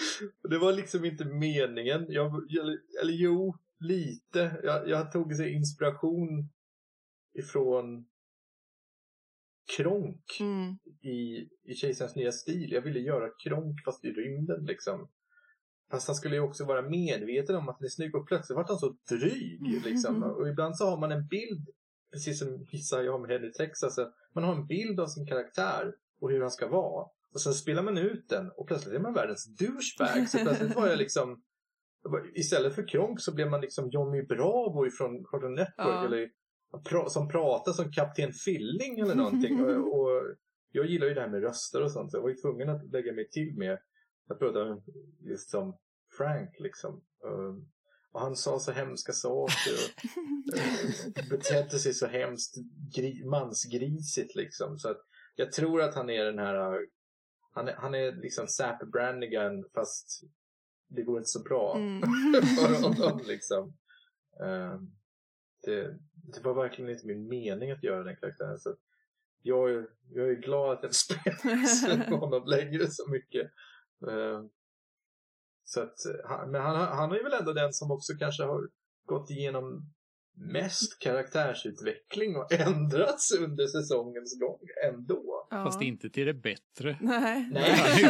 det 0.49 0.57
var 0.57 0.73
liksom 0.73 1.05
inte 1.05 1.25
meningen. 1.25 2.05
Jag, 2.09 2.51
eller, 2.59 2.77
eller 3.01 3.13
jo, 3.13 3.57
lite. 3.79 4.61
Jag, 4.63 4.89
jag 4.89 5.11
tog 5.11 5.35
sig 5.35 5.53
inspiration 5.53 6.49
ifrån 7.33 8.05
Kronk 9.77 10.37
Mm. 10.39 10.77
i, 11.01 11.49
i 11.63 11.73
Kejsarens 11.75 12.15
nya 12.15 12.31
stil. 12.31 12.71
Jag 12.71 12.81
ville 12.81 12.99
göra 12.99 13.29
Kronk 13.43 13.83
fast 13.85 14.05
i 14.05 14.11
rymden 14.11 14.65
liksom. 14.65 15.07
Fast 15.91 16.07
han 16.07 16.15
skulle 16.15 16.35
ju 16.35 16.41
också 16.41 16.65
vara 16.65 16.81
medveten 16.81 17.55
om 17.55 17.69
att 17.69 17.75
han 17.75 17.85
är 17.85 17.89
snygg 17.89 18.15
och 18.15 18.27
plötsligt 18.27 18.55
var 18.55 18.65
han 18.67 18.77
så 18.77 18.95
dryg. 19.09 19.83
Liksom. 19.85 20.23
Och 20.37 20.49
ibland 20.49 20.77
så 20.77 20.85
har 20.85 20.97
man 20.97 21.11
en 21.11 21.27
bild, 21.27 21.67
precis 22.11 22.39
som 22.39 22.65
gissar 22.71 23.01
jag 23.03 23.21
med 23.21 23.29
Henry 23.29 23.51
Texas, 23.51 23.99
man 24.33 24.43
har 24.43 24.55
en 24.55 24.67
bild 24.67 24.99
av 24.99 25.07
sin 25.07 25.27
karaktär 25.27 25.93
och 26.19 26.31
hur 26.31 26.41
han 26.41 26.51
ska 26.51 26.67
vara. 26.67 27.07
Och 27.33 27.41
sen 27.41 27.53
spelar 27.53 27.83
man 27.83 27.97
ut 27.97 28.29
den 28.29 28.51
och 28.57 28.67
plötsligt 28.67 28.95
är 28.95 28.99
man 28.99 29.13
världens 29.13 29.45
douchebag. 29.57 30.29
Så 30.29 30.37
plötsligt 30.37 30.75
var 30.75 30.87
jag 30.87 30.97
liksom, 30.97 31.43
istället 32.35 32.75
för 32.75 32.87
Kronk 32.87 33.21
så 33.21 33.33
blev 33.33 33.49
man 33.49 33.61
liksom 33.61 33.89
Johnny 33.89 34.23
Bravo 34.23 34.87
ifrån 34.87 35.25
Cartoon 35.25 35.55
Network. 35.55 35.75
Ja. 35.77 36.05
Eller, 36.05 36.29
som 37.09 37.29
pratar 37.29 37.71
som 37.71 37.91
Kapten 37.91 38.31
Filling 38.33 38.99
eller 38.99 39.15
någonting. 39.15 39.61
och, 39.65 39.99
och 39.99 40.35
jag 40.71 40.85
gillar 40.85 41.07
ju 41.07 41.13
det 41.13 41.21
här 41.21 41.29
med 41.29 41.41
röster 41.41 41.83
och 41.83 41.91
sånt. 41.91 42.11
Så 42.11 42.17
jag 42.17 42.21
var 42.21 42.29
ju 42.29 42.35
tvungen 42.35 42.69
att 42.69 42.91
lägga 42.91 43.13
mig 43.13 43.29
till 43.29 43.57
med 43.57 43.79
att 44.29 44.39
prata 44.39 44.81
just 45.19 45.49
som 45.49 45.77
Frank 46.17 46.49
liksom. 46.59 47.03
Um, 47.25 47.69
och 48.11 48.21
han 48.21 48.35
sa 48.35 48.59
så 48.59 48.71
hemska 48.71 49.11
saker 49.11 49.73
och 49.73 50.57
eh, 50.57 51.29
betedde 51.29 51.79
sig 51.79 51.93
så 51.93 52.07
hemskt 52.07 52.55
gri- 52.97 53.25
mansgrisigt 53.29 54.35
liksom. 54.35 54.77
Så 54.77 54.89
att 54.89 54.97
jag 55.35 55.51
tror 55.51 55.81
att 55.81 55.95
han 55.95 56.09
är 56.09 56.25
den 56.25 56.39
här, 56.39 56.79
han 57.51 57.67
är, 57.67 57.73
han 57.73 57.95
är 57.95 58.11
liksom 58.11 58.47
Zapp 58.47 58.79
Brannigan 58.91 59.65
fast 59.73 60.21
det 60.87 61.03
går 61.03 61.17
inte 61.17 61.29
så 61.29 61.43
bra 61.43 61.75
Mm. 61.77 62.01
för 62.41 62.81
honom 62.81 63.21
liksom. 63.27 63.73
Um, 64.39 64.95
det, 65.63 65.97
det 66.13 66.43
var 66.43 66.53
verkligen 66.53 66.91
inte 66.91 67.07
min 67.07 67.27
mening 67.27 67.71
att 67.71 67.83
göra 67.83 68.03
den 68.03 68.15
karaktären. 68.15 68.59
Så 68.59 68.75
jag, 69.41 69.69
är- 69.71 69.87
jag 70.09 70.29
är 70.29 70.35
glad 70.35 70.77
att 70.77 70.83
jag 70.83 70.95
spelar 70.95 72.09
honom 72.19 72.43
längre 72.45 72.87
så 72.87 73.09
mycket. 73.09 73.51
Um, 73.99 74.49
så 75.63 75.81
att, 75.81 75.95
men 76.47 76.61
han, 76.61 76.75
han 76.75 77.11
är 77.11 77.23
väl 77.23 77.33
ändå 77.33 77.53
den 77.53 77.73
som 77.73 77.91
också 77.91 78.13
kanske 78.19 78.43
har 78.43 78.69
gått 79.05 79.29
igenom 79.29 79.93
mest 80.33 80.99
karaktärsutveckling 80.99 82.35
och 82.35 82.51
ändrats 82.59 83.31
under 83.39 83.67
säsongens 83.67 84.39
gång 84.39 84.59
ändå. 84.87 85.47
Ja. 85.49 85.63
Fast 85.63 85.81
inte 85.81 86.09
till 86.09 86.25
det 86.25 86.33
bättre. 86.33 86.97
Nej. 87.01 87.49
Nej. 87.51 88.03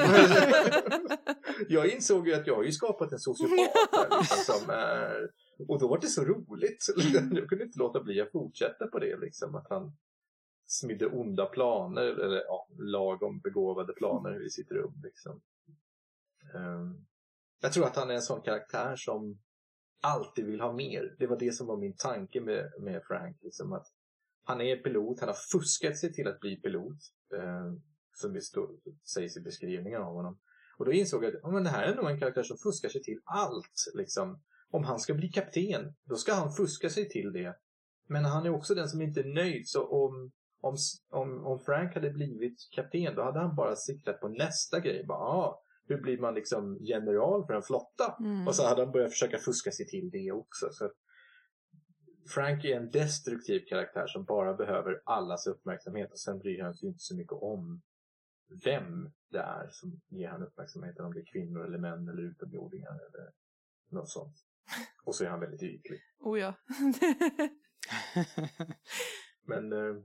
jag 1.69 1.87
insåg 1.87 2.27
ju 2.27 2.33
att 2.33 2.47
jag 2.47 2.55
har 2.55 2.63
ju 2.63 2.71
skapat 2.71 3.11
en 3.11 3.19
sociopat 3.19 3.89
här, 3.91 4.19
liksom, 4.19 4.55
som 4.55 4.69
är... 4.69 5.29
Och 5.67 5.79
då 5.79 5.87
var 5.87 5.99
det 5.99 6.07
så 6.07 6.23
roligt. 6.23 6.85
Jag 7.31 7.49
kunde 7.49 7.65
inte 7.65 7.79
låta 7.79 8.03
bli 8.03 8.21
att 8.21 8.31
fortsätta 8.31 8.87
på 8.87 8.99
det. 8.99 9.17
Liksom, 9.17 9.55
att 9.55 9.69
han 9.69 9.97
smidde 10.65 11.07
onda 11.07 11.45
planer, 11.45 12.01
eller 12.01 12.37
ja, 12.37 12.67
lagom 12.79 13.39
begåvade 13.39 13.93
planer 13.93 14.45
i 14.45 14.49
sitt 14.49 14.71
rum. 14.71 15.01
Liksom. 15.03 15.41
Ehm, 16.55 17.05
jag 17.61 17.73
tror 17.73 17.85
att 17.85 17.95
han 17.95 18.09
är 18.09 18.13
en 18.13 18.21
sån 18.21 18.41
karaktär 18.41 18.95
som 18.95 19.39
alltid 20.01 20.45
vill 20.45 20.61
ha 20.61 20.73
mer. 20.73 21.15
Det 21.19 21.27
var 21.27 21.39
det 21.39 21.51
som 21.51 21.67
var 21.67 21.77
min 21.77 21.95
tanke 21.95 22.41
med, 22.41 22.71
med 22.79 23.01
Frank. 23.07 23.37
Liksom, 23.41 23.73
att 23.73 23.87
han 24.43 24.61
är 24.61 24.75
pilot, 24.75 25.19
han 25.19 25.29
har 25.29 25.37
fuskat 25.51 25.97
sig 25.97 26.13
till 26.13 26.27
att 26.27 26.39
bli 26.39 26.61
pilot. 26.61 26.97
Eh, 27.33 27.73
som 28.13 28.33
det 28.33 28.41
står, 28.41 28.69
sägs 29.13 29.37
i 29.37 29.41
beskrivningen 29.41 30.01
av 30.01 30.13
honom. 30.13 30.39
Och 30.77 30.85
då 30.85 30.91
insåg 30.91 31.23
jag 31.23 31.35
att 31.35 31.43
oh, 31.43 31.53
men 31.53 31.63
det 31.63 31.69
här 31.69 31.83
är 31.83 31.95
nog 31.95 32.09
en 32.09 32.19
karaktär 32.19 32.43
som 32.43 32.57
fuskar 32.57 32.89
sig 32.89 33.03
till 33.03 33.19
allt. 33.25 33.93
Liksom. 33.93 34.41
Om 34.69 34.83
han 34.83 34.99
ska 34.99 35.13
bli 35.13 35.29
kapten, 35.29 35.95
då 36.03 36.15
ska 36.15 36.33
han 36.33 36.51
fuska 36.51 36.89
sig 36.89 37.09
till 37.09 37.33
det. 37.33 37.55
Men 38.07 38.25
han 38.25 38.45
är 38.45 38.49
också 38.49 38.75
den 38.75 38.89
som 38.89 39.01
inte 39.01 39.19
är 39.19 39.33
nöjd. 39.33 39.69
Så 39.69 39.87
om, 39.87 40.31
om, 40.61 40.75
om, 41.09 41.45
om 41.45 41.59
Frank 41.59 41.93
hade 41.93 42.09
blivit 42.09 42.57
kapten, 42.75 43.15
då 43.15 43.23
hade 43.23 43.39
han 43.39 43.55
bara 43.55 43.75
siktat 43.75 44.19
på 44.19 44.27
nästa 44.27 44.79
grej. 44.79 45.05
Bara, 45.07 45.19
ah, 45.19 45.61
hur 45.87 46.01
blir 46.01 46.17
man 46.17 46.33
liksom 46.33 46.77
general 46.81 47.45
för 47.45 47.53
en 47.53 47.61
flotta? 47.61 48.17
Mm. 48.19 48.47
Och 48.47 48.55
så 48.55 48.67
hade 48.67 48.83
han 48.83 48.91
börjat 48.91 49.11
försöka 49.11 49.37
fuska 49.37 49.71
sig 49.71 49.87
till 49.87 50.09
det 50.09 50.31
också. 50.31 50.69
Så 50.71 50.91
Frank 52.29 52.65
är 52.65 52.77
en 52.77 52.91
destruktiv 52.91 53.59
karaktär 53.67 54.07
som 54.07 54.25
bara 54.25 54.53
behöver 54.53 55.01
allas 55.05 55.47
uppmärksamhet 55.47 56.11
och 56.11 56.19
sen 56.19 56.39
bryr 56.39 56.61
han 56.61 56.73
sig 56.73 56.87
inte 56.87 56.99
så 56.99 57.15
mycket 57.15 57.33
om 57.33 57.81
vem 58.63 59.11
det 59.29 59.39
är 59.39 59.69
som 59.71 60.01
ger 60.09 60.29
han 60.29 60.43
uppmärksamheten. 60.43 61.05
Om 61.05 61.13
det 61.13 61.19
är 61.19 61.25
kvinnor 61.25 61.65
eller 61.65 61.77
män 61.77 62.07
eller 62.07 62.21
utomjordingar 62.21 62.91
eller 62.91 63.31
något 63.89 64.09
sånt. 64.09 64.35
Och 65.03 65.15
så 65.15 65.23
är 65.23 65.29
han 65.29 65.39
väldigt 65.39 65.63
ytlig. 65.63 66.01
Oh 66.19 66.39
ja. 66.39 66.53
Men 69.47 69.73
eh, 69.73 70.03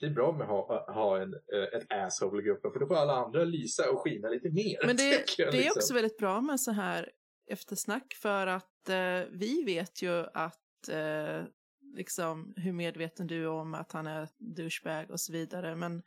det 0.00 0.06
är 0.06 0.10
bra 0.10 0.32
med 0.32 0.42
att 0.42 0.48
ha, 0.48 0.92
ha 0.92 1.22
en, 1.22 1.34
eh, 1.34 1.78
ett 1.78 1.86
asshole 1.92 2.42
i 2.42 2.44
gruppen 2.44 2.72
för 2.72 2.80
då 2.80 2.86
får 2.86 2.96
alla 2.96 3.12
andra 3.12 3.44
lysa 3.44 3.90
och 3.90 4.00
skina 4.00 4.28
lite 4.28 4.50
mer. 4.50 4.86
Men 4.86 4.96
det, 4.96 5.24
jag, 5.38 5.52
det 5.52 5.58
är 5.58 5.62
liksom. 5.62 5.78
också 5.80 5.94
väldigt 5.94 6.18
bra 6.18 6.40
med 6.40 6.60
så 6.60 6.72
här 6.72 7.10
eftersnack 7.50 8.14
för 8.22 8.46
att 8.46 8.88
eh, 8.88 9.28
vi 9.30 9.62
vet 9.66 10.02
ju 10.02 10.26
att 10.34 10.88
eh, 10.90 11.44
liksom 11.96 12.52
hur 12.56 12.72
medveten 12.72 13.26
du 13.26 13.42
är 13.42 13.48
om 13.48 13.74
att 13.74 13.92
han 13.92 14.06
är 14.06 14.28
douchebag 14.38 15.10
och 15.10 15.20
så 15.20 15.32
vidare 15.32 15.76
men 15.76 16.02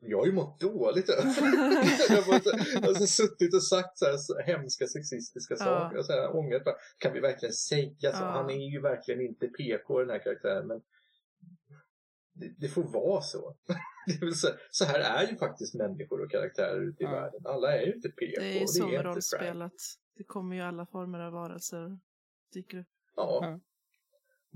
Jag 0.00 0.18
har 0.18 0.26
ju 0.26 0.32
mått 0.32 0.60
dåligt 0.60 1.08
Jag 1.08 2.22
har 2.22 2.88
alltså, 2.88 3.06
suttit 3.06 3.54
och 3.54 3.64
sagt 3.64 3.98
så 3.98 4.04
här 4.04 4.16
så 4.16 4.38
hemska 4.38 4.86
sexistiska 4.86 5.54
Ja. 5.58 5.64
saker 5.64 5.98
och 5.98 6.04
så 6.04 6.12
här, 6.12 6.36
ångrat. 6.36 6.62
Kan 6.98 7.12
vi 7.12 7.20
verkligen 7.20 7.52
säga 7.52 8.12
så? 8.12 8.24
Ja. 8.24 8.30
Han 8.30 8.50
är 8.50 8.70
ju 8.72 8.80
verkligen 8.80 9.20
inte 9.20 9.46
PK 9.48 10.00
den 10.00 10.10
här 10.10 10.18
karaktären 10.18 10.66
men 10.66 10.80
det, 12.40 12.54
det 12.58 12.68
får 12.68 12.82
vara 12.82 13.22
så. 13.22 13.56
Det 14.06 14.20
vill 14.26 14.34
säga, 14.34 14.54
så 14.70 14.84
här 14.84 15.00
är 15.00 15.30
ju 15.30 15.36
faktiskt 15.36 15.74
människor 15.74 16.20
och 16.24 16.30
karaktärer 16.30 16.80
ute 16.88 17.02
i 17.02 17.06
Ja. 17.06 17.10
världen. 17.12 17.40
Alla 17.46 17.76
är 17.78 17.86
ju 17.86 17.94
inte 17.94 18.08
PK. 18.08 18.40
det 18.40 18.46
är 18.46 18.54
ju 18.54 18.62
och 18.62 18.70
så 18.70 18.82
är 18.82 18.86
med 18.86 18.94
inte 18.94 19.08
rollspel 19.08 19.62
att 19.62 19.80
det 20.16 20.24
kommer 20.24 20.56
ju 20.56 20.62
alla 20.62 20.86
former 20.86 21.20
av 21.20 21.32
varelser 21.32 21.98
dyker 22.52 22.78
upp. 22.78 22.86
Ja. 23.16 23.38
Ja. 23.42 23.60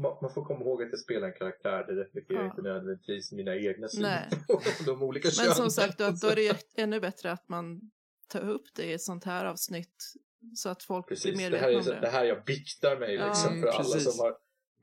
Man, 0.03 0.17
man 0.23 0.35
får 0.35 0.45
komma 0.45 0.61
ihåg 0.61 0.83
att 0.83 0.89
jag 0.91 0.99
spelar 1.01 1.27
en 1.29 1.35
karaktär. 1.35 1.85
Det 1.87 1.93
reflekterar 1.93 2.41
Ja. 2.41 2.47
inte 2.51 2.63
nödvändigtvis 2.63 3.33
mina 3.33 3.57
egna 3.57 3.89
syner 3.89 4.29
på 4.47 4.61
de 4.87 5.03
olika 5.03 5.27
Men 5.27 5.33
könen. 5.33 5.55
som 5.55 5.71
sagt, 5.71 5.99
då, 5.99 6.11
då 6.11 6.29
är 6.29 6.35
det 6.37 6.43
ju 6.43 6.53
ännu 6.77 7.01
bättre 7.01 7.33
att 7.33 7.49
man 7.49 7.91
tar 8.29 8.49
upp 8.49 8.67
det 8.75 8.85
i 8.85 8.93
ett 8.93 9.03
sånt 9.03 9.25
här 9.25 9.45
avsnitt 9.45 10.13
så 10.57 10.69
att 10.69 10.83
folk 10.83 11.07
blir 11.07 11.17
Precis, 11.17 11.31
det 11.33 11.37
medvetna 11.37 11.67
här, 11.67 11.73
är, 11.73 11.77
om 11.77 11.83
så- 11.83 11.91
det. 11.93 12.01
det 12.01 12.09
här 12.09 12.25
jag 12.25 12.45
biktar 12.45 12.99
mig 12.99 13.15
Ja. 13.15 13.27
liksom 13.29 13.51
Mm, 13.53 13.63
för 13.63 13.69
alla 13.69 13.79
precis. 13.95 14.17
som 14.17 14.25
har 14.25 14.37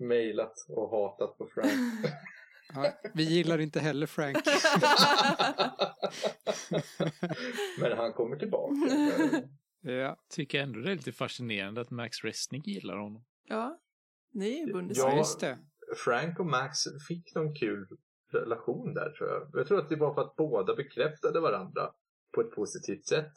mejlat 0.07 0.53
och 0.69 0.89
hatat 0.89 1.37
på 1.37 1.47
Frank. 1.53 1.71
Ja, 2.73 2.93
vi 3.13 3.23
gillar 3.23 3.59
inte 3.59 3.79
heller 3.79 4.07
Frank. 4.07 4.37
Men 7.79 7.97
han 7.97 8.13
kommer 8.13 8.35
tillbaka. 8.35 8.75
Ja. 9.81 10.17
Tycker 10.29 10.61
ändå 10.61 10.79
det 10.79 10.91
är 10.91 10.95
lite 10.95 11.11
fascinerande 11.11 11.81
att 11.81 11.91
Max 11.91 12.23
Resnick 12.23 12.67
gillar 12.67 12.97
honom. 12.97 13.25
Ja, 13.43 13.79
ni 14.31 14.53
är 14.61 14.67
ju 14.67 14.73
bundis. 14.73 14.97
Ja. 14.97 15.17
just 15.17 15.39
det. 15.39 15.59
Frank 16.05 16.39
och 16.39 16.45
Max 16.45 16.77
fick 17.07 17.35
någon 17.35 17.55
kul 17.55 17.87
relation 18.31 18.93
där 18.93 19.09
tror 19.11 19.29
jag. 19.29 19.49
Jag 19.53 19.67
tror 19.67 19.79
att 19.79 19.89
det 19.89 19.95
var 19.95 20.13
för 20.13 20.21
att 20.21 20.35
båda 20.35 20.75
bekräftade 20.75 21.39
varandra 21.39 21.91
på 22.35 22.41
ett 22.41 22.51
positivt 22.51 23.07
sätt. 23.07 23.33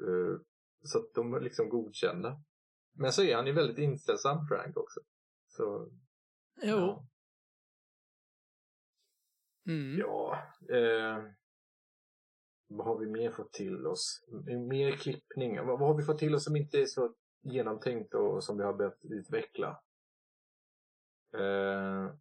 Eh, 0.00 0.40
Så 0.82 0.98
att 0.98 1.14
de 1.14 1.30
var 1.30 1.40
liksom 1.40 1.68
godkända. 1.68 2.42
Men 2.92 3.12
så 3.12 3.22
är 3.22 3.36
han 3.36 3.46
ju 3.46 3.52
väldigt 3.52 3.78
inställsam 3.78 4.46
Frank 4.48 4.76
också. 4.76 5.00
Så, 5.48 5.90
Jo, 6.62 6.76
ja. 6.76 7.06
Mm. 9.66 9.98
Ja, 9.98 10.38
eh, 10.70 11.24
vad 12.68 12.86
har 12.86 12.98
vi 12.98 13.06
mer 13.06 13.30
fått 13.30 13.52
till 13.52 13.86
oss? 13.86 14.24
Mer 14.68 14.92
klippning. 14.92 15.56
Vad, 15.56 15.78
vad 15.78 15.88
har 15.88 15.94
vi 15.94 16.02
fått 16.02 16.18
till 16.18 16.34
oss 16.34 16.44
som 16.44 16.56
inte 16.56 16.80
är 16.80 16.86
så 16.86 17.14
genomtänkt 17.42 18.14
och 18.14 18.44
som 18.44 18.58
vi 18.58 18.64
har 18.64 18.74
behövt 18.74 19.04
utveckla? 19.04 19.80
Eh, 21.34 22.14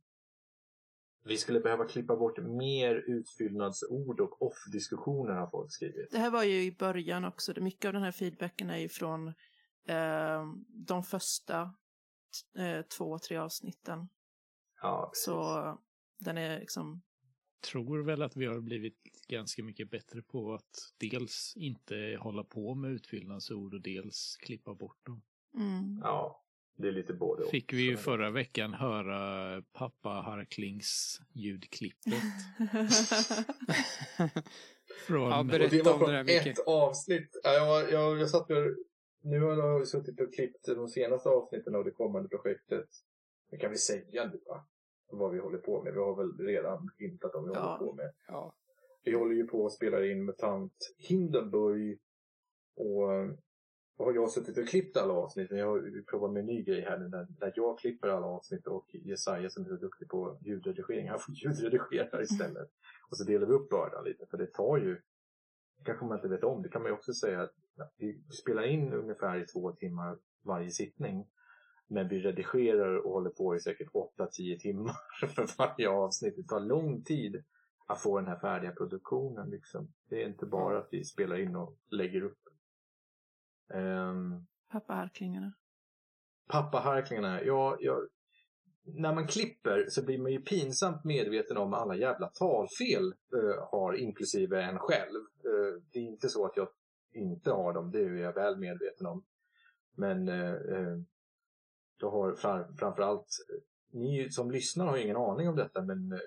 vi 1.26 1.38
skulle 1.38 1.60
behöva 1.60 1.86
klippa 1.86 2.16
bort 2.16 2.38
mer 2.38 2.96
utfyllnadsord 2.96 4.20
och 4.20 4.42
off-diskussioner 4.42 5.34
har 5.34 5.48
folk 5.48 5.72
skrivit. 5.72 6.12
Det 6.12 6.18
här 6.18 6.32
var 6.32 6.44
ju 6.44 6.64
i 6.64 6.76
början 6.76 7.26
också. 7.26 7.54
Mycket 7.62 7.88
av 7.88 7.94
den 7.94 8.04
här 8.04 8.12
feedbacken 8.12 8.70
är 8.70 8.78
ju 8.78 8.90
från 8.90 9.28
eh, 9.88 10.46
de 10.68 11.04
första 11.04 11.74
eh, 12.58 12.82
två, 12.82 13.20
tre 13.20 13.38
avsnitten. 13.38 14.08
Ja, 14.82 15.10
precis. 15.10 15.26
Så 15.26 15.78
den 16.20 16.38
är 16.38 16.60
liksom... 16.60 17.02
tror 17.64 18.04
väl 18.04 18.22
att 18.22 18.38
vi 18.38 18.46
har 18.46 18.60
blivit 18.60 18.98
ganska 19.28 19.64
mycket 19.64 19.90
bättre 19.90 20.22
på 20.22 20.54
att 20.54 20.94
dels 20.98 21.54
inte 21.56 22.18
hålla 22.20 22.44
på 22.44 22.76
med 22.76 22.92
utfyllnadsord 22.92 23.74
och 23.74 23.82
dels 23.82 24.38
klippa 24.40 24.74
bort 24.74 25.06
dem. 25.06 25.22
Mm. 25.56 26.00
Ja, 26.04 26.44
det 26.78 26.88
är 26.88 26.92
lite 26.92 27.14
både 27.14 27.44
och. 27.44 27.50
Fick 27.50 27.74
vi 27.74 27.82
ju 27.82 27.98
förra 27.98 28.32
veckan 28.32 28.74
höra 28.74 29.62
pappa 29.62 30.10
Harklings 30.10 31.22
ljudklippet. 31.34 32.14
Från... 35.08 35.30
Ja, 35.30 35.44
berätta 35.44 35.76
det 35.76 35.82
var 35.84 35.94
om 35.94 36.00
det 36.00 36.06
från 36.06 36.14
där, 36.14 36.24
Micke. 36.24 36.46
ett 36.46 36.68
avsnitt. 36.68 37.40
Ja, 37.44 37.54
Jag, 37.54 37.92
jag, 37.92 38.20
jag 38.20 38.30
satt 38.30 38.52
och, 38.52 38.58
nu 39.22 39.40
har 39.40 39.58
jag 39.58 39.88
suttit 39.88 40.20
och 40.20 40.34
klippt 40.34 40.66
de 40.66 40.88
senaste 40.88 41.30
avsnitten 41.30 41.76
av 41.76 41.84
det 41.84 41.92
kommande 41.92 42.30
projektet. 42.30 42.90
Det 43.50 43.58
kan 43.58 43.72
vi 43.72 43.78
säga 43.78 44.26
nu 44.26 44.42
va? 44.46 44.68
Vad 45.18 45.32
vi 45.32 45.40
håller 45.40 45.58
på 45.58 45.84
med. 45.84 45.94
Vi 45.94 46.00
har 46.00 46.16
väl 46.16 46.38
redan 46.38 46.90
hintat 46.98 47.36
om 47.36 47.44
vad 47.44 47.50
vi 47.52 47.56
Ja. 47.62 47.78
håller 47.78 47.92
på 47.92 47.96
med. 47.96 48.14
Ja. 48.28 48.56
Vi 49.04 49.14
håller 49.14 49.36
ju 49.36 49.48
på 49.48 49.64
och 49.64 49.72
spelar 49.72 50.04
in 50.12 50.26
MUTANT 50.26 50.74
Hindenburg. 50.98 52.00
Och 52.76 53.10
och 53.98 54.06
har 54.06 54.14
jag 54.14 54.32
suttit 54.32 54.58
och 54.58 54.68
klippt 54.68 54.98
alla 54.98 55.14
avsnitt. 55.14 55.52
Jag 55.52 55.68
har 55.68 56.04
provat 56.04 56.32
med 56.34 56.40
en 56.40 56.46
ny 56.46 56.64
grej 56.64 56.82
här 56.82 57.00
nu 57.00 57.08
när, 57.10 57.28
när 57.40 57.54
jag 57.56 57.80
klipper 57.80 58.08
alla 58.08 58.26
avsnitt 58.28 58.68
och 58.68 58.86
Jesaja 58.94 59.50
som 59.50 59.66
är 59.66 59.70
så 59.70 59.76
duktig 59.76 60.10
på 60.10 60.38
ljudredigering, 60.42 61.10
han 61.10 61.20
får 61.20 61.36
ljudredigera 61.44 62.22
istället. 62.22 62.70
Och 63.10 63.18
så 63.18 63.24
delar 63.24 63.48
vi 63.48 63.54
upp 63.54 63.70
bördan 63.70 64.04
lite 64.04 64.26
för 64.26 64.38
det 64.38 64.48
tar 64.54 64.78
ju, 64.78 65.02
kanske 65.86 66.06
man 66.06 66.18
inte 66.18 66.28
vet 66.28 66.44
om, 66.44 66.62
det 66.62 66.70
kan 66.70 66.82
man 66.82 66.92
ju 66.92 66.96
också 66.96 67.14
säga 67.14 67.42
att 67.42 67.54
vi 67.98 68.24
spelar 68.44 68.64
in 68.64 68.94
ungefär 68.94 69.44
i 69.44 69.46
två 69.46 69.72
timmar 69.72 70.18
varje 70.44 70.70
sittning. 70.72 71.28
Men 71.88 72.08
vi 72.08 72.20
redigerar 72.20 73.06
och 73.06 73.12
håller 73.12 73.30
på 73.30 73.56
i 73.56 73.60
säkert 73.60 73.88
8-10 74.18 74.60
timmar 74.60 74.96
för 75.36 75.58
varje 75.58 75.90
avsnitt. 75.90 76.36
Det 76.36 76.48
tar 76.48 76.60
lång 76.60 77.04
tid 77.04 77.44
att 77.88 78.02
få 78.02 78.20
den 78.20 78.28
här 78.28 78.40
färdiga 78.40 78.72
produktionen. 78.72 79.50
Liksom. 79.50 79.94
Det 80.10 80.24
är 80.24 80.28
inte 80.28 80.46
bara 80.46 80.78
att 80.78 80.88
vi 80.92 81.04
spelar 81.04 81.40
in 81.40 81.56
och 81.56 81.78
lägger 81.92 82.24
upp. 82.24 82.40
Um, 83.74 84.48
Pappaharklingarna. 84.72 85.54
Pappaharklingarna, 86.48 87.44
ja, 87.44 87.78
ja, 87.80 88.02
när 88.86 89.16
man 89.16 89.28
klipper 89.28 89.86
så 89.90 90.06
blir 90.06 90.18
man 90.18 90.32
ju 90.32 90.42
pinsamt 90.42 91.04
medveten 91.04 91.58
om 91.58 91.74
alla 91.74 91.96
jävla 91.96 92.28
talfel 92.28 93.14
eh, 93.36 93.68
har, 93.72 93.94
inklusive 93.94 94.64
en 94.64 94.80
själv. 94.80 95.20
Eh, 95.46 95.82
det 95.92 96.00
är 96.00 96.04
inte 96.04 96.30
så 96.30 96.46
att 96.46 96.58
jag 96.58 96.68
inte 97.12 97.52
har 97.52 97.74
dem, 97.74 97.92
det 97.92 98.00
är 98.00 98.14
jag 98.14 98.34
väl 98.34 98.58
medveten 98.58 99.08
om. 99.08 99.24
Men 99.96 100.30
eh, 100.30 100.56
eh, 102.04 102.08
jag 102.08 102.12
har 102.12 102.36
fram, 102.36 102.78
framförallt, 102.78 103.28
ni 103.94 104.32
som 104.32 104.52
lyssnar 104.52 104.86
har 104.86 104.98
ingen 104.98 105.18
aning 105.18 105.50
om 105.50 105.56
detta, 105.56 105.82
men 105.82 106.12
eh, 106.12 106.20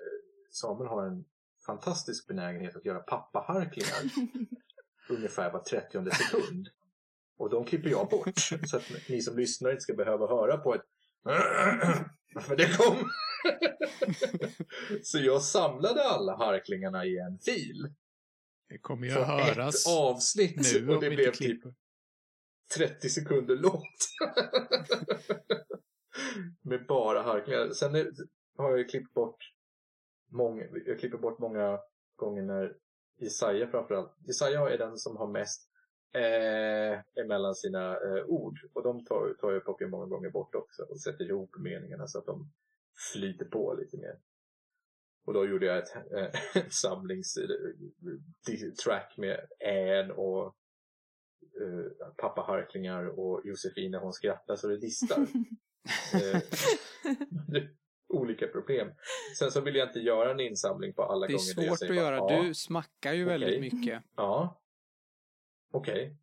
Samuel 0.51 0.89
har 0.89 1.05
en 1.05 1.25
fantastisk 1.65 2.27
benägenhet 2.27 2.75
att 2.75 2.85
göra 2.85 2.99
pappaharklingar 2.99 4.11
ungefär 5.09 5.51
var 5.51 5.59
30 5.59 6.11
sekund. 6.11 6.69
Och 7.37 7.49
de 7.49 7.65
klipper 7.65 7.89
jag 7.89 8.09
bort. 8.09 8.33
Så 8.67 8.77
att 8.77 8.83
ni 9.09 9.21
som 9.21 9.37
lyssnar 9.37 9.71
inte 9.71 9.81
ska 9.81 9.93
behöva 9.93 10.27
höra 10.27 10.57
på 10.57 10.75
ett 10.75 10.81
för 12.41 12.55
det 12.55 12.77
kom. 12.77 13.09
så 15.03 15.19
jag 15.19 15.41
samlade 15.41 16.03
alla 16.03 16.35
harklingarna 16.35 17.05
i 17.05 17.17
en 17.17 17.39
fil. 17.39 17.93
Det 18.69 18.77
kommer 18.77 19.07
ju 19.07 19.13
att 19.13 19.27
höras 19.27 19.85
ett 19.85 19.91
avsnitt. 19.91 20.73
nu 20.73 20.95
och 20.95 21.01
det 21.01 21.09
blev 21.09 21.31
typ. 21.31 21.63
30 22.75 23.09
sekunder 23.09 23.55
långt. 23.55 24.09
Med 26.61 26.85
bara 26.87 27.21
harklingar. 27.21 27.69
Sen 27.69 27.95
är, 27.95 28.11
har 28.57 28.69
jag 28.69 28.79
ju 28.79 28.85
klippt 28.85 29.13
bort 29.13 29.53
många, 30.31 30.63
jag 30.85 30.99
klipper 30.99 31.17
bort 31.17 31.39
många 31.39 31.79
gånger 32.15 32.43
när 32.43 32.77
Jesaja 33.17 33.67
framförallt. 33.67 34.15
Jesaja 34.27 34.69
är 34.69 34.77
den 34.77 34.97
som 34.97 35.17
har 35.17 35.27
mest 35.27 35.69
eh, 36.13 36.99
emellan 37.23 37.55
sina 37.55 37.91
eh, 37.91 38.25
ord. 38.25 38.59
Och 38.73 38.83
de 38.83 39.05
tar, 39.05 39.33
tar 39.33 39.51
jag 39.51 39.63
plockar 39.63 39.87
många 39.87 40.05
gånger 40.05 40.29
bort 40.29 40.55
också 40.55 40.83
och 40.83 41.01
sätter 41.01 41.25
ihop 41.25 41.57
meningarna 41.57 42.07
så 42.07 42.19
att 42.19 42.25
de 42.25 42.51
flyter 43.13 43.45
på 43.45 43.73
lite 43.73 43.97
mer. 43.97 44.19
Och 45.25 45.33
då 45.33 45.45
gjorde 45.45 45.65
jag 45.65 45.77
ett 45.77 45.95
eh, 45.95 46.29
samlings-track 46.69 49.13
eh, 49.17 49.21
med 49.21 49.47
än 49.59 50.11
och 50.11 50.55
eh, 51.41 52.07
pappa 52.17 52.41
harklingar 52.41 53.19
och 53.19 53.41
Josefin 53.45 53.91
när 53.91 53.99
hon 53.99 54.13
skrattar 54.13 54.55
så 54.55 54.67
det 54.67 54.77
distar. 54.77 55.17
eh, 56.13 56.41
det- 57.47 57.69
olika 58.09 58.47
problem. 58.47 58.91
Sen 59.39 59.51
så 59.51 59.61
vill 59.61 59.75
jag 59.75 59.89
inte 59.89 59.99
göra 59.99 60.31
en 60.31 60.39
insamling 60.39 60.93
på 60.93 61.03
alla 61.03 61.27
Det 61.27 61.33
är 61.33 61.37
gånger. 61.37 61.55
där 61.55 61.63
jag 61.63 61.77
svårt 61.79 61.89
att 61.89 61.95
bara, 61.95 62.03
göra. 62.03 62.15
Ja, 62.33 62.41
Du 62.43 62.53
smackar 62.53 63.13
ju 63.13 63.25
väldigt 63.25 63.49
Okej. 63.49 63.59
mycket. 63.71 64.03
ja. 64.15 64.61
Okej. 65.71 66.17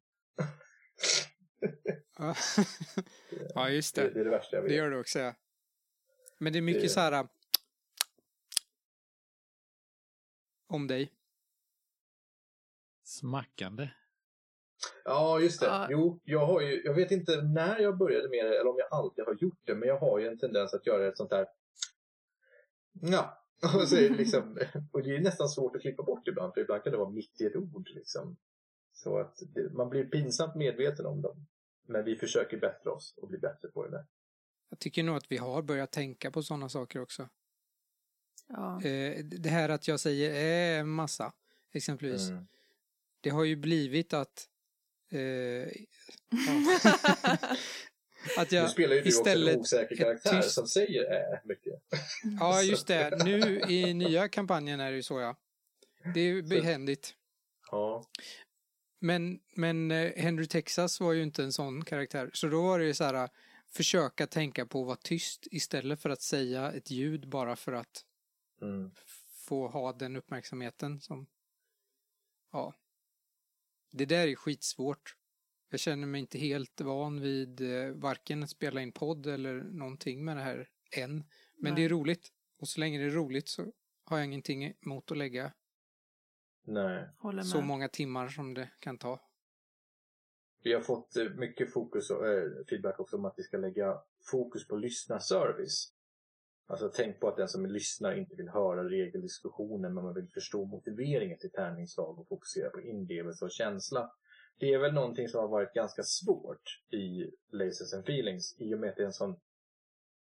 Ja. 2.19 2.35
ja, 3.55 3.71
just 3.71 3.95
Det, 3.95 4.03
det. 4.03 4.11
det 4.15 4.21
är 4.21 4.25
det 4.25 4.31
värsta 4.31 4.57
jag 4.57 4.63
vet. 4.63 4.71
Det 4.71 4.75
gör 4.77 4.91
du 4.91 5.01
också, 5.01 5.19
ja. 5.19 5.35
Men 6.39 6.53
det 6.53 6.59
är 6.59 6.63
mycket 6.63 6.83
Det- 6.83 6.89
så 6.89 7.01
här... 7.01 7.13
äh, 7.13 7.25
Om 10.67 10.87
dig. 10.87 11.13
Smackande. 13.03 13.89
Ja, 15.05 15.41
just 15.41 15.61
det. 15.61 15.67
Ja. 15.67 15.87
Jo, 15.91 16.21
jag 16.25 16.47
har 16.47 16.61
ju, 16.61 16.83
jag 16.85 16.95
vet 16.95 17.11
inte 17.11 17.43
när 17.43 17.79
jag 17.79 17.99
började 17.99 18.29
med 18.29 18.45
det 18.45 18.59
eller 18.59 18.71
om 18.71 18.79
jag 18.79 18.89
alltid 18.91 19.25
har 19.25 19.37
gjort 19.41 19.61
det, 19.65 19.75
men 19.75 19.89
jag 19.89 19.99
har 19.99 20.19
ju 20.19 20.27
en 20.29 20.39
tendens 20.39 20.75
att 20.75 20.87
göra 20.87 21.09
ett 21.09 21.17
sånt 21.17 21.31
där 21.31 21.47
Ja, 23.01 23.45
och, 23.63 23.89
så 23.89 23.97
är 23.97 24.11
det 24.11 24.17
liksom, 24.17 24.59
och 24.93 25.03
det 25.03 25.17
är 25.17 25.21
nästan 25.21 25.49
svårt 25.49 25.77
att 25.77 25.83
klippa 25.83 26.03
bort 26.03 26.29
ibland, 26.29 26.55
för 26.55 26.61
ibland 26.61 26.83
kan 26.83 26.93
det 26.93 26.99
vara 26.99 27.11
mitt 27.11 27.41
i 27.41 27.45
ett 27.45 27.57
ord. 27.57 27.89
Liksom. 27.95 28.37
Så 28.93 29.19
att 29.19 29.43
det, 29.55 29.73
man 29.73 29.89
blir 29.89 30.05
pinsamt 30.05 30.55
medveten 30.55 31.07
om 31.07 31.23
dem. 31.23 31.47
Men 31.87 32.05
vi 32.05 32.17
försöker 32.17 32.59
bättra 32.59 32.93
oss 32.93 33.15
och 33.17 33.29
bli 33.29 33.39
bättre 33.39 33.69
på 33.69 33.85
det 33.85 33.91
där. 33.91 34.07
Jag 34.69 34.79
tycker 34.79 35.03
nog 35.03 35.17
att 35.17 35.33
vi 35.33 35.37
har 35.37 35.63
börjat 35.63 35.93
tänka 35.93 36.31
på 36.31 36.43
sådana 36.43 36.69
saker 36.69 37.01
också. 37.01 37.29
Ja. 38.49 38.83
Eh, 38.83 39.25
det 39.25 39.49
här 39.49 39.69
att 39.69 39.89
jag 39.89 40.01
säger 40.01 40.79
eh, 40.79 40.85
massa, 40.85 41.33
exempelvis. 41.73 42.29
Mm. 42.29 42.47
Det 43.21 43.31
har 43.31 43.45
ju 43.45 43.57
blivit 43.57 44.13
att... 44.13 44.49
Ja. 45.15 46.79
att 48.43 48.51
Nu 48.51 48.57
jag 48.57 48.71
spelar 48.71 48.95
ju 48.95 49.01
du 49.01 49.09
också 49.09 49.21
istället 49.21 49.55
en 49.55 49.61
osäker 49.61 49.97
karaktär 49.97 50.43
tyst- 50.43 50.55
som 50.55 50.67
säger 50.67 51.03
äh 51.03 51.39
mycket. 51.45 51.83
Ja, 52.41 52.63
just 52.63 52.87
det. 52.87 53.25
Nu 53.25 53.61
i 53.61 53.95
nya 53.95 54.29
kampanjen 54.29 54.81
är 54.81 54.91
det 54.91 54.97
ju 54.97 55.03
så, 55.03 55.21
ja. 55.21 55.37
Det 56.15 56.21
är 56.21 56.25
ju 56.25 56.43
behändigt. 56.43 57.15
Ja, 57.71 58.05
Men, 59.01 59.41
men 59.57 59.91
eh, 59.91 60.13
Henry 60.17 60.47
Texas 60.47 61.01
var 61.01 61.13
ju 61.13 61.23
inte 61.23 61.43
en 61.43 61.53
sån 61.53 61.85
karaktär. 61.85 62.31
Så 62.33 62.47
då 62.47 62.63
var 62.63 62.79
det 62.79 62.85
ju 62.85 62.95
så 62.95 63.05
här, 63.05 63.29
försöka 63.73 64.27
tänka 64.27 64.67
på 64.67 64.81
att 64.81 64.87
vara 64.87 64.97
tyst 64.97 65.47
istället 65.51 66.03
för 66.03 66.11
att 66.11 66.23
säga 66.23 66.73
ett 66.73 66.91
ljud 66.91 67.29
bara 67.29 67.57
för 67.57 67.73
att 67.73 68.05
mm. 68.63 68.91
få 69.47 69.69
ha 69.69 69.93
den 69.93 70.17
uppmärksamheten 70.17 71.01
som... 71.01 71.27
Ja. 72.53 72.75
Det 73.97 74.07
där 74.07 74.29
är 74.29 74.35
skitsvårt. 74.35 75.17
Jag 75.71 75.81
känner 75.81 76.07
mig 76.07 76.21
inte 76.21 76.39
helt 76.39 76.81
van 76.81 77.21
vid 77.21 77.61
eh, 77.61 77.91
varken 77.91 78.43
att 78.43 78.51
spela 78.51 78.81
in 78.81 78.93
podd 78.93 79.27
eller 79.27 79.55
någonting 79.55 80.25
med 80.25 80.37
det 80.37 80.43
här 80.43 80.69
än. 80.97 81.11
Men 81.57 81.73
Nej. 81.73 81.75
det 81.75 81.85
är 81.85 81.89
roligt. 81.89 82.29
Och 82.59 82.69
så 82.69 82.81
länge 82.81 82.99
det 82.99 83.05
är 83.05 83.11
roligt 83.11 83.49
så 83.49 83.73
har 84.05 84.19
jag 84.19 84.25
ingenting 84.25 84.75
emot 84.87 85.11
att 85.11 85.19
lägga 85.19 85.53
nej. 86.63 87.09
Så 87.45 87.61
många 87.61 87.89
timmar 87.89 88.29
som 88.29 88.55
det 88.55 88.71
kan 88.79 88.99
ta. 88.99 89.21
Vi 90.63 90.73
har 90.73 90.81
fått 90.81 91.17
eh, 91.17 91.25
mycket 91.25 91.73
fokus 91.73 92.11
och 92.11 92.29
eh, 92.29 92.51
feedback 92.71 93.01
också 93.01 93.17
om 93.17 93.25
att 93.25 93.35
vi 93.37 93.43
ska 93.43 93.57
lägga 93.57 94.01
fokus 94.31 94.69
på 94.69 94.77
lyssnarservice. 94.77 95.93
Alltså 96.67 96.91
tänk 96.95 97.21
på 97.21 97.29
att 97.29 97.37
den 97.37 97.49
som 97.49 97.67
lyssnar 97.67 98.13
inte 98.13 98.35
vill 98.37 98.49
höra 98.49 98.89
regeldiskussionen 98.89 99.95
men 99.95 100.05
man 100.05 100.15
vill 100.15 100.29
förstå 100.35 100.65
motiveringen 100.65 101.39
till 101.39 101.51
tärningslag 101.51 102.19
och 102.19 102.29
fokusera 102.29 102.71
på 102.71 102.81
inlevelse 102.81 103.45
och 103.45 103.51
känsla. 103.51 104.13
Det 104.59 104.73
är 104.73 104.79
väl 104.79 104.95
någonting 104.95 105.29
som 105.29 105.41
har 105.41 105.49
varit 105.49 105.73
ganska 105.73 106.03
svårt 106.03 106.83
i 106.91 107.31
Lasers 107.49 107.95
and 107.95 108.03
Feelings 108.03 108.57
i 108.59 108.75
och 108.75 108.79
med 108.79 108.91
att 108.91 108.97
det 108.97 109.03
är 109.03 109.07
en 109.07 109.13
sån 109.13 109.37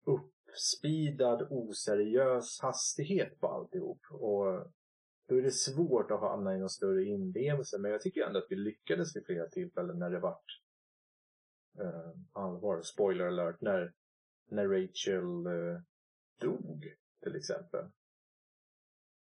uppspeedad, 0.05 1.47
oseriös 1.51 2.61
hastighet 2.63 3.41
på 3.41 3.49
alltihop. 3.49 4.01
Och 4.11 4.73
då 5.29 5.39
är 5.39 5.43
det 5.43 5.51
svårt 5.51 6.11
att 6.11 6.21
hamna 6.21 6.57
i 6.57 6.59
någon 6.59 6.69
större 6.69 7.05
inlevelse. 7.05 7.79
Men 7.79 7.91
jag 7.91 8.01
tycker 8.01 8.27
ändå 8.27 8.39
att 8.39 8.51
vi 8.51 8.57
lyckades 8.57 9.17
vid 9.17 9.27
flera 9.27 9.49
tillfällen 9.49 9.99
när 9.99 10.11
det 10.11 10.21
vart 10.21 10.61
eh, 11.79 12.11
allvar. 12.33 12.83
Spoiler 12.83 13.25
alert. 13.25 13.61
När, 13.61 13.93
när 14.51 14.69
Rachel 14.69 15.47
eh, 15.47 15.81
dog 16.41 16.95
till 17.23 17.37
exempel. 17.37 17.91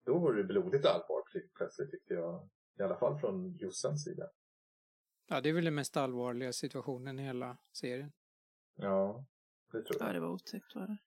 Då 0.06 0.20
var 0.20 0.34
det 0.34 0.44
blodigt 0.44 0.86
allvar 0.86 1.24
pl- 1.34 1.50
plötsligt 1.54 1.92
tyckte 1.92 2.14
jag. 2.14 2.50
I 2.80 2.84
alla 2.84 2.98
fall 2.98 3.20
från 3.20 3.56
Jossans 3.58 4.04
sida. 4.04 4.30
Ja, 5.28 5.42
det 5.42 5.50
är 5.50 5.54
väl 5.54 5.66
den 5.66 5.76
mest 5.76 5.98
allvarliga 5.98 6.54
situationen 6.54 7.20
i 7.20 7.24
hela 7.24 7.58
serien. 7.74 8.12
Ja, 8.76 9.26
det 9.72 9.82
tror 9.84 9.98
jag. 10.00 10.10
Ja, 10.10 10.14
det 10.14 10.20
var 10.20 10.30
otäckt 10.30 10.76
var 10.76 10.88
det. 10.88 10.98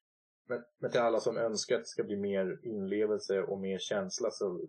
Men, 0.45 0.65
men 0.79 0.91
till 0.91 1.01
alla 1.01 1.21
som 1.21 1.37
önskar 1.37 1.77
att 1.77 1.83
det 1.83 1.89
ska 1.89 2.05
bli 2.05 2.17
mer 2.17 2.61
inlevelse 2.63 3.43
och 3.43 3.59
mer 3.59 3.79
känsla 3.79 4.31
så 4.31 4.69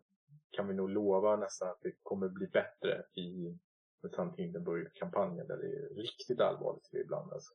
kan 0.50 0.68
vi 0.68 0.74
nog 0.74 0.90
lova 0.90 1.36
nästan 1.36 1.70
att 1.70 1.82
det 1.82 1.92
kommer 2.04 2.30
bli 2.30 2.48
bättre 2.48 3.06
i 3.14 3.58
Mutant 4.02 4.38
Hindenburg-kampanjen 4.38 5.48
där 5.48 5.58
det 5.58 5.68
är 5.68 5.90
riktigt 5.96 6.42
allvarligt 6.42 6.94
ibland. 6.94 7.34
Alltså. 7.34 7.54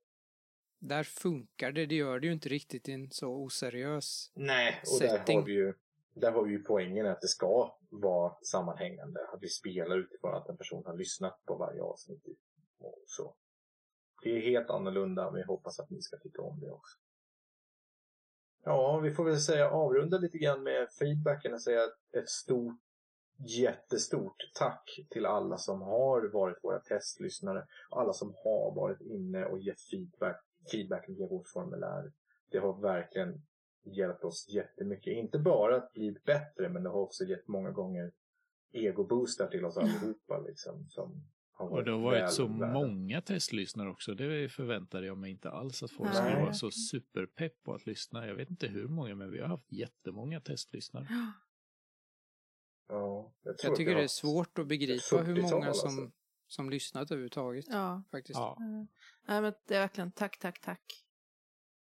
Där 0.78 1.02
funkar 1.02 1.72
det, 1.72 1.86
det 1.86 1.94
gör 1.94 2.20
det 2.20 2.26
ju 2.26 2.32
inte 2.32 2.48
riktigt 2.48 2.88
i 2.88 2.92
en 2.92 3.10
så 3.10 3.28
oseriös. 3.28 4.32
Nej, 4.34 4.82
och 4.94 5.00
där 5.00 5.08
Setting. 5.08 5.38
har 5.38 5.46
vi 5.46 5.52
ju 5.52 5.74
där 6.20 6.32
har 6.32 6.44
vi 6.44 6.50
ju 6.50 6.62
poängen 6.62 7.06
att 7.06 7.20
det 7.20 7.28
ska 7.28 7.78
vara 7.90 8.34
sammanhängande. 8.42 9.20
Att 9.32 9.42
vi 9.42 9.48
spelar 9.48 9.96
utifrån 9.96 10.34
att 10.34 10.48
en 10.48 10.56
person 10.56 10.82
har 10.86 10.96
lyssnat 10.96 11.44
på 11.46 11.54
varje 11.54 11.82
avsnitt. 11.82 12.26
Och 12.78 13.02
så. 13.06 13.34
Det 14.22 14.36
är 14.36 14.40
helt 14.40 14.70
annorlunda 14.70 15.30
men 15.30 15.40
jag 15.40 15.46
hoppas 15.46 15.80
att 15.80 15.90
ni 15.90 16.02
ska 16.02 16.16
tycka 16.16 16.42
om 16.42 16.60
det 16.60 16.70
också. 16.70 16.98
Ja, 18.64 18.98
vi 18.98 19.10
får 19.10 19.24
väl 19.24 19.40
säga 19.40 19.70
avrunda 19.70 20.18
lite 20.18 20.38
grann 20.38 20.62
med 20.62 20.88
feedbacken 20.98 21.54
och 21.54 21.62
säga 21.62 21.80
ett 22.12 22.28
stort, 22.28 22.80
jättestort 23.36 24.36
tack 24.54 24.98
till 25.10 25.26
alla 25.26 25.58
som 25.58 25.82
har 25.82 26.32
varit 26.32 26.64
våra 26.64 26.80
testlyssnare. 26.80 27.66
Alla 27.90 28.12
som 28.12 28.34
har 28.44 28.74
varit 28.74 29.00
inne 29.00 29.44
och 29.44 29.58
gett 29.58 29.80
feedback, 29.80 30.45
feedback 30.70 31.08
via 31.08 31.26
vårt 31.26 31.48
formulär. 31.48 32.12
Det 32.50 32.58
har 32.58 32.80
verkligen 32.80 33.42
hjälpt 33.84 34.24
oss 34.24 34.48
jättemycket. 34.48 35.12
Inte 35.12 35.38
bara 35.38 35.76
att 35.76 35.92
bli 35.92 36.16
bättre, 36.26 36.68
men 36.68 36.82
det 36.82 36.90
har 36.90 37.00
också 37.00 37.24
gett 37.24 37.48
många 37.48 37.70
gånger 37.70 38.12
egoboostar 38.72 39.46
till 39.46 39.64
oss 39.64 39.76
allihopa. 39.76 40.38
Liksom, 40.48 40.86
som 40.88 41.24
har 41.52 41.70
Och 41.70 41.84
det 41.84 41.90
har 41.90 41.98
varit 41.98 42.32
så 42.32 42.46
värda. 42.46 42.72
många 42.72 43.22
testlyssnare 43.22 43.90
också. 43.90 44.14
Det 44.14 44.48
förväntade 44.48 45.06
jag 45.06 45.18
mig 45.18 45.30
inte 45.30 45.50
alls 45.50 45.82
att 45.82 45.90
folk 45.90 46.10
Nej. 46.12 46.22
skulle 46.22 46.42
vara 46.42 46.52
så 46.52 46.70
superpepp 46.70 47.62
på 47.62 47.74
att 47.74 47.86
lyssna. 47.86 48.26
Jag 48.26 48.34
vet 48.34 48.50
inte 48.50 48.66
hur 48.66 48.88
många, 48.88 49.14
men 49.14 49.30
vi 49.30 49.40
har 49.40 49.48
haft 49.48 49.72
jättemånga 49.72 50.40
testlyssnare. 50.40 51.06
Ja, 52.88 53.34
jag, 53.42 53.58
tror 53.58 53.70
Jag 53.70 53.76
tycker 53.76 53.94
det 53.94 54.02
är 54.02 54.08
svårt 54.08 54.58
att 54.58 54.66
begripa 54.66 55.16
hur 55.16 55.36
40-tal 55.36 55.50
många 55.50 55.68
alltså. 55.68 55.88
Som, 56.48 56.70
lyssnat 56.70 57.10
överhuvudtaget. 57.10 57.64
Ja. 57.68 58.02
Faktiskt. 58.10 58.38
Ja. 58.38 58.56
Eh, 58.60 58.84
Nej, 59.28 59.42
men 59.42 59.52
det 59.66 59.74
är 59.76 59.80
verkligen 59.80 60.12
tack, 60.12 60.38
tack, 60.38 60.60
tack. 60.60 61.02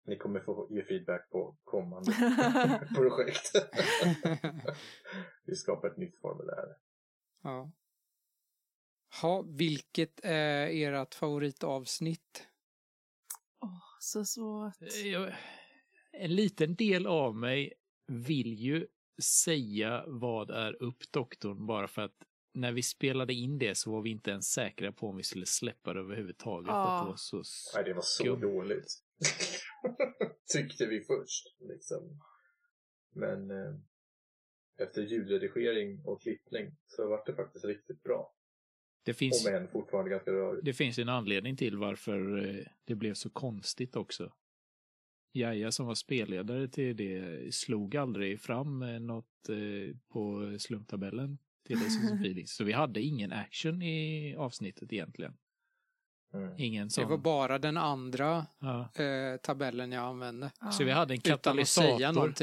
Ni 0.06 0.18
kommer 0.18 0.40
få 0.40 0.68
ge 0.72 0.84
feedback 0.84 1.30
på 1.30 1.58
kommande 1.64 2.12
projekt. 2.96 3.52
vi 5.46 5.56
skapar 5.56 5.88
ett 5.88 5.98
nytt 5.98 6.20
formulär. 6.22 6.76
ja. 7.44 7.72
Ha, 9.22 9.42
vilket 9.42 10.20
är 10.24 10.68
ert 10.68 11.16
favoritavsnitt? 11.16 12.48
Åh, 13.62 13.80
så 14.00 14.26
svårt. 14.26 14.74
Jag, 15.04 15.34
en 16.12 16.36
liten 16.36 16.76
del 16.76 17.08
av 17.08 17.36
mig 17.36 17.74
vill 18.08 18.54
ju 18.54 18.88
säga 19.24 20.04
vad 20.08 20.50
är 20.50 20.84
upp 20.84 21.12
doktorn 21.12 21.66
bara 21.66 21.88
för 21.88 22.02
att 22.02 22.24
när 22.60 22.72
vi 22.72 22.84
spelade 22.84 23.34
in 23.34 23.58
det 23.58 23.76
så 23.76 23.92
var 23.92 24.02
vi 24.02 24.10
inte 24.10 24.32
ens 24.32 24.46
säkra 24.52 24.92
på 24.92 25.08
om 25.08 25.18
vi 25.18 25.24
skulle 25.24 25.46
släppa 25.46 25.94
det 25.94 26.00
överhuvudtaget. 26.00 26.68
Ja. 26.68 26.98
Att 26.98 27.06
det 27.06 27.10
var 27.10 27.18
så 27.18 27.44
Nej, 27.76 27.84
det 27.84 27.94
var 27.94 28.02
så 28.02 28.36
dåligt. 28.36 29.04
Tyckte 30.54 30.86
vi 30.86 31.02
först. 31.02 31.56
Liksom. 31.60 32.20
Men 33.16 33.52
eh, 33.52 33.76
efter 34.78 35.02
ljudredigering 35.02 36.06
och 36.06 36.22
klippning 36.22 36.76
så 36.88 37.10
var 37.10 37.24
det 37.26 37.36
faktiskt 37.36 37.66
riktigt 37.66 38.04
bra. 38.04 38.34
Det 39.04 39.14
finns, 39.14 39.48
Om 39.48 39.54
än 39.54 39.68
fortfarande 39.68 40.12
ganska 40.12 40.32
rörigt. 40.32 40.66
det 40.66 40.74
finns 40.74 41.00
en 41.00 41.10
anledning 41.10 41.58
till 41.58 41.78
varför 41.78 42.48
eh, 42.48 42.66
det 42.86 42.96
blev 42.96 43.14
så 43.14 43.30
konstigt 43.30 43.96
också. 43.96 44.34
Jaja 45.32 45.72
som 45.72 45.86
var 45.86 45.96
spelledare 45.96 46.68
till 46.68 46.96
det 46.96 47.54
slog 47.56 47.96
aldrig 47.96 48.40
fram 48.42 48.82
eh, 48.82 49.00
något 49.00 49.50
eh, 49.50 49.96
på 50.08 50.56
slumptabellen 50.60 51.38
of 51.70 52.20
Feelings. 52.20 52.56
Så 52.56 52.64
vi 52.64 52.74
hade 52.74 53.02
ingen 53.02 53.32
action 53.32 53.82
i 53.82 54.36
avsnittet 54.36 54.94
egentligen. 54.94 55.34
Mm. 56.34 56.54
Ingen 56.58 56.88
Det 56.88 56.94
som... 56.94 57.10
var 57.10 57.18
bara 57.18 57.60
den 57.60 57.78
andra 57.78 58.46
ja. 58.60 59.04
eh, 59.04 59.38
tabellen 59.38 59.92
jag 59.92 60.04
använde. 60.04 60.52
Ja. 60.62 60.72
Så 60.72 60.84
vi 60.84 60.92
hade 60.92 61.14
en 61.14 61.20
katalysator, 61.20 62.34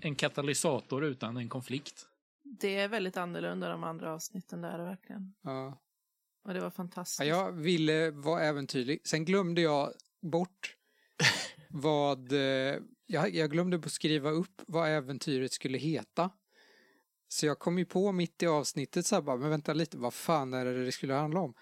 en 0.00 0.14
katalysator 0.14 1.04
utan 1.04 1.36
en 1.36 1.48
konflikt. 1.48 2.06
Det 2.42 2.76
är 2.76 2.88
väldigt 2.88 3.16
annorlunda 3.16 3.68
de 3.68 3.84
andra 3.84 4.12
avsnitten 4.14 4.60
där 4.60 4.78
verkligen. 4.78 5.34
Ja. 5.42 5.80
Och 6.44 6.54
det 6.54 6.60
var 6.60 6.70
fantastiskt. 6.70 7.20
Ja, 7.20 7.26
jag 7.26 7.52
ville 7.52 8.10
vara 8.10 8.42
äventyrlig. 8.42 9.00
Sen 9.04 9.24
glömde 9.24 9.60
jag 9.60 9.92
bort 10.22 10.76
vad... 11.68 12.32
Eh, 12.32 12.78
jag, 13.06 13.34
jag 13.34 13.50
glömde 13.50 13.76
att 13.76 13.92
skriva 13.92 14.30
upp 14.30 14.62
vad 14.66 14.88
äventyret 14.88 15.52
skulle 15.52 15.78
heta. 15.78 16.30
Så 17.34 17.46
jag 17.46 17.58
kom 17.58 17.78
ju 17.78 17.84
på 17.84 18.12
mitt 18.12 18.42
i 18.42 18.46
avsnittet 18.46 19.06
så 19.06 19.14
här 19.14 19.22
bara, 19.22 19.36
men 19.36 19.50
vänta 19.50 19.72
lite, 19.72 19.96
vad 19.96 20.14
fan 20.14 20.54
är 20.54 20.64
det 20.64 20.84
det 20.84 20.92
skulle 20.92 21.14
handla 21.14 21.40
om? 21.40 21.54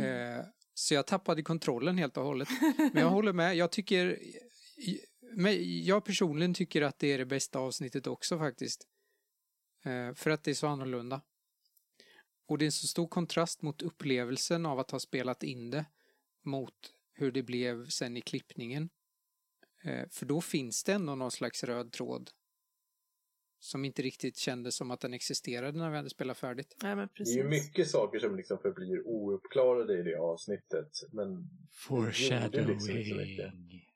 Eh, 0.00 0.44
så 0.74 0.94
jag 0.94 1.06
tappade 1.06 1.42
kontrollen 1.42 1.98
helt 1.98 2.16
och 2.16 2.24
hållet. 2.24 2.48
Men 2.92 3.02
jag 3.02 3.10
håller 3.10 3.32
med, 3.32 3.56
jag 3.56 3.72
tycker... 3.72 4.18
Men 5.32 5.84
jag 5.84 6.04
personligen 6.04 6.54
tycker 6.54 6.82
att 6.82 6.98
det 6.98 7.12
är 7.12 7.18
det 7.18 7.26
bästa 7.26 7.58
avsnittet 7.58 8.06
också 8.06 8.38
faktiskt. 8.38 8.86
Eh, 9.84 10.14
för 10.14 10.30
att 10.30 10.44
det 10.44 10.50
är 10.50 10.54
så 10.54 10.66
annorlunda. 10.66 11.20
Och 12.46 12.58
det 12.58 12.64
är 12.64 12.66
en 12.66 12.72
så 12.72 12.86
stor 12.86 13.08
kontrast 13.08 13.62
mot 13.62 13.82
upplevelsen 13.82 14.66
av 14.66 14.78
att 14.78 14.90
ha 14.90 15.00
spelat 15.00 15.42
in 15.42 15.70
det 15.70 15.84
mot 16.44 16.94
hur 17.12 17.32
det 17.32 17.42
blev 17.42 17.88
sen 17.88 18.16
i 18.16 18.20
klippningen. 18.20 18.90
Eh, 19.84 20.08
för 20.10 20.26
då 20.26 20.40
finns 20.40 20.84
det 20.84 20.92
ändå 20.92 21.14
någon 21.14 21.30
slags 21.30 21.64
röd 21.64 21.92
tråd 21.92 22.30
som 23.60 23.84
inte 23.84 24.02
riktigt 24.02 24.36
kändes 24.36 24.76
som 24.76 24.90
att 24.90 25.00
den 25.00 25.14
existerade 25.14 25.78
när 25.78 25.90
vi 25.90 25.96
hade 25.96 26.10
spelat 26.10 26.38
färdigt. 26.38 26.76
Men 26.82 26.98
Det 26.98 27.22
är 27.22 27.36
ju 27.36 27.44
mycket 27.44 27.90
saker 27.90 28.18
som 28.18 28.36
liksom 28.36 28.58
förblir 28.58 29.06
ouppklarade 29.06 29.98
i 29.98 30.02
det 30.02 30.16
avsnittet. 30.16 30.90
Men 31.12 31.28
gjorde 31.28 31.40
liksom. 31.40 31.70
Foreshadowing. 31.70 33.86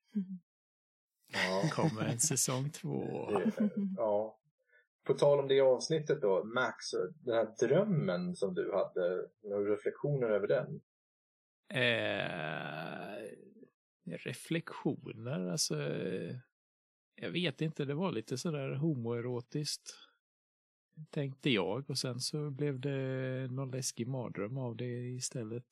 ja, 1.33 1.69
Kommer 1.73 2.05
en 2.05 2.21
säsong 2.21 2.71
två. 2.71 3.31
det, 3.31 3.71
ja. 3.97 4.39
På 5.05 5.15
tal 5.15 5.39
om 5.41 5.49
det 5.49 5.61
avsnittet 5.61 6.21
då, 6.21 6.45
Max, 6.45 6.91
den 7.21 7.35
här 7.35 7.67
drömmen 7.67 8.37
som 8.37 8.55
du 8.55 8.73
hade, 8.73 9.29
några 9.43 9.73
reflektioner 9.73 10.31
över 10.31 10.47
den? 10.47 10.81
Eh, 11.69 13.29
reflektioner, 14.05 15.51
alltså. 15.51 15.75
Eh, 17.17 17.25
Jag 17.25 17.31
vet 17.31 17.61
inte, 17.61 17.85
det 17.85 17.95
var 17.95 18.13
lite 18.13 18.39
sådär 18.39 18.75
homoerotiskt. 18.75 19.95
Tänkte 21.11 21.51
jag 21.51 21.91
och 21.91 21.99
sen 21.99 22.21
så 22.21 22.51
blev 22.51 22.81
det 22.81 23.49
någon 23.51 23.71
läskig 23.71 24.07
mardröm 24.07 24.59
av 24.59 24.77
det 24.77 25.09
istället. 25.09 25.67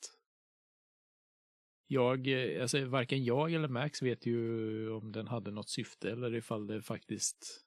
Jag, 1.86 2.28
eh, 2.28 2.62
alltså 2.62 2.84
varken 2.84 3.24
jag 3.24 3.52
eller 3.52 3.68
Max 3.68 4.02
vet 4.02 4.26
ju 4.26 4.90
om 4.90 5.12
den 5.12 5.26
hade 5.26 5.50
något 5.50 5.68
syfte 5.68 6.10
eller 6.10 6.34
ifall 6.34 6.66
det 6.66 6.82
faktiskt 6.82 7.64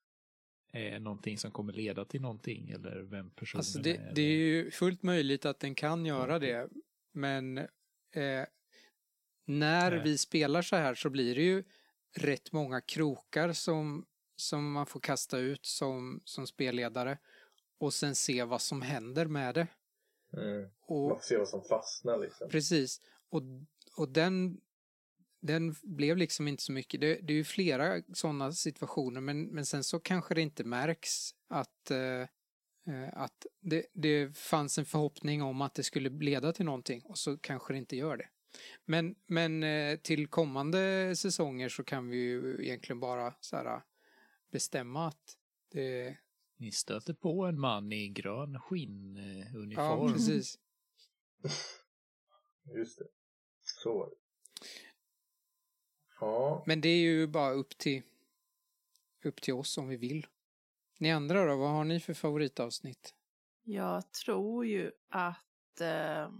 är 0.73 0.99
någonting 0.99 1.37
som 1.37 1.51
kommer 1.51 1.73
leda 1.73 2.05
till 2.05 2.21
någonting 2.21 2.69
eller 2.69 3.01
vem 3.01 3.31
personen 3.31 3.59
Alltså 3.59 3.79
det, 3.79 3.97
är. 3.97 4.13
det 4.15 4.21
är 4.21 4.37
ju 4.37 4.71
fullt 4.71 5.03
möjligt 5.03 5.45
att 5.45 5.59
den 5.59 5.75
kan 5.75 6.05
göra 6.05 6.39
det, 6.39 6.69
men 7.11 7.57
eh, 7.57 8.45
när 9.45 9.91
Nej. 9.91 10.01
vi 10.03 10.17
spelar 10.17 10.61
så 10.61 10.75
här 10.75 10.95
så 10.95 11.09
blir 11.09 11.35
det 11.35 11.43
ju 11.43 11.63
rätt 12.13 12.51
många 12.51 12.81
krokar 12.81 13.53
som, 13.53 14.05
som 14.35 14.71
man 14.71 14.85
får 14.85 14.99
kasta 14.99 15.37
ut 15.37 15.65
som, 15.65 16.21
som 16.25 16.47
spelledare 16.47 17.17
och 17.77 17.93
sen 17.93 18.15
se 18.15 18.43
vad 18.43 18.61
som 18.61 18.81
händer 18.81 19.25
med 19.25 19.55
det. 19.55 19.67
Mm. 20.37 20.69
Och, 20.81 21.09
Man 21.09 21.19
se 21.21 21.37
vad 21.37 21.49
som 21.49 21.61
fastnar 21.61 22.17
liksom. 22.17 22.49
Precis. 22.49 23.01
Och, 23.29 23.41
och 23.97 24.09
den, 24.09 24.61
den 25.41 25.75
blev 25.83 26.17
liksom 26.17 26.47
inte 26.47 26.63
så 26.63 26.71
mycket. 26.71 27.01
Det, 27.01 27.15
det 27.15 27.33
är 27.33 27.37
ju 27.37 27.43
flera 27.43 28.01
sådana 28.13 28.51
situationer 28.51 29.21
men, 29.21 29.43
men 29.43 29.65
sen 29.65 29.83
så 29.83 29.99
kanske 29.99 30.33
det 30.33 30.41
inte 30.41 30.63
märks 30.63 31.35
att, 31.47 31.91
eh, 31.91 32.21
eh, 32.87 33.09
att 33.13 33.45
det, 33.61 33.85
det 33.93 34.37
fanns 34.37 34.77
en 34.77 34.85
förhoppning 34.85 35.41
om 35.41 35.61
att 35.61 35.73
det 35.73 35.83
skulle 35.83 36.09
leda 36.09 36.53
till 36.53 36.65
någonting 36.65 37.01
och 37.05 37.17
så 37.17 37.37
kanske 37.37 37.73
det 37.73 37.77
inte 37.77 37.95
gör 37.95 38.17
det. 38.17 38.27
Men, 38.85 39.15
men 39.25 39.63
eh, 39.63 39.97
till 39.99 40.27
kommande 40.27 41.15
säsonger 41.15 41.69
så 41.69 41.83
kan 41.83 42.09
vi 42.09 42.17
ju 42.17 42.57
egentligen 42.65 42.99
bara 42.99 43.35
så 43.39 43.55
här, 43.55 43.81
bestämma 44.51 45.07
att 45.07 45.37
det... 45.71 46.17
Ni 46.57 46.71
stöter 46.71 47.13
på 47.13 47.45
en 47.45 47.59
man 47.59 47.91
i 47.91 48.09
grön 48.09 48.53
Ja, 48.53 48.59
skinnuniform. 48.59 50.13
precis. 50.13 50.59
Just 52.75 52.99
det. 52.99 53.07
Så 53.61 53.93
var 53.97 54.09
det. 54.09 54.15
Ja, 56.19 56.63
Men 56.67 56.81
det 56.81 56.89
är 56.89 57.01
ju 57.01 57.27
bara 57.27 57.51
upp 57.51 57.77
till, 57.77 58.01
upp 59.23 59.41
till 59.41 59.53
oss 59.53 59.77
om 59.77 59.87
vi 59.87 59.97
vill. 59.97 60.27
Ni 60.99 61.11
andra 61.11 61.45
då, 61.45 61.55
vad 61.57 61.69
har 61.69 61.83
ni 61.83 61.99
för 61.99 62.13
favoritavsnitt? 62.13 63.13
Jag 63.63 64.11
tror 64.11 64.65
ju 64.65 64.91
att 65.09 65.81
eh, 65.81 66.31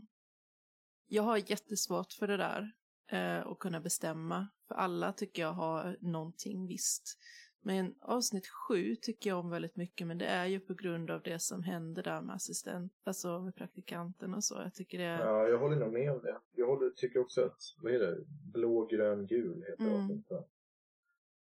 jag 1.14 1.24
har 1.24 1.38
jättesvårt 1.52 2.14
för 2.14 2.28
det 2.28 2.38
där. 2.38 2.72
Eh, 3.12 3.48
att 3.48 3.60
kunna 3.60 3.80
bestämma. 3.80 4.48
För 4.68 4.76
alla 4.76 5.14
tycker 5.14 5.42
jag 5.42 5.54
har 5.54 5.98
någonting 6.02 6.68
visst. 6.68 7.18
Men 7.62 7.96
avsnitt 8.02 8.48
sju 8.48 8.96
tycker 8.96 9.30
jag 9.30 9.40
om 9.40 9.50
väldigt 9.50 9.76
mycket. 9.76 10.08
Men 10.08 10.18
det 10.18 10.26
är 10.26 10.46
ju 10.46 10.60
på 10.60 10.74
grund 10.74 11.12
av 11.12 11.22
det 11.22 11.40
som 11.40 11.64
händer 11.64 12.04
där 12.04 12.22
med 12.22 12.36
assistent, 12.36 12.94
alltså 13.04 13.40
med 13.40 13.56
praktikanten 13.56 14.34
och 14.34 14.44
så. 14.44 14.56
Jag 14.56 14.74
tycker 14.74 14.98
det 14.98 15.04
är... 15.04 15.20
ja, 15.20 15.48
jag 15.48 15.60
håller 15.60 15.76
nog 15.76 15.94
med 15.94 16.12
om 16.12 16.22
det. 16.22 16.38
Jag 16.56 16.68
håller, 16.68 16.90
tycker 16.90 17.20
också 17.20 17.42
att, 17.42 17.58
vad 17.78 17.94
är 17.94 18.00
det, 18.00 18.18
blå, 18.54 18.86
grön, 18.86 19.28
gul 19.28 19.64
heter 19.70 19.84
Mm. 19.84 20.04
avsnittet. 20.04 20.38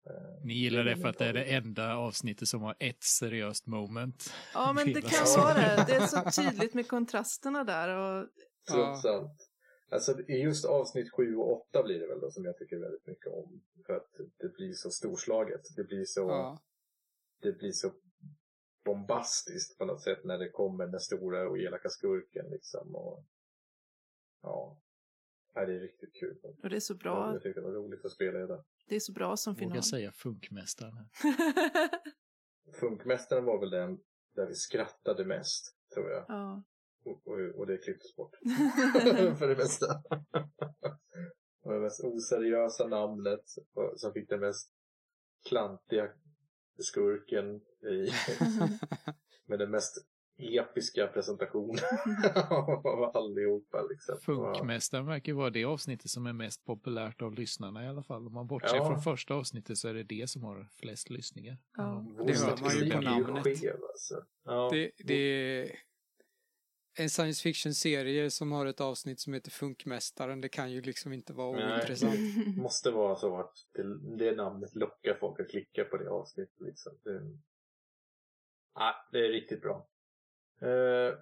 Eh, 0.09 0.43
Ni 0.45 0.53
gillar 0.53 0.83
det 0.83 0.97
för 0.97 1.07
att 1.07 1.17
det 1.17 1.25
är 1.25 1.33
det 1.33 1.43
enda 1.43 1.95
avsnittet 1.95 2.47
som 2.47 2.61
har 2.61 2.75
ett 2.79 3.03
seriöst 3.03 3.67
moment. 3.67 4.33
Ja, 4.53 4.73
men 4.73 4.85
det 4.93 5.01
kan 5.01 5.25
vara 5.37 5.53
det. 5.53 5.83
Det 5.87 5.95
är 5.95 6.07
så 6.07 6.41
tydligt 6.41 6.73
med 6.73 6.87
kontrasterna 6.87 7.63
där. 7.63 7.89
Och... 7.97 8.27
Trots 8.71 9.05
allt. 9.05 9.46
Alltså 9.89 10.21
i 10.21 10.41
just 10.41 10.65
avsnitt 10.65 11.11
7 11.11 11.35
och 11.35 11.51
8 11.67 11.83
blir 11.83 11.99
det 11.99 12.07
väl 12.07 12.19
då 12.19 12.31
som 12.31 12.45
jag 12.45 12.57
tycker 12.57 12.77
väldigt 12.79 13.07
mycket 13.07 13.27
om. 13.27 13.61
För 13.85 13.93
att 13.93 14.11
det 14.37 14.53
blir 14.53 14.73
så 14.73 14.89
storslaget. 14.89 15.61
Det 15.75 15.83
blir 15.83 16.05
så, 16.05 16.19
Ja. 16.21 16.61
det 17.41 17.51
blir 17.51 17.71
så 17.71 17.91
bombastiskt 18.85 19.77
på 19.77 19.85
något 19.85 20.01
sätt 20.01 20.23
när 20.23 20.37
det 20.37 20.49
kommer 20.49 20.87
den 20.87 20.99
stora 20.99 21.49
och 21.49 21.57
elaka 21.59 21.89
skurken 21.89 22.45
liksom. 22.49 22.95
Och, 22.95 23.23
ja. 24.41 24.81
ja, 25.53 25.65
det 25.65 25.75
är 25.75 25.79
riktigt 25.79 26.13
kul. 26.19 26.37
och 26.63 26.69
det 26.69 26.75
är 26.75 26.79
så 26.79 26.93
Ja, 26.93 26.97
bra. 26.97 27.33
jag 27.33 27.41
tyckte 27.43 27.59
det 27.61 27.65
var 27.67 27.73
roligt 27.73 28.05
att 28.05 28.11
spela 28.11 28.43
i 28.43 28.47
det. 28.47 28.63
Det 28.87 28.95
är 28.95 28.99
så 28.99 29.11
bra 29.13 29.37
som 29.37 29.53
Vågar 29.53 29.67
final. 29.69 29.83
säga 29.83 30.11
funkmästaren. 30.11 31.09
Funkmästaren 32.79 33.45
var 33.45 33.59
väl 33.59 33.69
den 33.69 33.99
där 34.35 34.45
vi 34.47 34.55
skrattade 34.55 35.25
mest, 35.25 35.75
tror 35.93 36.09
jag. 36.11 36.25
ja. 36.27 36.63
Och, 37.07 37.59
och, 37.59 37.67
det 37.67 37.77
klipptes 37.77 38.15
bort. 38.15 38.35
för 39.39 39.47
det 39.47 39.55
mesta. 39.55 39.85
och 41.63 41.73
det 41.73 41.79
mest 41.79 42.03
oseriösa 42.03 42.87
namnet 42.87 43.45
och, 43.73 43.99
som 43.99 44.13
fick 44.13 44.29
den 44.29 44.39
mest 44.39 44.71
klantiga 45.49 46.09
skurken 46.77 47.55
i, 47.91 48.09
med 49.45 49.59
den 49.59 49.71
mest 49.71 50.07
episka 50.37 51.07
presentationen 51.07 51.83
av 52.85 53.17
allihopa. 53.17 53.81
Liksom. 53.89 54.19
Funkmästaren 54.21 55.05
verkar 55.05 55.33
vara 55.33 55.49
det 55.49 55.65
avsnittet 55.65 56.11
som 56.11 56.25
är 56.25 56.33
mest 56.33 56.65
populärt 56.65 57.21
av 57.21 57.33
lyssnarna 57.33 57.85
i 57.85 57.87
alla 57.87 58.03
fall. 58.03 58.27
Om 58.27 58.33
man 58.33 58.47
bortser 58.47 58.75
Ja. 58.75 58.87
från 58.87 59.01
första 59.01 59.33
avsnittet 59.33 59.77
så 59.77 59.87
är 59.87 59.93
det 59.93 60.03
det 60.03 60.29
som 60.29 60.43
har 60.43 60.67
flest 60.75 61.09
lyssningar. 61.09 61.57
Ja. 61.77 62.05
Det 62.27 62.33
hör 62.33 62.57
man 62.61 62.85
ju 62.85 62.91
på 62.91 63.01
namnet. 63.01 63.43
Skev, 63.43 63.75
alltså. 63.89 64.23
ja. 64.43 64.69
Det, 64.71 64.91
det 64.97 65.13
är 65.13 65.71
en 66.99 67.09
science 67.09 67.43
fiction-serie 67.43 68.31
som 68.31 68.51
har 68.51 68.65
ett 68.65 68.81
avsnitt 68.81 69.19
som 69.19 69.33
heter 69.33 69.51
Funkmästaren. 69.51 70.41
Det 70.41 70.49
kan 70.49 70.71
ju 70.71 70.81
liksom 70.81 71.13
inte 71.13 71.33
vara 71.33 71.59
Nej. 71.59 71.73
ointressant. 71.73 72.19
måste 72.57 72.91
vara 72.91 73.15
så 73.15 73.39
att 73.39 73.53
det, 73.73 74.17
det 74.17 74.35
namnet 74.35 74.75
lockar 74.75 75.17
folk 75.19 75.39
att 75.39 75.49
klicka 75.49 75.83
på 75.83 75.97
det 75.97 76.09
avsnittet. 76.09 76.59
Liksom. 76.59 76.93
Det, 77.03 77.21
ah, 78.73 78.93
det 79.11 79.19
är 79.19 79.29
riktigt 79.29 79.61
bra. 79.61 79.87
Uh, 80.63 80.69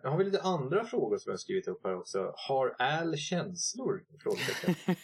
jag 0.04 0.10
har 0.10 0.18
vi 0.18 0.24
lite 0.24 0.42
andra 0.42 0.86
frågor 0.86 1.18
som 1.18 1.30
jag 1.30 1.34
har 1.34 1.38
skrivit 1.38 1.68
upp 1.68 1.84
här 1.84 1.96
också. 1.96 2.34
Har 2.36 2.76
Al 2.80 3.18
känslor? 3.18 4.06
Frågetecken. 4.20 4.76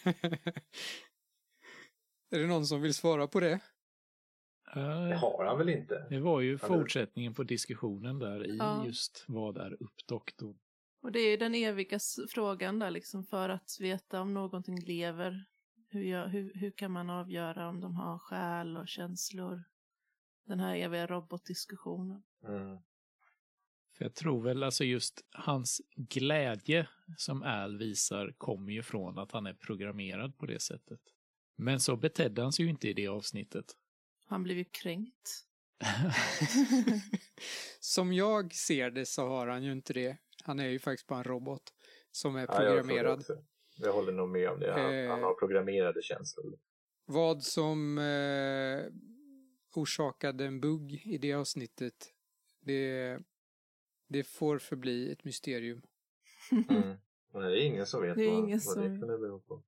är 2.30 2.38
det 2.38 2.46
någon 2.46 2.66
som 2.66 2.82
vill 2.82 2.94
svara 2.94 3.26
på 3.26 3.40
det? 3.40 3.60
Det 4.74 5.14
har 5.14 5.44
han 5.44 5.58
väl 5.58 5.68
inte? 5.68 6.06
Det 6.10 6.18
var 6.18 6.40
ju 6.40 6.58
fortsättningen 6.58 7.34
på 7.34 7.42
diskussionen 7.42 8.18
där 8.18 8.46
i 8.46 8.56
Ja. 8.56 8.86
just 8.86 9.24
vad 9.28 9.56
är 9.56 9.82
uppdokt 9.82 10.42
och 10.42 10.56
Och 11.02 11.12
det 11.12 11.20
är 11.20 11.30
ju 11.30 11.36
den 11.36 11.54
eviga 11.54 11.98
frågan 12.28 12.78
där 12.78 12.90
liksom 12.90 13.24
för 13.24 13.48
att 13.48 13.76
veta 13.80 14.20
om 14.20 14.34
någonting 14.34 14.80
lever. 14.80 15.44
Hur, 15.88 16.02
gör, 16.02 16.26
hur, 16.26 16.52
hur 16.54 16.70
kan 16.70 16.90
man 16.90 17.10
avgöra 17.10 17.68
om 17.68 17.80
de 17.80 17.96
har 17.96 18.18
själ 18.18 18.76
och 18.76 18.88
känslor? 18.88 19.64
Den 20.46 20.60
här 20.60 20.76
eviga 20.76 21.06
robotdiskussionen. 21.06 22.22
Mm. 22.48 22.78
För 23.96 24.04
jag 24.04 24.14
tror 24.14 24.42
väl 24.42 24.62
alltså 24.62 24.84
just 24.84 25.24
hans 25.32 25.82
glädje 25.96 26.88
som 27.16 27.42
Al 27.42 27.78
visar 27.78 28.34
kommer 28.38 28.72
ju 28.72 28.82
från 28.82 29.18
att 29.18 29.32
han 29.32 29.46
är 29.46 29.54
programmerad 29.54 30.38
på 30.38 30.46
det 30.46 30.62
sättet. 30.62 31.00
Men 31.56 31.80
så 31.80 31.96
betedde 31.96 32.42
han 32.42 32.52
sig 32.52 32.64
ju 32.64 32.70
inte 32.70 32.88
i 32.88 32.92
det 32.92 33.08
avsnittet. 33.08 33.76
Han 34.24 34.42
blev 34.42 34.58
ju 34.58 34.64
kränkt. 34.64 35.30
Som 37.80 38.12
jag 38.12 38.54
ser 38.54 38.90
det 38.90 39.06
så 39.06 39.28
har 39.28 39.46
han 39.46 39.62
ju 39.64 39.72
inte 39.72 39.92
det. 39.92 40.16
Han 40.44 40.60
är 40.60 40.68
ju 40.68 40.78
faktiskt 40.78 41.06
bara 41.08 41.18
en 41.18 41.24
robot 41.24 41.62
som 42.10 42.36
är 42.36 42.40
Ja, 42.40 42.46
jag 42.64 42.76
det 42.76 42.82
programmerad. 42.82 43.24
Jag 43.76 43.92
håller 43.92 44.12
nog 44.12 44.28
med 44.28 44.48
om 44.50 44.60
det. 44.60 44.72
Han, 44.72 44.94
Eh. 44.94 45.10
han 45.10 45.22
har 45.22 45.34
programmerade 45.34 46.02
känslor. 46.02 46.58
Vad 47.04 47.42
som 47.42 47.98
eh, 47.98 48.84
orsakade 49.74 50.46
en 50.46 50.60
bugg 50.60 50.92
i 51.04 51.18
det 51.18 51.34
avsnittet, 51.34 52.12
det, 52.60 53.18
det 54.08 54.24
får 54.24 54.58
förbli 54.58 55.12
ett 55.12 55.24
mysterium. 55.24 55.82
Mm. 56.50 56.64
Men 57.32 57.42
det 57.42 57.62
är 57.62 57.66
ingen 57.66 57.86
som 57.86 58.02
vet 58.02 58.16
Det 58.16 58.24
är 58.24 58.30
vad, 58.30 58.38
ingen 58.38 58.60
vad 58.64 58.76
det 58.78 58.82
som- 58.88 59.00
kunde 59.00 59.18
bero 59.18 59.40
på. 59.40 59.62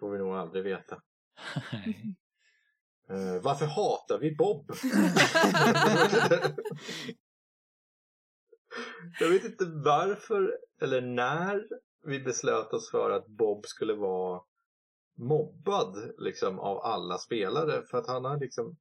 Får 0.00 0.10
vi 0.10 0.18
nog 0.18 0.34
aldrig 0.34 0.64
veta. 0.64 1.02
Eh, 3.12 3.42
varför 3.42 3.66
hatar 3.66 4.18
vi 4.18 4.34
Bob? 4.34 4.70
jag 9.20 9.28
vet 9.28 9.44
inte 9.44 9.64
varför 9.64 10.58
eller 10.80 11.00
när 11.00 11.68
vi 12.06 12.20
beslöt 12.20 12.72
oss 12.72 12.90
för 12.90 13.10
att 13.10 13.26
Bob 13.26 13.66
skulle 13.66 13.94
vara 13.94 14.42
mobbad 15.18 16.12
liksom, 16.18 16.58
av 16.58 16.78
alla 16.78 17.18
spelare. 17.18 17.82
För 17.90 17.98
att 17.98 18.06
han 18.06 18.24
har 18.24 18.40
liksom, 18.40 18.76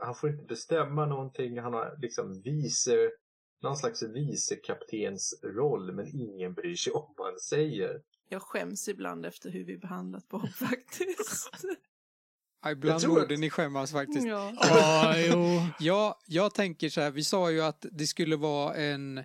han 0.00 0.14
får 0.14 0.30
inte 0.30 0.44
bestämma 0.44 1.06
någonting. 1.06 1.58
Han 1.58 1.72
har 1.72 1.96
liksom 1.98 2.42
vice, 2.44 3.10
någon 3.62 3.76
slags 3.76 4.02
vicekaptensroll 4.02 5.92
men 5.92 6.06
ingen 6.06 6.54
bryr 6.54 6.74
sig 6.74 6.92
om 6.92 7.14
vad 7.16 7.26
han 7.26 7.38
säger. 7.38 8.02
Jag 8.28 8.42
skäms 8.42 8.88
ibland 8.88 9.26
efter 9.26 9.50
hur 9.50 9.64
vi 9.64 9.78
behandlat 9.78 10.28
Bob 10.28 10.48
faktiskt. 10.54 11.64
Ja, 12.66 12.72
Ibland 12.72 13.06
borde 13.06 13.36
ni 13.36 13.50
skämmas 13.50 13.92
faktiskt. 13.92 14.26
ja. 14.26 14.52
Ja, 14.60 15.14
jo. 15.32 15.60
Ja, 15.80 16.18
jag 16.26 16.54
tänker 16.54 16.88
så 16.88 17.00
här, 17.00 17.10
vi 17.10 17.24
sa 17.24 17.50
ju 17.50 17.60
att 17.62 17.86
det 17.92 18.06
skulle 18.06 18.36
vara 18.36 18.74
en, 18.74 19.24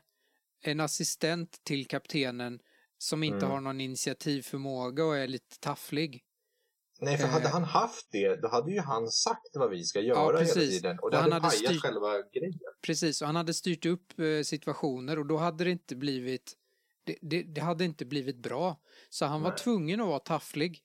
en 0.64 0.80
assistent 0.80 1.60
till 1.64 1.88
kaptenen 1.88 2.60
som 2.98 3.24
inte 3.24 3.38
Mm. 3.38 3.50
har 3.52 3.62
någon 3.62 3.82
initiativförmåga 3.82 5.06
och 5.06 5.18
är 5.18 5.28
lite 5.28 5.60
tafflig. 5.60 6.24
Nej, 7.04 7.18
för 7.18 7.28
hade 7.28 7.46
Eh. 7.46 7.52
han 7.52 7.64
haft 7.64 8.08
det, 8.12 8.36
då 8.42 8.48
hade 8.48 8.72
ju 8.72 8.80
han 8.80 9.08
sagt 9.08 9.50
vad 9.54 9.70
vi 9.70 9.84
ska 9.84 10.02
göra 10.02 10.26
hela 10.38 10.40
precis. 10.40 10.70
tiden. 10.70 10.98
Och 11.00 11.04
Och 11.04 11.12
det 11.12 11.18
han 11.18 11.32
hade 11.32 11.36
hade 11.46 11.58
pajat 11.58 11.72
styrt- 11.72 11.82
själva 11.82 12.08
grejen. 12.34 12.60
Precis, 12.82 13.22
och 13.22 13.28
han 13.28 13.36
hade 13.36 13.54
styrt 13.54 13.86
upp 13.86 14.20
eh, 14.20 14.44
situationer 14.44 15.20
och 15.20 15.26
då 15.26 15.38
hade 15.38 15.64
det 15.64 15.72
inte 15.72 15.96
blivit 15.96 16.54
det, 17.04 17.16
det, 17.22 17.44
det 17.44 17.62
hade 17.62 17.86
inte 17.86 18.06
blivit 18.06 18.38
bra. 18.38 18.80
Så 19.10 19.26
han 19.26 19.42
var 19.42 19.50
Nej. 19.50 19.58
tvungen 19.60 20.02
att 20.02 20.08
vara 20.08 20.20
tafflig. 20.20 20.84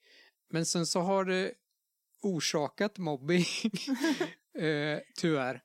Men 0.51 0.67
sen 0.67 0.87
så 0.87 1.01
har 1.01 1.25
det 1.25 1.53
orsakat 2.23 2.99
mobbing. 2.99 3.45
eh, 4.59 4.99
tyvärr. 5.21 5.63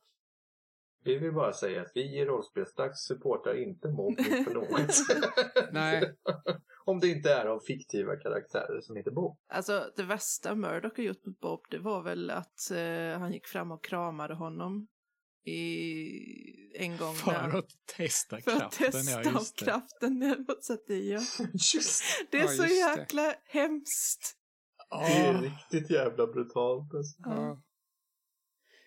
Vi 1.04 1.18
vill 1.18 1.34
bara 1.34 1.54
säga 1.54 1.82
att 1.82 1.92
vi 1.96 2.02
i 2.20 2.26
Rollspelsdags 2.26 3.00
supportar 3.08 3.64
inte 3.64 3.88
mobbning 3.88 4.46
på 4.46 4.50
något 4.54 4.94
sätt. 5.08 5.24
Nej. 5.72 6.16
Om 6.86 7.00
det 7.00 7.08
inte 7.08 7.34
är 7.34 7.46
av 7.46 7.60
fiktiva 7.60 8.16
karaktärer 8.16 8.82
som 8.82 8.96
heter 8.96 9.12
Bob. 9.12 9.38
Alltså 9.50 9.92
det 9.96 10.04
värsta 10.04 10.56
Murdoch 10.56 10.98
har 10.98 11.04
gjort 11.04 11.26
mot 11.26 11.40
Bob 11.40 11.66
det 11.70 11.80
var 11.80 12.04
väl 12.04 12.30
att 12.30 12.72
eh, 12.72 13.20
han 13.20 13.34
gick 13.34 13.48
fram 13.48 13.72
och 13.72 13.84
kramade 13.84 14.34
honom 14.34 14.88
i 15.46 16.78
en 16.78 16.98
gång 16.98 17.14
För 17.16 17.32
när, 17.32 17.58
att 17.58 17.70
testa 17.98 18.42
för 18.42 18.52
att 18.52 18.60
kraften, 18.60 18.92
testa 18.92 19.12
ja 19.12 19.32
just 19.32 19.58
det. 19.60 19.66
kraften 19.66 20.46
Satia. 20.62 21.20
Just 21.76 22.04
Det 22.32 22.38
är 22.38 22.42
Ja, 22.42 22.48
så 22.48 22.64
just 22.64 22.96
det. 22.96 23.00
jäkla 23.02 23.34
hemskt. 23.46 24.38
Det! 24.92 24.98
är 24.98 25.34
Ja, 25.34 25.42
riktigt 25.42 25.90
jävla 25.90 26.28
brutalt. 26.28 26.94
Alltså. 26.94 27.22
Ja. 27.26 27.62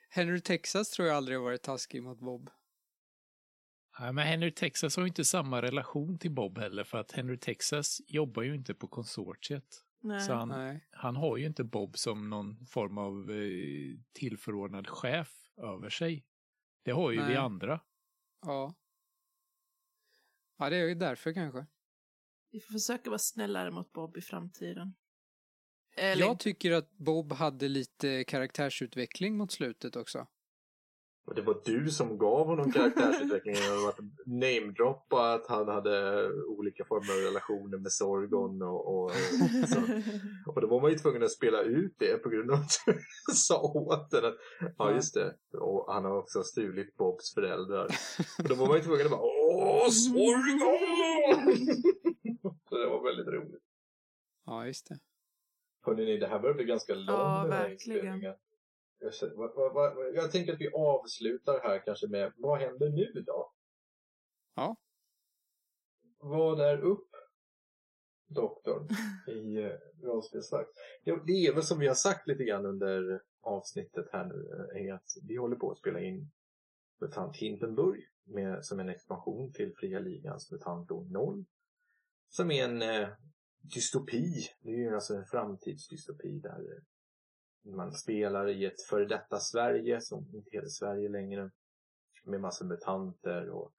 Henry 0.08 0.40
Texas 0.40 0.90
tror 0.90 1.08
jag 1.08 1.16
aldrig 1.16 1.38
har 1.38 1.44
varit 1.44 1.62
taskig 1.62 2.02
mot 2.02 2.18
Bob. 2.18 2.50
Nej, 4.00 4.12
men 4.12 4.26
Henry 4.26 4.50
Texas 4.50 4.96
har 4.96 5.02
ju 5.02 5.08
inte 5.08 5.24
samma 5.24 5.62
relation 5.62 6.18
till 6.18 6.30
Bob 6.30 6.58
heller 6.58 6.84
för 6.84 6.98
att 6.98 7.12
Henry 7.12 7.38
Texas 7.38 8.00
jobbar 8.06 8.42
ju 8.42 8.54
inte 8.54 8.74
på 8.74 8.88
konsortiet. 8.88 9.84
Nej. 10.00 10.20
Så 10.20 10.32
han, 10.32 10.48
Nej. 10.48 10.88
han 10.90 11.16
har 11.16 11.36
ju 11.36 11.46
inte 11.46 11.64
Bob 11.64 11.98
som 11.98 12.30
någon 12.30 12.66
form 12.66 12.98
av 12.98 13.30
eh, 13.30 13.98
tillförordnad 14.12 14.88
chef 14.88 15.52
över 15.56 15.90
sig. 15.90 16.26
Det 16.82 16.90
har 16.90 17.10
ju 17.10 17.18
vi 17.18 17.24
Nej. 17.24 17.36
andra. 17.36 17.80
Ja. 18.40 18.74
Ja, 20.58 20.70
det 20.70 20.76
är 20.76 20.88
ju 20.88 20.94
därför 20.94 21.32
kanske. 21.32 21.66
Vi 22.50 22.60
får 22.60 22.72
försöka 22.72 23.10
vara 23.10 23.18
snällare 23.18 23.70
mot 23.70 23.92
Bob 23.92 24.16
i 24.16 24.20
framtiden. 24.20 24.94
Eller, 25.96 26.26
Jag 26.26 26.38
tycker 26.38 26.72
att 26.72 26.90
Bob 26.96 27.32
hade 27.32 27.68
lite 27.68 28.24
karaktärsutveckling 28.24 29.36
mot 29.36 29.52
slutet 29.52 29.96
också. 29.96 30.26
Och 31.26 31.34
det 31.34 31.42
var 31.42 31.62
du 31.64 31.90
som 31.90 32.18
gav 32.18 32.46
honom 32.46 32.72
karaktärsutveckling 32.72 33.54
genom 33.54 33.88
att 33.88 33.98
namedroppa 34.26 35.32
att 35.32 35.46
han 35.46 35.68
hade 35.68 36.28
olika 36.32 36.84
former 36.84 37.12
av 37.12 37.18
relationer 37.18 37.78
med 37.78 37.92
Sorgon 37.92 38.62
och, 38.62 39.04
och, 39.04 39.10
så. 39.68 39.80
och 40.54 40.60
då 40.60 40.66
var 40.66 40.80
man 40.80 40.90
ju 40.90 40.98
tvungen 40.98 41.22
att 41.22 41.30
spela 41.32 41.62
ut 41.62 41.94
det 41.98 42.22
på 42.22 42.28
grund 42.28 42.50
av 42.50 42.56
att 42.56 42.70
du 42.86 42.98
sa 43.34 43.60
åt 43.62 44.10
den 44.10 44.24
att 44.24 44.34
ja 44.60 44.72
Ja. 44.78 44.94
just 44.94 45.14
det, 45.14 45.34
och 45.58 45.94
han 45.94 46.04
har 46.04 46.18
också 46.18 46.42
stulit 46.42 46.96
Bobs 46.96 47.34
föräldrar. 47.34 47.86
Och 48.38 48.48
då 48.48 48.54
var 48.54 48.66
man 48.66 48.76
ju 48.76 48.82
tvungen 48.82 49.06
att 49.06 49.10
bara 49.10 49.22
åh 49.22 49.88
Sorgon! 49.90 51.66
så 52.68 52.76
det 52.78 52.86
var 52.86 53.04
väldigt 53.04 53.34
roligt. 53.34 53.62
Ja, 54.46 54.66
just 54.66 54.88
det. 54.88 54.98
Hörrni, 55.84 56.16
det 56.18 56.26
här 56.26 56.38
börjar 56.38 56.54
bli 56.54 56.64
ganska 56.64 56.94
långt. 56.94 57.08
Ja, 57.08 57.46
verkligen. 57.50 58.20
Jag, 58.22 58.34
vad- 59.36 59.54
vad- 59.54 59.74
vad- 59.74 60.14
jag 60.14 60.32
tänker 60.32 60.52
att 60.52 60.60
vi 60.60 60.70
avslutar 60.74 61.60
här 61.62 61.82
kanske 61.84 62.08
med, 62.08 62.32
vad 62.36 62.58
händer 62.58 62.90
nu 62.90 63.22
då? 63.26 63.52
Ja. 64.54 64.76
Vad 66.18 66.60
är 66.60 66.78
upp, 66.80 67.08
doktorn, 68.26 68.88
i 69.28 69.56
eh, 69.62 69.72
rollspelsdags? 70.02 70.68
Ja, 71.04 71.22
det 71.26 71.32
är 71.46 71.54
väl 71.54 71.62
som 71.62 71.78
vi 71.78 71.86
har 71.86 71.94
sagt 71.94 72.26
lite 72.28 72.44
grann 72.44 72.66
under 72.66 73.22
avsnittet 73.40 74.06
här 74.12 74.24
nu, 74.24 74.68
eh, 74.74 74.86
är 74.86 74.94
att 74.94 75.08
vi 75.28 75.36
håller 75.36 75.56
på 75.56 75.70
att 75.70 75.78
spela 75.78 76.00
in 76.00 76.30
MUTANT 77.00 77.36
Hindenburg 77.36 78.08
med, 78.24 78.64
som 78.64 78.80
en 78.80 78.88
expansion 78.88 79.52
till 79.52 79.74
Fria 79.76 79.98
Ligans 79.98 80.50
MUTANT 80.52 80.90
år 80.90 81.04
0. 81.04 81.44
Som 82.28 82.50
är 82.50 82.64
en 82.64 82.82
eh, 82.82 83.08
dystopi. 83.64 84.48
Det 84.60 84.70
är 84.70 84.76
ju 84.76 84.94
alltså 84.94 85.14
en 85.14 85.26
framtidsdystopi 85.26 86.38
där 86.38 86.82
man 87.62 87.92
spelar 87.92 88.48
i 88.48 88.64
ett 88.64 88.82
före 88.82 89.04
detta 89.04 89.38
Sverige 89.40 90.00
som 90.00 90.34
inte 90.34 90.50
heter 90.50 90.68
Sverige 90.68 91.08
längre. 91.08 91.50
Med 92.24 92.40
massor 92.40 92.66
mutanter 92.66 93.50
och 93.50 93.72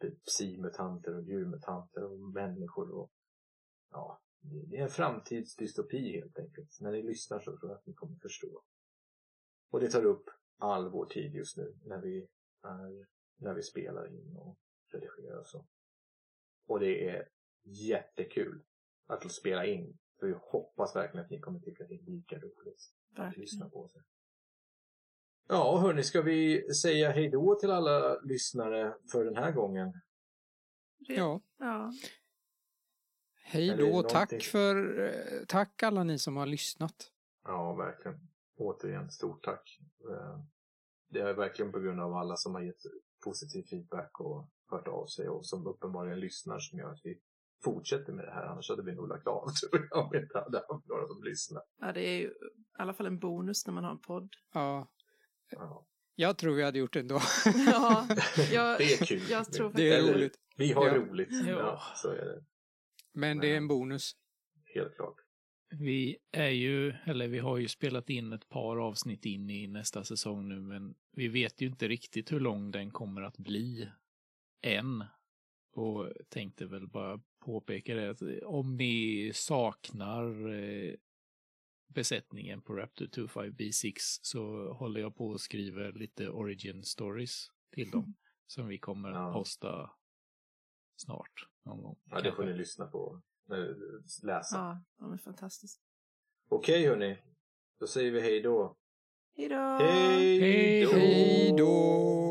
typ 0.00 0.24
psimutanter 0.24 1.16
och 1.16 1.22
djurmutanter 1.22 2.04
och 2.04 2.18
människor 2.18 2.90
och 2.90 3.10
ja, 3.90 4.20
det 4.40 4.76
är 4.76 4.82
en 4.82 4.88
framtidsdystopi 4.88 6.20
helt 6.20 6.38
enkelt. 6.38 6.80
När 6.80 6.92
ni 6.92 7.02
lyssnar 7.02 7.38
så 7.38 7.56
tror 7.56 7.70
jag 7.70 7.78
att 7.78 7.86
ni 7.86 7.94
kommer 7.94 8.16
förstå. 8.16 8.62
Och 9.70 9.80
det 9.80 9.90
tar 9.90 10.04
upp 10.04 10.24
all 10.58 10.90
vår 10.90 11.06
tid 11.06 11.34
just 11.34 11.56
nu 11.56 11.78
när 11.84 12.00
vi 12.00 12.28
är, 12.62 13.06
när 13.36 13.54
vi 13.54 13.62
spelar 13.62 14.06
in 14.06 14.36
och 14.36 14.58
redigerar 14.92 15.38
och 15.38 15.46
så. 15.46 15.66
Och 16.66 16.80
det 16.80 17.08
är 17.08 17.28
jättekul 17.62 18.64
att 19.08 19.32
spela 19.32 19.66
in. 19.66 19.98
Så 20.20 20.26
vi 20.26 20.34
hoppas 20.40 20.96
verkligen 20.96 21.24
att 21.24 21.30
ni 21.30 21.40
kommer 21.40 21.60
tycka 21.60 21.82
att 21.84 21.88
det 21.88 21.94
är 21.94 22.02
lika 22.10 22.36
roligt 22.38 22.82
att 23.16 23.36
lyssna 23.36 23.68
på. 23.68 23.88
sig. 23.88 24.02
Ja, 25.48 25.78
hörni, 25.78 26.02
ska 26.02 26.22
vi 26.22 26.74
säga 26.74 27.10
hej 27.10 27.28
då 27.28 27.54
till 27.54 27.70
alla 27.70 28.20
lyssnare 28.20 28.94
för 29.12 29.24
den 29.24 29.36
här 29.36 29.52
gången? 29.52 30.00
Ja, 30.98 31.40
Ja. 31.58 31.92
hej 33.44 33.76
då. 33.76 34.02
Tack 34.02 34.42
för, 34.42 35.00
eh, 35.08 35.44
tack 35.46 35.82
alla 35.82 36.04
ni 36.04 36.18
som 36.18 36.36
har 36.36 36.46
lyssnat. 36.46 37.12
Ja, 37.44 37.74
verkligen. 37.74 38.20
Återigen, 38.56 39.10
stort 39.10 39.44
tack. 39.44 39.78
Eh, 40.10 40.40
Det 41.10 41.20
är 41.20 41.34
verkligen 41.34 41.72
på 41.72 41.80
grund 41.80 42.00
av 42.00 42.14
alla 42.14 42.36
som 42.36 42.54
har 42.54 42.62
gett 42.62 42.82
positiv 43.24 43.62
feedback 43.62 44.20
och 44.20 44.48
hört 44.70 44.88
av 44.88 45.06
sig 45.06 45.28
och 45.28 45.46
som 45.46 45.66
uppenbarligen 45.66 46.20
lyssnar 46.20 46.58
som 46.58 46.78
gör 46.78 46.90
att 46.92 47.00
vi 47.04 47.20
fortsätter 47.64 48.12
med 48.12 48.24
det 48.24 48.30
här. 48.32 48.42
Annars 48.46 48.68
hade 48.70 48.82
vi 48.82 48.94
nog 48.94 49.08
lagt 49.08 49.26
av 49.26 49.48
tror 49.70 49.88
jag 49.90 50.04
om 50.04 50.10
vi 50.12 50.18
inte 50.18 50.38
hade 50.38 50.58
haft 50.68 50.86
några 50.88 51.06
som 51.06 51.22
lyssnar. 51.24 51.62
ja, 51.80 51.92
det 51.92 52.00
är 52.08 52.18
ju 52.18 52.26
i 52.26 52.30
alla 52.78 52.94
fall 52.94 53.06
en 53.06 53.18
bonus 53.18 53.66
när 53.66 53.74
man 53.74 53.84
har 53.84 53.90
en 53.90 54.00
podd. 54.00 54.32
Ja, 54.54 54.88
Ja. 55.50 55.86
jag 56.14 56.38
tror 56.38 56.54
vi 56.54 56.62
hade 56.62 56.78
gjort 56.78 56.92
det 56.92 57.00
ändå. 57.00 57.20
Ja, 57.66 58.06
jag, 58.52 58.78
Det 58.78 58.84
är 58.94 59.06
kul. 59.06 59.22
jag 59.30 59.52
tror 59.52 59.72
Det 59.74 59.88
är 59.92 60.12
roligt. 60.14 60.36
Vi 60.56 60.72
har 60.72 60.86
Ja. 60.86 60.94
roligt. 60.96 61.28
Ja. 61.46 61.48
Ja. 61.58 61.82
så 61.96 62.08
är 62.10 62.24
det. 62.26 62.44
Men 63.14 63.38
det 63.38 63.52
är 63.52 63.56
en 63.56 63.68
bonus. 63.68 64.12
Helt 64.74 64.94
klart. 64.96 65.14
Vi 65.70 66.16
är 66.32 66.48
ju, 66.50 66.90
eller 67.06 67.28
vi 67.28 67.38
har 67.38 67.56
ju 67.58 67.68
spelat 67.68 68.10
in 68.10 68.32
ett 68.32 68.48
par 68.48 68.76
avsnitt 68.76 69.24
in 69.24 69.50
i 69.50 69.66
nästa 69.66 70.04
säsong 70.04 70.48
nu, 70.48 70.60
men 70.60 70.94
vi 71.12 71.28
vet 71.28 71.60
ju 71.60 71.66
inte 71.66 71.88
riktigt 71.88 72.32
hur 72.32 72.40
lång 72.40 72.70
den 72.70 72.90
kommer 72.90 73.22
att 73.22 73.38
bli 73.38 73.88
än. 74.62 75.04
Och 75.72 76.12
tänkte 76.28 76.66
väl 76.66 76.88
bara 76.88 77.20
påpeka 77.40 77.94
det 77.94 78.10
att 78.10 78.22
om 78.44 78.76
ni 78.76 79.30
saknar 79.34 80.48
eh, 80.54 80.94
besättningen 81.94 82.60
på 82.62 82.72
Raptor 82.74 83.06
25B6 83.06 83.92
så 84.22 84.72
håller 84.72 85.00
jag 85.00 85.16
på 85.16 85.26
och 85.28 85.40
skriver 85.40 85.92
lite 85.92 86.28
origin 86.28 86.84
stories 86.84 87.46
till 87.74 87.90
dem 87.90 88.14
som 88.46 88.66
vi 88.66 88.78
kommer 88.78 89.10
Ja. 89.10 89.28
att 89.28 89.32
posta 89.34 89.90
snart. 90.96 91.48
Någon 91.64 91.82
gång. 91.82 91.98
Ja, 92.04 92.20
det 92.20 92.32
får 92.32 92.44
ni 92.44 92.52
lyssna 92.54 92.86
på. 92.86 93.22
eh, 93.52 93.56
Läsa. 94.22 94.56
Ja, 94.56 94.84
de 94.98 95.12
är 95.12 95.16
fantastiska. 95.18 95.82
Okej 96.48 96.86
hörni. 96.86 97.18
Då 97.80 97.86
säger 97.86 98.10
vi 98.12 98.20
hej 98.20 98.40
då. 98.42 98.76
Hej 99.36 99.48
då! 99.48 99.56
Hej 100.92 101.54
då! 101.58 102.27